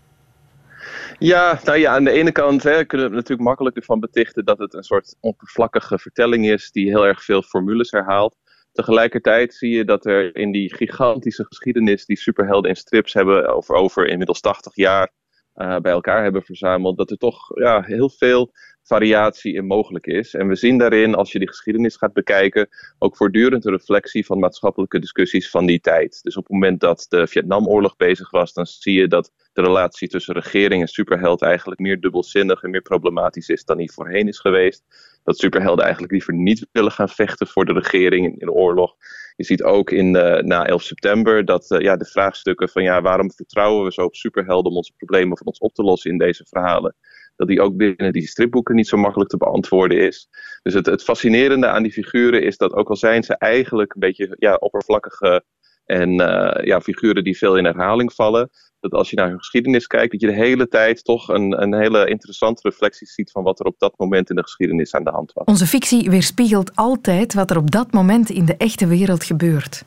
Ja, 1.19 1.59
nou 1.63 1.77
ja, 1.77 1.93
aan 1.93 2.03
de 2.03 2.11
ene 2.11 2.31
kant 2.31 2.63
hè, 2.63 2.85
kunnen 2.85 3.09
we 3.09 3.15
natuurlijk 3.15 3.47
makkelijk 3.47 3.75
ervan 3.75 3.99
betichten 3.99 4.45
dat 4.45 4.57
het 4.57 4.73
een 4.73 4.83
soort 4.83 5.15
oppervlakkige 5.19 5.99
vertelling 5.99 6.49
is 6.49 6.71
die 6.71 6.89
heel 6.89 7.05
erg 7.05 7.23
veel 7.23 7.41
formules 7.41 7.91
herhaalt. 7.91 8.35
Tegelijkertijd 8.73 9.53
zie 9.53 9.75
je 9.75 9.85
dat 9.85 10.05
er 10.05 10.35
in 10.35 10.51
die 10.51 10.75
gigantische 10.75 11.45
geschiedenis 11.45 12.05
die 12.05 12.17
superhelden 12.17 12.69
in 12.69 12.75
strips 12.75 13.13
hebben 13.13 13.47
over, 13.47 13.75
over 13.75 14.07
inmiddels 14.07 14.39
80 14.39 14.75
jaar 14.75 15.11
uh, 15.55 15.77
bij 15.77 15.91
elkaar 15.91 16.23
hebben 16.23 16.43
verzameld, 16.43 16.97
dat 16.97 17.11
er 17.11 17.17
toch 17.17 17.59
ja, 17.59 17.81
heel 17.81 18.09
veel 18.09 18.51
variatie 18.83 19.53
in 19.53 19.65
mogelijk 19.65 20.05
is. 20.05 20.33
En 20.33 20.47
we 20.47 20.55
zien 20.55 20.77
daarin, 20.77 21.15
als 21.15 21.31
je 21.31 21.39
die 21.39 21.47
geschiedenis 21.47 21.95
gaat 21.95 22.13
bekijken, 22.13 22.69
ook 22.99 23.17
voortdurend 23.17 23.65
een 23.65 23.71
reflectie 23.71 24.25
van 24.25 24.39
maatschappelijke 24.39 24.99
discussies 24.99 25.49
van 25.49 25.65
die 25.65 25.79
tijd. 25.79 26.19
Dus 26.23 26.37
op 26.37 26.43
het 26.43 26.51
moment 26.51 26.79
dat 26.79 27.05
de 27.09 27.27
Vietnamoorlog 27.27 27.95
bezig 27.95 28.29
was, 28.29 28.53
dan 28.53 28.65
zie 28.65 28.99
je 28.99 29.07
dat 29.07 29.31
de 29.53 29.61
relatie 29.61 30.07
tussen 30.07 30.33
regering 30.33 30.81
en 30.81 30.87
superheld 30.87 31.41
eigenlijk 31.41 31.79
meer 31.79 31.99
dubbelzinnig 31.99 32.63
en 32.63 32.69
meer 32.69 32.81
problematisch 32.81 33.49
is 33.49 33.65
dan 33.65 33.77
die 33.77 33.91
voorheen 33.91 34.27
is 34.27 34.39
geweest. 34.39 34.83
Dat 35.23 35.37
superhelden 35.37 35.83
eigenlijk 35.83 36.13
liever 36.13 36.33
niet 36.33 36.67
willen 36.71 36.91
gaan 36.91 37.09
vechten 37.09 37.47
voor 37.47 37.65
de 37.65 37.73
regering 37.73 38.25
in, 38.25 38.35
in 38.37 38.51
oorlog. 38.51 38.95
Je 39.35 39.43
ziet 39.43 39.63
ook 39.63 39.91
in, 39.91 40.11
na 40.11 40.65
11 40.65 40.81
september 40.81 41.45
dat 41.45 41.71
uh, 41.71 41.79
ja, 41.79 41.95
de 41.95 42.05
vraagstukken 42.05 42.69
van 42.69 42.83
ja, 42.83 43.01
waarom 43.01 43.31
vertrouwen 43.31 43.85
we 43.85 43.91
zo 43.91 44.03
op 44.03 44.15
superhelden 44.15 44.71
om 44.71 44.77
onze 44.77 44.93
problemen 44.97 45.37
van 45.37 45.47
ons 45.47 45.59
op 45.59 45.73
te 45.73 45.83
lossen 45.83 46.11
in 46.11 46.17
deze 46.17 46.45
verhalen 46.49 46.95
dat 47.35 47.47
die 47.47 47.61
ook 47.61 47.77
binnen 47.77 48.13
die 48.13 48.27
stripboeken 48.27 48.75
niet 48.75 48.87
zo 48.87 48.97
makkelijk 48.97 49.29
te 49.29 49.37
beantwoorden 49.37 49.97
is. 49.97 50.29
Dus 50.61 50.73
het, 50.73 50.85
het 50.85 51.03
fascinerende 51.03 51.67
aan 51.67 51.83
die 51.83 51.91
figuren 51.91 52.43
is 52.43 52.57
dat 52.57 52.73
ook 52.73 52.89
al 52.89 52.95
zijn 52.95 53.23
ze 53.23 53.37
eigenlijk 53.37 53.93
een 53.93 53.99
beetje 53.99 54.35
ja, 54.39 54.55
oppervlakkige 54.55 55.43
en 55.85 56.09
uh, 56.09 56.65
ja, 56.65 56.81
figuren 56.81 57.23
die 57.23 57.37
veel 57.37 57.57
in 57.57 57.65
herhaling 57.65 58.13
vallen, 58.13 58.49
dat 58.79 58.93
als 58.93 59.09
je 59.09 59.15
naar 59.15 59.29
hun 59.29 59.37
geschiedenis 59.37 59.87
kijkt, 59.87 60.11
dat 60.11 60.21
je 60.21 60.27
de 60.27 60.33
hele 60.33 60.67
tijd 60.67 61.03
toch 61.03 61.27
een, 61.27 61.61
een 61.61 61.73
hele 61.73 62.05
interessante 62.09 62.61
reflectie 62.69 63.07
ziet 63.07 63.31
van 63.31 63.43
wat 63.43 63.59
er 63.59 63.65
op 63.65 63.75
dat 63.77 63.93
moment 63.97 64.29
in 64.29 64.35
de 64.35 64.41
geschiedenis 64.41 64.95
aan 64.95 65.03
de 65.03 65.09
hand 65.09 65.33
was. 65.33 65.45
Onze 65.45 65.67
fictie 65.67 66.09
weerspiegelt 66.09 66.75
altijd 66.75 67.33
wat 67.33 67.51
er 67.51 67.57
op 67.57 67.71
dat 67.71 67.91
moment 67.91 68.29
in 68.29 68.45
de 68.45 68.57
echte 68.57 68.87
wereld 68.87 69.23
gebeurt. 69.23 69.85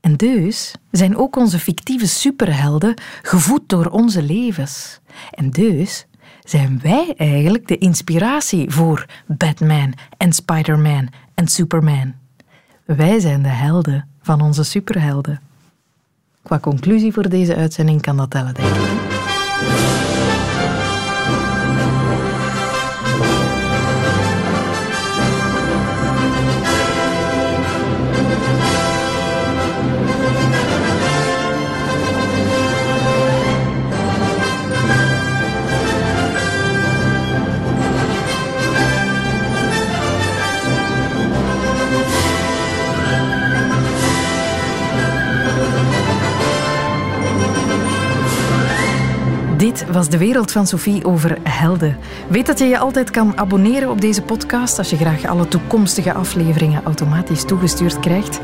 En 0.00 0.16
dus 0.16 0.74
zijn 0.90 1.16
ook 1.16 1.36
onze 1.36 1.58
fictieve 1.58 2.06
superhelden 2.06 2.94
gevoed 3.22 3.68
door 3.68 3.86
onze 3.86 4.22
levens. 4.22 5.00
En 5.30 5.50
dus 5.50 6.06
zijn 6.40 6.80
wij 6.82 7.14
eigenlijk 7.16 7.68
de 7.68 7.78
inspiratie 7.78 8.70
voor 8.70 9.06
Batman 9.26 9.94
en 10.16 10.32
Spider-Man 10.32 11.08
en 11.34 11.48
Superman. 11.48 12.14
Wij 12.84 13.20
zijn 13.20 13.42
de 13.42 13.48
helden 13.48 14.08
van 14.24 14.40
onze 14.40 14.62
superhelden. 14.62 15.40
Qua 16.42 16.58
conclusie 16.58 17.12
voor 17.12 17.28
deze 17.28 17.56
uitzending 17.56 18.00
kan 18.00 18.16
dat 18.16 18.30
tellen, 18.30 18.54
denk 18.54 18.68
ik. 18.68 20.13
Was 49.82 50.08
de 50.08 50.18
wereld 50.18 50.52
van 50.52 50.66
Sophie 50.66 51.04
over 51.04 51.38
helden. 51.42 51.96
Weet 52.28 52.46
dat 52.46 52.58
je 52.58 52.64
je 52.64 52.78
altijd 52.78 53.10
kan 53.10 53.38
abonneren 53.38 53.90
op 53.90 54.00
deze 54.00 54.22
podcast 54.22 54.78
als 54.78 54.90
je 54.90 54.96
graag 54.96 55.24
alle 55.24 55.48
toekomstige 55.48 56.12
afleveringen 56.12 56.84
automatisch 56.84 57.44
toegestuurd 57.44 58.00
krijgt. 58.00 58.40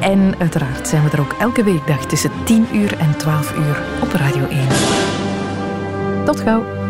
En 0.00 0.34
uiteraard 0.38 0.88
zijn 0.88 1.04
we 1.04 1.10
er 1.10 1.20
ook 1.20 1.34
elke 1.38 1.64
weekdag 1.64 2.06
tussen 2.06 2.30
10 2.44 2.66
uur 2.72 2.98
en 2.98 3.16
12 3.16 3.56
uur 3.56 3.82
op 4.02 4.12
Radio 4.12 4.46
1. 4.48 4.68
Tot 6.24 6.40
gauw. 6.40 6.83